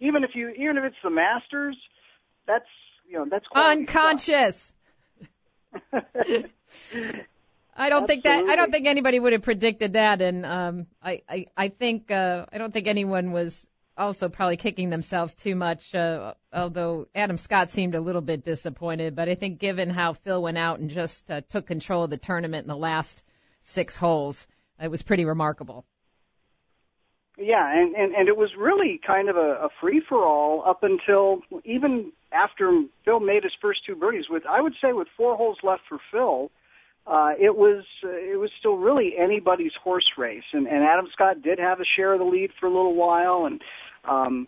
even 0.00 0.24
if 0.24 0.30
you 0.34 0.48
even 0.50 0.76
if 0.76 0.84
it's 0.84 0.96
the 1.04 1.10
Masters, 1.10 1.76
that's 2.46 2.68
you 3.08 3.18
know 3.18 3.26
that's 3.30 3.46
Unconscious. 3.54 4.74
I 7.76 7.88
don't 7.88 8.06
think 8.06 8.24
that 8.24 8.44
I 8.44 8.56
don't 8.56 8.70
think 8.70 8.86
anybody 8.86 9.18
would 9.18 9.32
have 9.32 9.42
predicted 9.42 9.94
that, 9.94 10.20
and 10.20 10.44
um, 10.44 10.86
I, 11.02 11.22
I 11.28 11.46
I 11.56 11.68
think 11.68 12.10
uh, 12.10 12.46
I 12.52 12.58
don't 12.58 12.72
think 12.72 12.86
anyone 12.86 13.32
was 13.32 13.66
also 13.96 14.28
probably 14.28 14.56
kicking 14.56 14.90
themselves 14.90 15.34
too 15.34 15.54
much. 15.54 15.94
Uh, 15.94 16.34
although 16.52 17.06
Adam 17.14 17.38
Scott 17.38 17.70
seemed 17.70 17.94
a 17.94 18.00
little 18.00 18.22
bit 18.22 18.44
disappointed, 18.44 19.14
but 19.14 19.28
I 19.28 19.34
think 19.34 19.58
given 19.58 19.90
how 19.90 20.14
Phil 20.14 20.42
went 20.42 20.58
out 20.58 20.80
and 20.80 20.90
just 20.90 21.30
uh, 21.30 21.42
took 21.48 21.66
control 21.66 22.04
of 22.04 22.10
the 22.10 22.16
tournament 22.16 22.64
in 22.64 22.68
the 22.68 22.76
last 22.76 23.22
six 23.62 23.96
holes, 23.96 24.46
it 24.82 24.90
was 24.90 25.02
pretty 25.02 25.24
remarkable. 25.24 25.84
Yeah, 27.38 27.72
and, 27.72 27.94
and, 27.94 28.14
and 28.14 28.28
it 28.28 28.36
was 28.36 28.50
really 28.58 29.00
kind 29.06 29.30
of 29.30 29.36
a, 29.36 29.64
a 29.64 29.68
free 29.80 30.02
for 30.06 30.26
all 30.26 30.62
up 30.66 30.82
until 30.82 31.40
even 31.64 32.12
after 32.32 32.82
Phil 33.04 33.20
made 33.20 33.44
his 33.44 33.52
first 33.62 33.80
two 33.86 33.96
birdies. 33.96 34.24
With 34.28 34.44
I 34.46 34.60
would 34.60 34.74
say 34.82 34.92
with 34.92 35.08
four 35.16 35.36
holes 35.36 35.58
left 35.62 35.82
for 35.88 35.98
Phil, 36.10 36.50
uh, 37.06 37.32
it 37.38 37.56
was 37.56 37.84
uh, 38.04 38.08
it 38.08 38.38
was 38.38 38.50
still 38.58 38.76
really 38.76 39.14
anybody's 39.18 39.72
horse 39.82 40.10
race. 40.16 40.44
And, 40.52 40.66
and 40.66 40.84
Adam 40.84 41.08
Scott 41.12 41.42
did 41.42 41.58
have 41.58 41.80
a 41.80 41.84
share 41.96 42.12
of 42.12 42.18
the 42.20 42.24
lead 42.24 42.50
for 42.58 42.66
a 42.66 42.70
little 42.70 42.94
while, 42.94 43.46
and 43.46 43.60
um, 44.04 44.46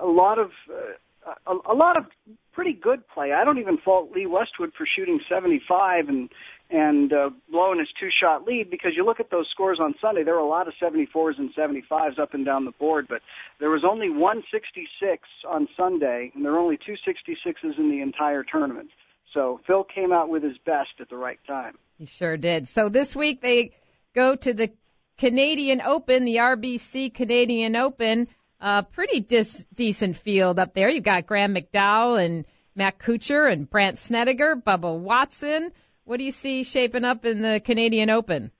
a 0.00 0.06
lot 0.06 0.38
of 0.38 0.50
uh, 0.70 1.30
a, 1.46 1.72
a 1.72 1.74
lot 1.74 1.96
of 1.96 2.04
pretty 2.52 2.72
good 2.72 3.06
play. 3.08 3.32
I 3.32 3.44
don't 3.44 3.58
even 3.58 3.78
fault 3.78 4.12
Lee 4.12 4.26
Westwood 4.26 4.72
for 4.76 4.86
shooting 4.86 5.20
75 5.28 6.08
and 6.08 6.30
and 6.70 7.12
uh, 7.12 7.30
blowing 7.50 7.78
his 7.78 7.88
two-shot 8.00 8.44
lead 8.44 8.70
because 8.70 8.92
you 8.96 9.04
look 9.04 9.20
at 9.20 9.30
those 9.30 9.46
scores 9.50 9.78
on 9.80 9.94
Sunday, 10.00 10.24
there 10.24 10.34
were 10.34 10.40
a 10.40 10.48
lot 10.48 10.66
of 10.66 10.72
74s 10.82 11.38
and 11.38 11.54
75s 11.54 12.18
up 12.18 12.32
and 12.32 12.44
down 12.44 12.64
the 12.64 12.72
board, 12.72 13.06
but 13.06 13.20
there 13.60 13.68
was 13.68 13.84
only 13.84 14.08
one 14.08 14.42
66 14.50 15.28
on 15.46 15.68
Sunday, 15.76 16.32
and 16.34 16.44
there 16.44 16.52
were 16.52 16.58
only 16.58 16.78
two 16.84 16.94
66s 17.06 17.78
in 17.78 17.90
the 17.90 18.00
entire 18.00 18.42
tournament. 18.42 18.88
So 19.34 19.60
Phil 19.66 19.84
came 19.84 20.10
out 20.10 20.30
with 20.30 20.42
his 20.42 20.56
best 20.64 21.00
at 21.00 21.10
the 21.10 21.16
right 21.16 21.38
time. 21.46 21.76
He 21.98 22.06
sure 22.06 22.36
did. 22.36 22.68
So 22.68 22.88
this 22.88 23.14
week 23.14 23.40
they 23.40 23.72
go 24.14 24.34
to 24.34 24.52
the 24.52 24.70
Canadian 25.18 25.80
Open, 25.80 26.24
the 26.24 26.36
RBC 26.36 27.14
Canadian 27.14 27.76
Open. 27.76 28.28
Uh, 28.60 28.82
pretty 28.82 29.20
dis- 29.20 29.66
decent 29.74 30.16
field 30.16 30.58
up 30.58 30.74
there. 30.74 30.88
You've 30.88 31.04
got 31.04 31.26
Graham 31.26 31.54
McDowell 31.54 32.24
and 32.24 32.44
Matt 32.74 32.98
Kuchar 32.98 33.52
and 33.52 33.68
Brandt 33.68 33.98
Snedeker, 33.98 34.56
Bubba 34.56 34.98
Watson. 34.98 35.70
What 36.04 36.18
do 36.18 36.24
you 36.24 36.30
see 36.30 36.64
shaping 36.64 37.04
up 37.04 37.24
in 37.24 37.42
the 37.42 37.60
Canadian 37.64 38.10
Open? 38.10 38.50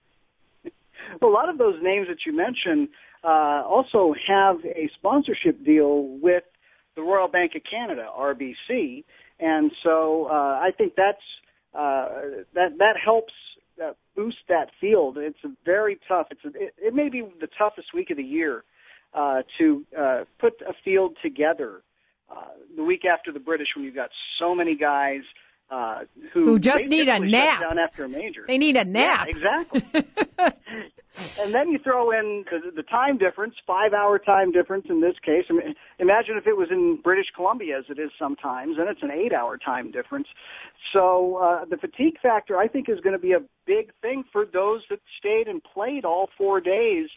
Well, 1.21 1.31
a 1.31 1.33
lot 1.33 1.49
of 1.49 1.57
those 1.57 1.75
names 1.81 2.07
that 2.07 2.25
you 2.25 2.35
mentioned 2.35 2.89
uh, 3.23 3.63
also 3.67 4.13
have 4.27 4.57
a 4.65 4.89
sponsorship 4.97 5.63
deal 5.63 6.03
with 6.21 6.43
the 6.95 7.01
Royal 7.01 7.27
Bank 7.27 7.53
of 7.55 7.61
Canada, 7.69 8.07
RBC, 8.17 9.03
and 9.39 9.71
so 9.83 10.27
uh, 10.29 10.33
I 10.33 10.71
think 10.77 10.93
that's 10.95 11.21
uh, 11.77 12.09
that 12.53 12.77
that 12.77 12.95
helps 13.03 13.33
uh, 13.83 13.91
boost 14.15 14.37
that 14.47 14.69
field. 14.79 15.17
It's 15.17 15.37
very 15.65 15.99
tough. 16.07 16.27
It's 16.31 16.45
a, 16.45 16.49
it, 16.49 16.73
it 16.77 16.93
may 16.93 17.09
be 17.09 17.21
the 17.39 17.47
toughest 17.57 17.93
week 17.93 18.09
of 18.11 18.17
the 18.17 18.23
year 18.23 18.63
uh, 19.13 19.41
to 19.57 19.85
uh, 19.97 20.23
put 20.39 20.53
a 20.61 20.73
field 20.83 21.17
together. 21.21 21.81
Uh, 22.29 22.45
the 22.75 22.83
week 22.83 23.03
after 23.05 23.31
the 23.31 23.39
British, 23.39 23.67
when 23.75 23.85
you've 23.85 23.95
got 23.95 24.09
so 24.39 24.55
many 24.55 24.75
guys 24.75 25.21
uh, 25.69 26.01
who, 26.31 26.45
Who 26.45 26.59
just 26.59 26.87
need 26.87 27.07
a 27.07 27.19
nap. 27.19 27.61
down 27.61 27.79
after 27.79 28.03
a 28.03 28.09
major. 28.09 28.45
They 28.47 28.57
need 28.57 28.75
a 28.75 28.85
nap. 28.85 29.27
Yeah, 29.27 29.35
exactly. 29.35 29.83
and 31.39 31.53
then 31.53 31.69
you 31.69 31.79
throw 31.79 32.11
in 32.11 32.45
the, 32.51 32.71
the 32.75 32.83
time 32.83 33.17
difference, 33.17 33.55
five 33.65 33.93
hour 33.93 34.19
time 34.19 34.51
difference 34.51 34.85
in 34.89 35.01
this 35.01 35.15
case. 35.25 35.45
I 35.49 35.53
mean, 35.53 35.75
imagine 35.97 36.37
if 36.37 36.45
it 36.45 36.55
was 36.55 36.67
in 36.69 36.99
British 37.03 37.27
Columbia, 37.35 37.79
as 37.79 37.85
it 37.89 37.99
is 37.99 38.11
sometimes, 38.19 38.77
and 38.77 38.87
it's 38.87 39.01
an 39.01 39.09
eight 39.09 39.33
hour 39.33 39.57
time 39.57 39.91
difference. 39.91 40.27
So 40.93 41.37
uh, 41.37 41.65
the 41.65 41.77
fatigue 41.77 42.19
factor, 42.21 42.57
I 42.57 42.67
think, 42.67 42.87
is 42.87 42.99
going 42.99 43.15
to 43.15 43.21
be 43.21 43.33
a 43.33 43.41
big 43.65 43.91
thing 44.03 44.23
for 44.31 44.45
those 44.45 44.81
that 44.91 44.99
stayed 45.17 45.47
and 45.47 45.63
played 45.63 46.05
all 46.05 46.29
four 46.37 46.61
days 46.61 47.09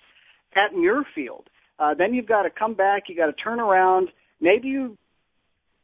at 0.56 0.74
Muirfield. 0.74 1.44
Uh, 1.78 1.92
then 1.94 2.14
you've 2.14 2.26
got 2.26 2.42
to 2.42 2.50
come 2.50 2.74
back, 2.74 3.04
you 3.08 3.16
got 3.16 3.26
to 3.26 3.32
turn 3.32 3.60
around. 3.60 4.10
Maybe 4.40 4.68
you 4.68 4.96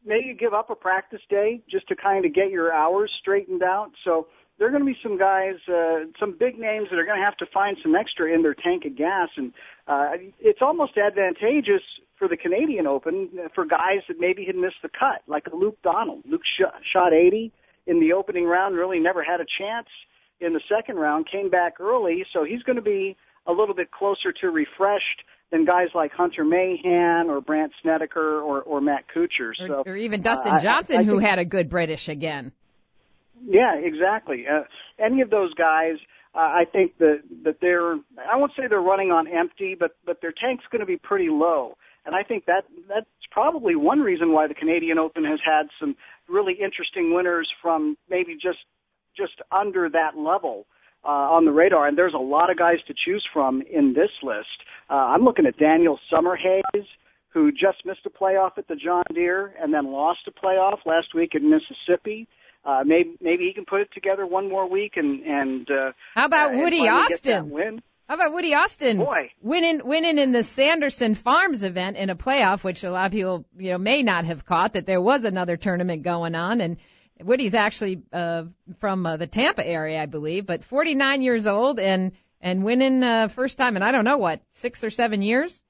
maybe 0.04 0.34
give 0.38 0.54
up 0.54 0.70
a 0.70 0.74
practice 0.74 1.20
day 1.28 1.60
just 1.70 1.88
to 1.88 1.96
kind 1.96 2.24
of 2.24 2.34
get 2.34 2.50
your 2.50 2.72
hours 2.72 3.10
straightened 3.20 3.62
out. 3.62 3.92
So 4.04 4.28
there 4.58 4.68
are 4.68 4.70
going 4.70 4.82
to 4.82 4.86
be 4.86 4.98
some 5.02 5.18
guys, 5.18 5.56
uh, 5.68 6.06
some 6.20 6.36
big 6.38 6.58
names 6.58 6.88
that 6.90 6.98
are 6.98 7.04
going 7.04 7.18
to 7.18 7.24
have 7.24 7.36
to 7.38 7.46
find 7.52 7.76
some 7.82 7.94
extra 7.94 8.32
in 8.32 8.42
their 8.42 8.54
tank 8.54 8.84
of 8.84 8.96
gas, 8.96 9.28
and 9.36 9.52
uh, 9.88 10.10
it's 10.38 10.60
almost 10.62 10.96
advantageous 10.96 11.82
for 12.16 12.28
the 12.28 12.36
Canadian 12.36 12.86
Open 12.86 13.28
uh, 13.38 13.48
for 13.54 13.64
guys 13.66 14.02
that 14.08 14.20
maybe 14.20 14.44
had 14.44 14.54
missed 14.54 14.80
the 14.82 14.88
cut, 14.88 15.22
like 15.26 15.46
Luke 15.52 15.78
Donald. 15.82 16.22
Luke 16.26 16.42
shot, 16.58 16.74
shot 16.92 17.12
80 17.12 17.52
in 17.86 18.00
the 18.00 18.12
opening 18.12 18.44
round, 18.44 18.76
really 18.76 19.00
never 19.00 19.22
had 19.24 19.40
a 19.40 19.46
chance 19.58 19.88
in 20.40 20.52
the 20.52 20.60
second 20.74 20.96
round, 20.96 21.28
came 21.30 21.50
back 21.50 21.80
early, 21.80 22.24
so 22.32 22.44
he's 22.44 22.62
going 22.62 22.76
to 22.76 22.82
be 22.82 23.16
a 23.46 23.52
little 23.52 23.74
bit 23.74 23.90
closer 23.90 24.32
to 24.40 24.50
refreshed 24.50 25.24
than 25.50 25.64
guys 25.64 25.88
like 25.94 26.12
Hunter 26.12 26.44
Mahan 26.44 27.30
or 27.30 27.40
Brandt 27.40 27.72
Snedeker 27.82 28.40
or, 28.40 28.62
or 28.62 28.80
Matt 28.80 29.04
Kuchar. 29.14 29.52
So, 29.56 29.82
or, 29.86 29.92
or 29.92 29.96
even 29.96 30.20
Dustin 30.22 30.52
uh, 30.52 30.56
I- 30.56 30.62
Johnson, 30.62 30.96
I 30.98 31.02
who 31.04 31.18
think- 31.18 31.28
had 31.30 31.38
a 31.38 31.44
good 31.44 31.68
British 31.68 32.08
again. 32.08 32.52
Yeah, 33.46 33.74
exactly. 33.76 34.46
Uh, 34.48 34.62
any 34.98 35.20
of 35.20 35.28
those 35.30 35.52
guys, 35.54 35.96
uh, 36.34 36.38
I 36.38 36.64
think 36.70 36.96
that 36.98 37.20
that 37.42 37.60
they're 37.60 37.94
I 37.94 38.36
won't 38.36 38.52
say 38.56 38.66
they're 38.68 38.80
running 38.80 39.10
on 39.12 39.26
empty, 39.28 39.76
but 39.78 39.96
but 40.06 40.20
their 40.22 40.32
tank's 40.32 40.64
going 40.70 40.80
to 40.80 40.86
be 40.86 40.96
pretty 40.96 41.28
low. 41.28 41.76
And 42.06 42.14
I 42.14 42.22
think 42.22 42.46
that 42.46 42.64
that's 42.88 43.06
probably 43.30 43.76
one 43.76 44.00
reason 44.00 44.32
why 44.32 44.46
the 44.46 44.54
Canadian 44.54 44.98
Open 44.98 45.24
has 45.24 45.40
had 45.44 45.68
some 45.78 45.96
really 46.28 46.54
interesting 46.54 47.12
winners 47.14 47.50
from 47.60 47.96
maybe 48.08 48.34
just 48.34 48.58
just 49.16 49.40
under 49.52 49.88
that 49.90 50.16
level 50.16 50.66
uh, 51.04 51.08
on 51.08 51.44
the 51.44 51.52
radar. 51.52 51.86
And 51.86 51.96
there's 51.98 52.14
a 52.14 52.18
lot 52.18 52.50
of 52.50 52.58
guys 52.58 52.78
to 52.88 52.94
choose 53.04 53.24
from 53.32 53.62
in 53.62 53.94
this 53.94 54.10
list. 54.22 54.48
Uh, 54.90 54.94
I'm 54.94 55.22
looking 55.22 55.46
at 55.46 55.56
Daniel 55.58 55.98
Summerhays, 56.12 56.86
who 57.30 57.50
just 57.50 57.84
missed 57.84 58.06
a 58.06 58.10
playoff 58.10 58.58
at 58.58 58.68
the 58.68 58.76
John 58.76 59.04
Deere 59.14 59.54
and 59.60 59.72
then 59.74 59.90
lost 59.92 60.20
a 60.26 60.30
playoff 60.30 60.78
last 60.86 61.14
week 61.14 61.32
in 61.34 61.50
Mississippi. 61.50 62.28
Uh, 62.64 62.82
maybe 62.84 63.16
maybe 63.20 63.44
he 63.44 63.52
can 63.52 63.66
put 63.66 63.82
it 63.82 63.88
together 63.92 64.26
one 64.26 64.48
more 64.48 64.68
week 64.68 64.92
and 64.96 65.22
and 65.24 65.70
uh, 65.70 65.92
How 66.14 66.24
about 66.26 66.54
uh, 66.54 66.58
Woody 66.58 66.78
finally 66.78 67.08
get 67.08 67.22
that 67.24 67.32
Austin? 67.40 67.50
win. 67.50 67.82
How 68.08 68.14
about 68.14 68.32
Woody 68.32 68.54
Austin 68.54 68.98
Boy. 68.98 69.30
winning 69.42 69.80
winning 69.84 70.18
in 70.18 70.32
the 70.32 70.42
Sanderson 70.42 71.14
Farms 71.14 71.64
event 71.64 71.96
in 71.96 72.08
a 72.10 72.16
playoff, 72.16 72.62
which 72.64 72.84
a 72.84 72.90
lot 72.90 73.06
of 73.06 73.12
people 73.12 73.44
you 73.58 73.72
know 73.72 73.78
may 73.78 74.02
not 74.02 74.24
have 74.26 74.46
caught 74.46 74.74
that 74.74 74.86
there 74.86 75.00
was 75.00 75.24
another 75.24 75.56
tournament 75.56 76.02
going 76.04 76.34
on, 76.34 76.60
and 76.60 76.76
Woody's 77.24 77.54
actually 77.54 78.02
uh, 78.12 78.44
from 78.78 79.06
uh, 79.06 79.16
the 79.16 79.26
Tampa 79.26 79.66
area, 79.66 80.02
I 80.02 80.06
believe, 80.06 80.46
but 80.46 80.64
49 80.64 81.22
years 81.22 81.46
old 81.46 81.80
and 81.80 82.12
and 82.40 82.62
winning 82.62 83.02
uh, 83.02 83.28
first 83.28 83.56
time 83.56 83.76
in 83.76 83.82
I 83.82 83.92
don't 83.92 84.04
know 84.04 84.18
what 84.18 84.40
six 84.50 84.84
or 84.84 84.90
seven 84.90 85.22
years. 85.22 85.62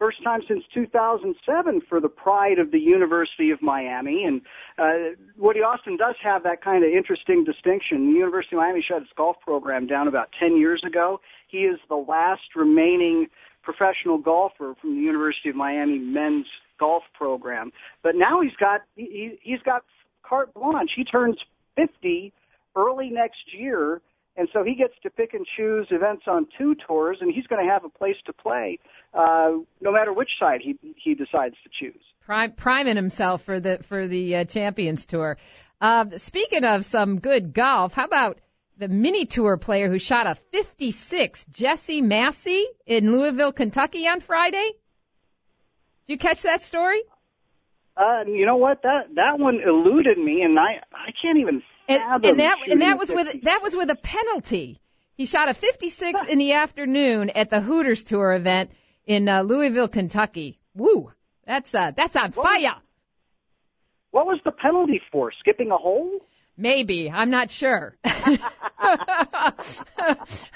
First 0.00 0.22
time 0.24 0.40
since 0.48 0.64
2007 0.74 1.82
for 1.88 2.00
the 2.00 2.08
pride 2.08 2.58
of 2.58 2.72
the 2.72 2.80
University 2.80 3.52
of 3.52 3.62
Miami. 3.62 4.24
And 4.24 4.42
uh, 4.76 5.14
Woody 5.38 5.60
Austin 5.60 5.96
does 5.96 6.16
have 6.22 6.42
that 6.42 6.62
kind 6.62 6.84
of 6.84 6.90
interesting 6.90 7.44
distinction. 7.44 8.12
The 8.12 8.18
University 8.18 8.56
of 8.56 8.62
Miami 8.62 8.84
shut 8.86 9.02
its 9.02 9.12
golf 9.16 9.36
program 9.40 9.86
down 9.86 10.08
about 10.08 10.30
10 10.38 10.56
years 10.58 10.82
ago. 10.84 11.20
He 11.46 11.58
is 11.58 11.78
the 11.88 11.94
last 11.94 12.56
remaining 12.56 13.30
professional 13.62 14.18
golfer 14.18 14.74
from 14.80 14.96
the 14.96 15.00
University 15.00 15.48
of 15.48 15.56
Miami 15.56 15.98
men's 15.98 16.46
golf 16.78 17.04
program. 17.14 17.72
But 18.02 18.16
now 18.16 18.40
he's 18.40 18.56
got 18.56 18.82
he, 18.96 19.38
he's 19.42 19.62
got 19.62 19.84
carte 20.28 20.52
blanche. 20.54 20.90
He 20.96 21.04
turns 21.04 21.36
50 21.76 22.32
early 22.76 23.10
next 23.10 23.54
year. 23.56 24.00
And 24.36 24.48
so 24.52 24.64
he 24.64 24.74
gets 24.74 24.94
to 25.04 25.10
pick 25.10 25.32
and 25.32 25.46
choose 25.56 25.86
events 25.90 26.24
on 26.26 26.48
two 26.58 26.74
tours, 26.88 27.18
and 27.20 27.32
he's 27.32 27.46
going 27.46 27.64
to 27.64 27.72
have 27.72 27.84
a 27.84 27.88
place 27.88 28.16
to 28.26 28.32
play, 28.32 28.80
uh, 29.12 29.50
no 29.80 29.92
matter 29.92 30.12
which 30.12 30.30
side 30.40 30.60
he 30.60 30.76
he 30.96 31.14
decides 31.14 31.54
to 31.62 31.70
choose. 31.78 32.02
Prime, 32.26 32.50
priming 32.50 32.96
himself 32.96 33.42
for 33.42 33.60
the 33.60 33.78
for 33.84 34.08
the 34.08 34.36
uh, 34.36 34.44
Champions 34.44 35.06
Tour. 35.06 35.38
Uh, 35.80 36.06
speaking 36.16 36.64
of 36.64 36.84
some 36.84 37.20
good 37.20 37.54
golf, 37.54 37.94
how 37.94 38.06
about 38.06 38.40
the 38.76 38.88
mini 38.88 39.26
tour 39.26 39.56
player 39.56 39.88
who 39.88 40.00
shot 40.00 40.26
a 40.26 40.34
56, 40.34 41.44
Jesse 41.52 42.02
Massey 42.02 42.66
in 42.86 43.12
Louisville, 43.12 43.52
Kentucky 43.52 44.08
on 44.08 44.18
Friday? 44.18 44.72
Did 46.06 46.12
you 46.12 46.18
catch 46.18 46.42
that 46.42 46.60
story? 46.60 47.02
Uh, 47.96 48.24
you 48.26 48.44
know 48.44 48.56
what? 48.56 48.82
That 48.82 49.14
that 49.14 49.38
one 49.38 49.60
eluded 49.60 50.18
me, 50.18 50.42
and 50.42 50.58
I 50.58 50.80
I 50.92 51.12
can't 51.22 51.38
even 51.38 51.62
And, 51.88 52.02
and 52.24 52.40
that 52.40 52.58
and 52.68 52.82
that 52.82 52.98
was 52.98 53.10
50. 53.10 53.14
with 53.14 53.42
that 53.44 53.62
was 53.62 53.76
with 53.76 53.90
a 53.90 53.96
penalty. 53.96 54.80
He 55.16 55.26
shot 55.26 55.48
a 55.48 55.54
56 55.54 56.24
in 56.24 56.38
the 56.38 56.54
afternoon 56.54 57.30
at 57.30 57.50
the 57.50 57.60
Hooters 57.60 58.02
Tour 58.02 58.32
event. 58.32 58.70
in 59.06 59.28
uh, 59.28 59.42
Louisville, 59.42 59.86
Kentucky. 59.86 60.58
Woo! 60.74 61.12
That's 61.46 61.74
uh, 61.74 61.92
that's 61.96 62.16
on 62.16 62.32
fire. 62.32 62.76
What 64.10 64.26
was 64.26 64.40
the 64.44 64.52
penalty 64.52 65.00
for? 65.12 65.32
Skipping 65.40 65.70
a 65.70 65.76
hole? 65.76 66.20
Maybe 66.56 67.10
I'm 67.10 67.30
not 67.30 67.50
sure. 67.50 67.96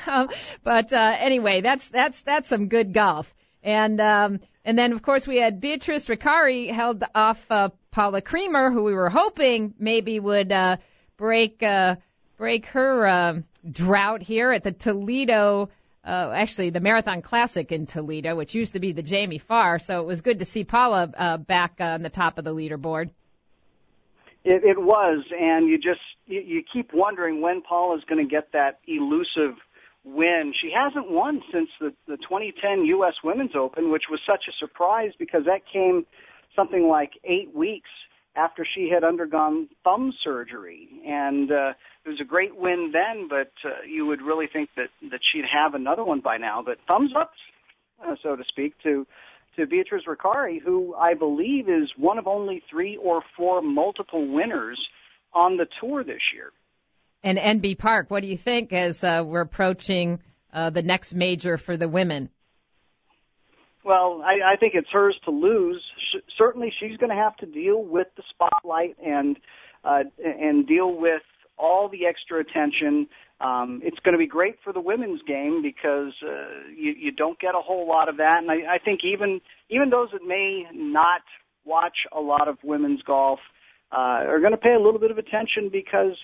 um, 0.06 0.28
but 0.62 0.92
uh, 0.92 1.16
anyway, 1.18 1.60
that's 1.60 1.88
that's 1.88 2.20
that's 2.22 2.48
some 2.48 2.68
good 2.68 2.92
golf. 2.92 3.32
And 3.68 4.00
um, 4.00 4.40
and 4.64 4.78
then 4.78 4.92
of 4.92 5.02
course 5.02 5.28
we 5.28 5.36
had 5.36 5.60
Beatrice 5.60 6.08
Recari 6.08 6.70
held 6.70 7.04
off 7.14 7.44
uh, 7.50 7.68
Paula 7.90 8.22
Creamer, 8.22 8.70
who 8.70 8.82
we 8.82 8.94
were 8.94 9.10
hoping 9.10 9.74
maybe 9.78 10.18
would 10.18 10.50
uh, 10.50 10.78
break 11.18 11.62
uh, 11.62 11.96
break 12.38 12.64
her 12.68 13.06
uh, 13.06 13.40
drought 13.70 14.22
here 14.22 14.52
at 14.52 14.64
the 14.64 14.72
Toledo. 14.72 15.68
Uh, 16.02 16.32
actually, 16.34 16.70
the 16.70 16.80
Marathon 16.80 17.20
Classic 17.20 17.70
in 17.70 17.84
Toledo, 17.84 18.34
which 18.34 18.54
used 18.54 18.72
to 18.72 18.80
be 18.80 18.92
the 18.92 19.02
Jamie 19.02 19.36
Farr. 19.36 19.78
So 19.78 20.00
it 20.00 20.06
was 20.06 20.22
good 20.22 20.38
to 20.38 20.46
see 20.46 20.64
Paula 20.64 21.10
uh, 21.14 21.36
back 21.36 21.74
on 21.78 22.00
the 22.00 22.08
top 22.08 22.38
of 22.38 22.46
the 22.46 22.54
leaderboard. 22.54 23.10
It, 24.44 24.64
it 24.64 24.80
was, 24.80 25.26
and 25.38 25.68
you 25.68 25.76
just 25.76 26.00
you, 26.24 26.40
you 26.40 26.62
keep 26.72 26.94
wondering 26.94 27.42
when 27.42 27.60
Paula's 27.60 28.02
going 28.08 28.26
to 28.26 28.30
get 28.30 28.52
that 28.52 28.78
elusive 28.86 29.58
win. 30.14 30.52
She 30.60 30.70
hasn't 30.74 31.10
won 31.10 31.42
since 31.52 31.68
the, 31.80 31.92
the 32.06 32.16
2010 32.16 32.84
U.S. 32.86 33.14
Women's 33.22 33.56
Open, 33.56 33.90
which 33.90 34.04
was 34.10 34.20
such 34.26 34.44
a 34.48 34.52
surprise 34.58 35.12
because 35.18 35.44
that 35.44 35.60
came 35.72 36.06
something 36.54 36.88
like 36.88 37.12
eight 37.24 37.54
weeks 37.54 37.90
after 38.36 38.66
she 38.74 38.90
had 38.92 39.04
undergone 39.04 39.68
thumb 39.84 40.12
surgery. 40.24 40.88
And 41.06 41.50
uh, 41.50 41.72
it 42.04 42.08
was 42.08 42.20
a 42.20 42.24
great 42.24 42.56
win 42.56 42.92
then, 42.92 43.28
but 43.28 43.52
uh, 43.64 43.82
you 43.86 44.06
would 44.06 44.22
really 44.22 44.46
think 44.52 44.70
that, 44.76 44.88
that 45.10 45.20
she'd 45.32 45.44
have 45.52 45.74
another 45.74 46.04
one 46.04 46.20
by 46.20 46.36
now. 46.36 46.62
But 46.64 46.78
thumbs 46.86 47.12
up, 47.18 47.32
uh, 48.06 48.14
so 48.22 48.36
to 48.36 48.44
speak, 48.48 48.74
to 48.84 49.06
to 49.56 49.66
Beatrice 49.66 50.04
Recari, 50.06 50.62
who 50.62 50.94
I 50.94 51.14
believe 51.14 51.68
is 51.68 51.90
one 51.96 52.16
of 52.16 52.28
only 52.28 52.62
three 52.70 52.96
or 52.96 53.22
four 53.36 53.60
multiple 53.60 54.32
winners 54.32 54.78
on 55.32 55.56
the 55.56 55.66
tour 55.80 56.04
this 56.04 56.20
year. 56.32 56.52
And 57.22 57.38
Inbee 57.38 57.78
Park, 57.78 58.10
what 58.10 58.22
do 58.22 58.28
you 58.28 58.36
think 58.36 58.72
as 58.72 59.02
uh, 59.02 59.24
we're 59.26 59.40
approaching 59.40 60.20
uh, 60.52 60.70
the 60.70 60.82
next 60.82 61.14
major 61.14 61.56
for 61.56 61.76
the 61.76 61.88
women? 61.88 62.30
Well, 63.84 64.22
I, 64.24 64.52
I 64.52 64.56
think 64.56 64.74
it's 64.74 64.88
hers 64.92 65.16
to 65.24 65.30
lose. 65.30 65.82
Certainly, 66.36 66.72
she's 66.78 66.96
going 66.98 67.10
to 67.10 67.16
have 67.16 67.36
to 67.38 67.46
deal 67.46 67.82
with 67.82 68.08
the 68.16 68.22
spotlight 68.30 68.96
and 69.04 69.36
uh, 69.84 70.02
and 70.22 70.66
deal 70.66 70.94
with 70.94 71.22
all 71.56 71.88
the 71.88 72.06
extra 72.06 72.40
attention. 72.40 73.08
Um, 73.40 73.80
it's 73.84 73.98
going 74.00 74.12
to 74.12 74.18
be 74.18 74.26
great 74.26 74.56
for 74.64 74.72
the 74.72 74.80
women's 74.80 75.22
game 75.22 75.62
because 75.62 76.12
uh, 76.22 76.68
you, 76.76 76.92
you 76.98 77.12
don't 77.12 77.38
get 77.38 77.54
a 77.54 77.62
whole 77.62 77.88
lot 77.88 78.08
of 78.08 78.16
that, 78.16 78.38
and 78.42 78.50
I, 78.50 78.74
I 78.74 78.78
think 78.78 79.00
even 79.04 79.40
even 79.70 79.90
those 79.90 80.08
that 80.12 80.26
may 80.26 80.64
not 80.72 81.22
watch 81.64 81.96
a 82.16 82.20
lot 82.20 82.48
of 82.48 82.58
women's 82.62 83.02
golf 83.02 83.38
uh, 83.92 84.26
are 84.26 84.40
going 84.40 84.52
to 84.52 84.58
pay 84.58 84.74
a 84.74 84.80
little 84.80 85.00
bit 85.00 85.10
of 85.10 85.18
attention 85.18 85.70
because 85.70 86.16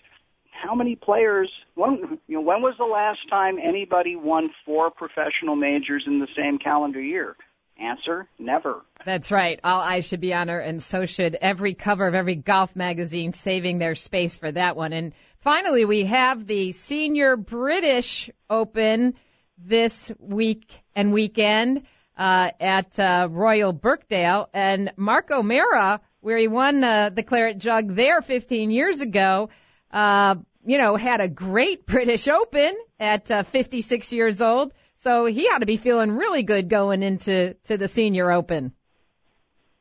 how 0.54 0.74
many 0.74 0.96
players? 0.96 1.50
When 1.74 2.18
you 2.26 2.36
know 2.36 2.40
when 2.40 2.62
was 2.62 2.74
the 2.78 2.84
last 2.84 3.20
time 3.28 3.58
anybody 3.62 4.16
won 4.16 4.50
four 4.64 4.90
professional 4.90 5.56
majors 5.56 6.04
in 6.06 6.20
the 6.20 6.28
same 6.36 6.58
calendar 6.58 7.00
year? 7.00 7.36
Answer: 7.78 8.28
Never. 8.38 8.82
That's 9.04 9.32
right. 9.32 9.58
All 9.64 9.80
eyes 9.80 10.06
should 10.06 10.20
be 10.20 10.32
on 10.32 10.48
her, 10.48 10.60
and 10.60 10.82
so 10.82 11.06
should 11.06 11.34
every 11.34 11.74
cover 11.74 12.06
of 12.06 12.14
every 12.14 12.36
golf 12.36 12.76
magazine, 12.76 13.32
saving 13.32 13.78
their 13.78 13.96
space 13.96 14.36
for 14.36 14.50
that 14.52 14.76
one. 14.76 14.92
And 14.92 15.12
finally, 15.40 15.84
we 15.84 16.04
have 16.04 16.46
the 16.46 16.70
Senior 16.72 17.36
British 17.36 18.30
Open 18.48 19.14
this 19.58 20.12
week 20.20 20.80
and 20.94 21.12
weekend 21.12 21.82
uh, 22.16 22.50
at 22.60 22.98
uh, 22.98 23.28
Royal 23.28 23.72
Birkdale, 23.72 24.48
and 24.54 24.92
Mark 24.96 25.30
O'Meara, 25.32 26.00
where 26.20 26.38
he 26.38 26.46
won 26.46 26.84
uh, 26.84 27.10
the 27.10 27.24
Claret 27.24 27.58
Jug 27.58 27.94
there 27.94 28.22
15 28.22 28.70
years 28.70 29.00
ago. 29.00 29.48
Uh, 29.94 30.34
you 30.66 30.78
know, 30.78 30.96
had 30.96 31.20
a 31.20 31.28
great 31.28 31.86
British 31.94 32.28
Open 32.28 32.76
at 32.98 33.30
uh, 33.30 33.42
56 33.44 34.12
years 34.12 34.42
old. 34.42 34.72
So 34.96 35.26
he 35.26 35.48
ought 35.48 35.58
to 35.58 35.66
be 35.66 35.76
feeling 35.76 36.12
really 36.12 36.42
good 36.42 36.68
going 36.68 37.02
into 37.02 37.54
to 37.64 37.76
the 37.76 37.88
Senior 37.88 38.30
Open. 38.30 38.72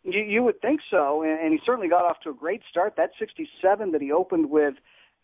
You, 0.03 0.21
you 0.21 0.43
would 0.43 0.61
think 0.61 0.81
so, 0.91 1.23
and, 1.23 1.39
and 1.39 1.53
he 1.53 1.59
certainly 1.65 1.87
got 1.87 2.03
off 2.03 2.19
to 2.21 2.29
a 2.29 2.33
great 2.33 2.61
start. 2.69 2.95
That 2.97 3.11
67 3.19 3.91
that 3.91 4.01
he 4.01 4.11
opened 4.11 4.49
with 4.49 4.75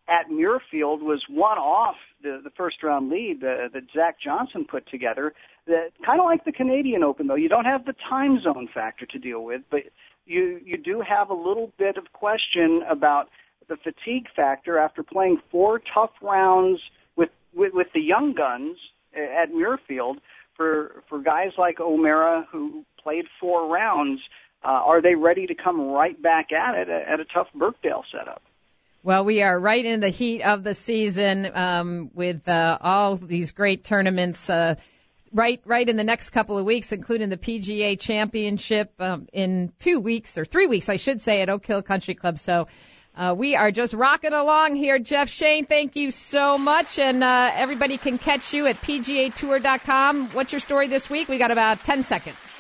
at 0.08 0.30
Muirfield 0.30 1.02
was 1.02 1.24
one 1.30 1.58
off 1.58 1.98
the, 2.24 2.40
the 2.44 2.50
first 2.52 2.82
round 2.82 3.10
lead 3.10 3.44
uh, 3.44 3.70
that 3.74 3.84
Zach 3.94 4.20
Johnson 4.20 4.66
put 4.66 4.90
together. 4.90 5.34
That 5.68 5.92
kind 6.06 6.20
of 6.20 6.26
like 6.26 6.46
the 6.46 6.52
Canadian 6.52 7.04
Open, 7.04 7.28
though. 7.28 7.36
You 7.36 7.50
don't 7.50 7.66
have 7.66 7.86
the 7.86 7.94
time 7.94 8.40
zone 8.40 8.70
factor 8.74 9.06
to 9.06 9.20
deal 9.20 9.44
with, 9.44 9.62
but 9.70 9.84
you 10.26 10.62
you 10.64 10.78
do 10.78 11.02
have 11.02 11.30
a 11.30 11.34
little 11.34 11.74
bit 11.78 11.98
of 11.98 12.12
question 12.14 12.82
about 12.90 13.30
the 13.70 13.78
fatigue 13.78 14.28
factor 14.36 14.78
after 14.78 15.04
playing 15.04 15.40
four 15.52 15.80
tough 15.94 16.12
rounds 16.22 16.82
with 17.16 17.30
with, 17.56 17.74
with 17.74 17.88
the 17.94 18.02
young 18.02 18.34
guns 18.34 18.78
at 19.16 19.52
Muirfield 19.52 20.18
for 20.58 21.04
for 21.08 21.20
guys 21.20 21.52
like 21.58 21.80
O'Meara 21.80 22.46
who 22.52 22.84
played 23.02 23.26
four 23.40 23.68
rounds. 23.68 24.20
Uh, 24.62 24.68
are 24.68 25.02
they 25.02 25.16
ready 25.16 25.48
to 25.48 25.56
come 25.56 25.80
right 25.80 26.22
back 26.22 26.52
at 26.52 26.76
it 26.76 26.90
at 26.90 27.22
a 27.22 27.26
tough 27.26 27.48
Birkdale 27.56 28.04
setup? 28.12 28.42
Well, 29.02 29.24
we 29.24 29.42
are 29.42 29.58
right 29.58 29.86
in 29.86 30.02
the 30.02 30.10
heat 30.10 30.42
of 30.42 30.66
the 30.66 30.74
season 30.74 31.50
um, 31.56 32.12
with 32.14 32.46
uh, 32.50 32.78
all 32.82 33.16
these 33.16 33.54
great 33.54 33.86
tournaments. 33.86 34.50
Uh, 34.50 34.76
right, 35.32 35.62
right 35.64 35.88
in 35.88 35.96
the 35.96 36.04
next 36.04 36.32
couple 36.32 36.58
of 36.58 36.66
weeks, 36.66 36.92
including 36.92 37.30
the 37.30 37.38
PGA 37.38 37.98
Championship 37.98 38.92
um, 39.00 39.28
in 39.32 39.72
two 39.80 40.02
weeks 40.02 40.38
or 40.38 40.44
three 40.44 40.68
weeks, 40.68 40.90
I 40.90 40.98
should 40.98 41.22
say, 41.22 41.42
at 41.42 41.50
Oak 41.50 41.66
Hill 41.66 41.82
Country 41.82 42.16
Club. 42.16 42.40
So 42.40 42.68
uh, 43.16 43.34
we 43.38 43.56
are 43.56 43.72
just 43.72 43.94
rocking 43.94 44.34
along 44.34 44.76
here, 44.76 45.00
Jeff 45.00 45.30
Shain. 45.30 45.68
Thank 45.68 45.96
you 45.96 46.12
so 46.12 46.58
much, 46.58 47.00
and 47.00 47.24
uh, 47.24 47.52
everybody 47.54 47.98
can 47.98 48.18
catch 48.18 48.54
you 48.54 48.68
at 48.68 48.82
PGATour.com. 48.82 50.30
What's 50.30 50.54
your 50.54 50.60
story 50.60 50.88
this 50.88 51.10
week? 51.10 51.28
We 51.28 51.38
got 51.38 51.52
about 51.52 51.84
ten 51.84 52.04
seconds. 52.04 52.54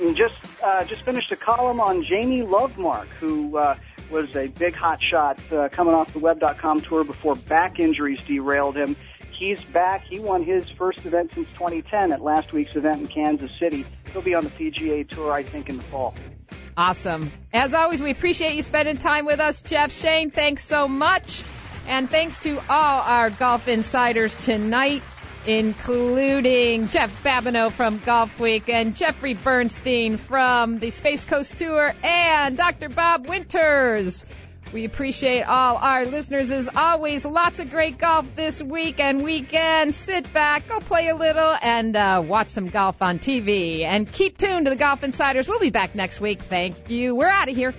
And 0.00 0.16
just 0.16 0.34
uh, 0.62 0.84
just 0.84 1.02
finished 1.02 1.32
a 1.32 1.36
column 1.36 1.80
on 1.80 2.04
Jamie 2.04 2.42
Lovemark, 2.42 3.08
who 3.20 3.56
uh, 3.56 3.76
was 4.10 4.34
a 4.36 4.46
big 4.46 4.74
hot 4.74 5.02
shot 5.02 5.40
uh, 5.52 5.68
coming 5.70 5.94
off 5.94 6.12
the 6.12 6.18
Web.com 6.18 6.80
tour 6.80 7.04
before 7.04 7.34
back 7.34 7.78
injuries 7.78 8.20
derailed 8.22 8.76
him. 8.76 8.96
He's 9.32 9.62
back. 9.62 10.04
He 10.04 10.18
won 10.18 10.42
his 10.42 10.68
first 10.70 11.06
event 11.06 11.32
since 11.34 11.48
2010 11.52 12.12
at 12.12 12.20
last 12.20 12.52
week's 12.52 12.74
event 12.74 13.02
in 13.02 13.06
Kansas 13.06 13.52
City. 13.58 13.86
He'll 14.12 14.22
be 14.22 14.34
on 14.34 14.42
the 14.42 14.50
PGA 14.50 15.08
Tour, 15.08 15.32
I 15.32 15.44
think, 15.44 15.68
in 15.68 15.76
the 15.76 15.82
fall. 15.84 16.14
Awesome. 16.78 17.32
As 17.52 17.74
always, 17.74 18.00
we 18.00 18.12
appreciate 18.12 18.54
you 18.54 18.62
spending 18.62 18.98
time 18.98 19.26
with 19.26 19.40
us, 19.40 19.62
Jeff 19.62 19.90
Shain. 19.90 20.32
Thanks 20.32 20.62
so 20.62 20.86
much. 20.86 21.42
And 21.88 22.08
thanks 22.08 22.38
to 22.44 22.56
all 22.70 23.02
our 23.02 23.30
golf 23.30 23.66
insiders 23.66 24.36
tonight, 24.36 25.02
including 25.44 26.86
Jeff 26.86 27.24
Babineau 27.24 27.72
from 27.72 27.98
Golf 27.98 28.38
Week 28.38 28.68
and 28.68 28.94
Jeffrey 28.94 29.34
Bernstein 29.34 30.18
from 30.18 30.78
the 30.78 30.90
Space 30.90 31.24
Coast 31.24 31.58
Tour 31.58 31.92
and 32.04 32.56
Dr. 32.56 32.88
Bob 32.88 33.26
Winters. 33.28 34.24
We 34.72 34.84
appreciate 34.84 35.44
all 35.44 35.76
our 35.76 36.04
listeners 36.04 36.52
as 36.52 36.68
always. 36.74 37.24
Lots 37.24 37.58
of 37.58 37.70
great 37.70 37.96
golf 37.96 38.26
this 38.36 38.62
week 38.62 39.00
and 39.00 39.22
weekend. 39.22 39.94
Sit 39.94 40.30
back, 40.32 40.68
go 40.68 40.78
play 40.78 41.08
a 41.08 41.16
little, 41.16 41.56
and 41.62 41.96
uh, 41.96 42.22
watch 42.24 42.48
some 42.48 42.66
golf 42.66 43.00
on 43.00 43.18
TV. 43.18 43.82
And 43.82 44.10
keep 44.10 44.36
tuned 44.36 44.66
to 44.66 44.70
the 44.70 44.76
Golf 44.76 45.02
Insiders. 45.02 45.48
We'll 45.48 45.58
be 45.58 45.70
back 45.70 45.94
next 45.94 46.20
week. 46.20 46.42
Thank 46.42 46.90
you. 46.90 47.14
We're 47.14 47.30
out 47.30 47.48
of 47.48 47.56
here. 47.56 47.74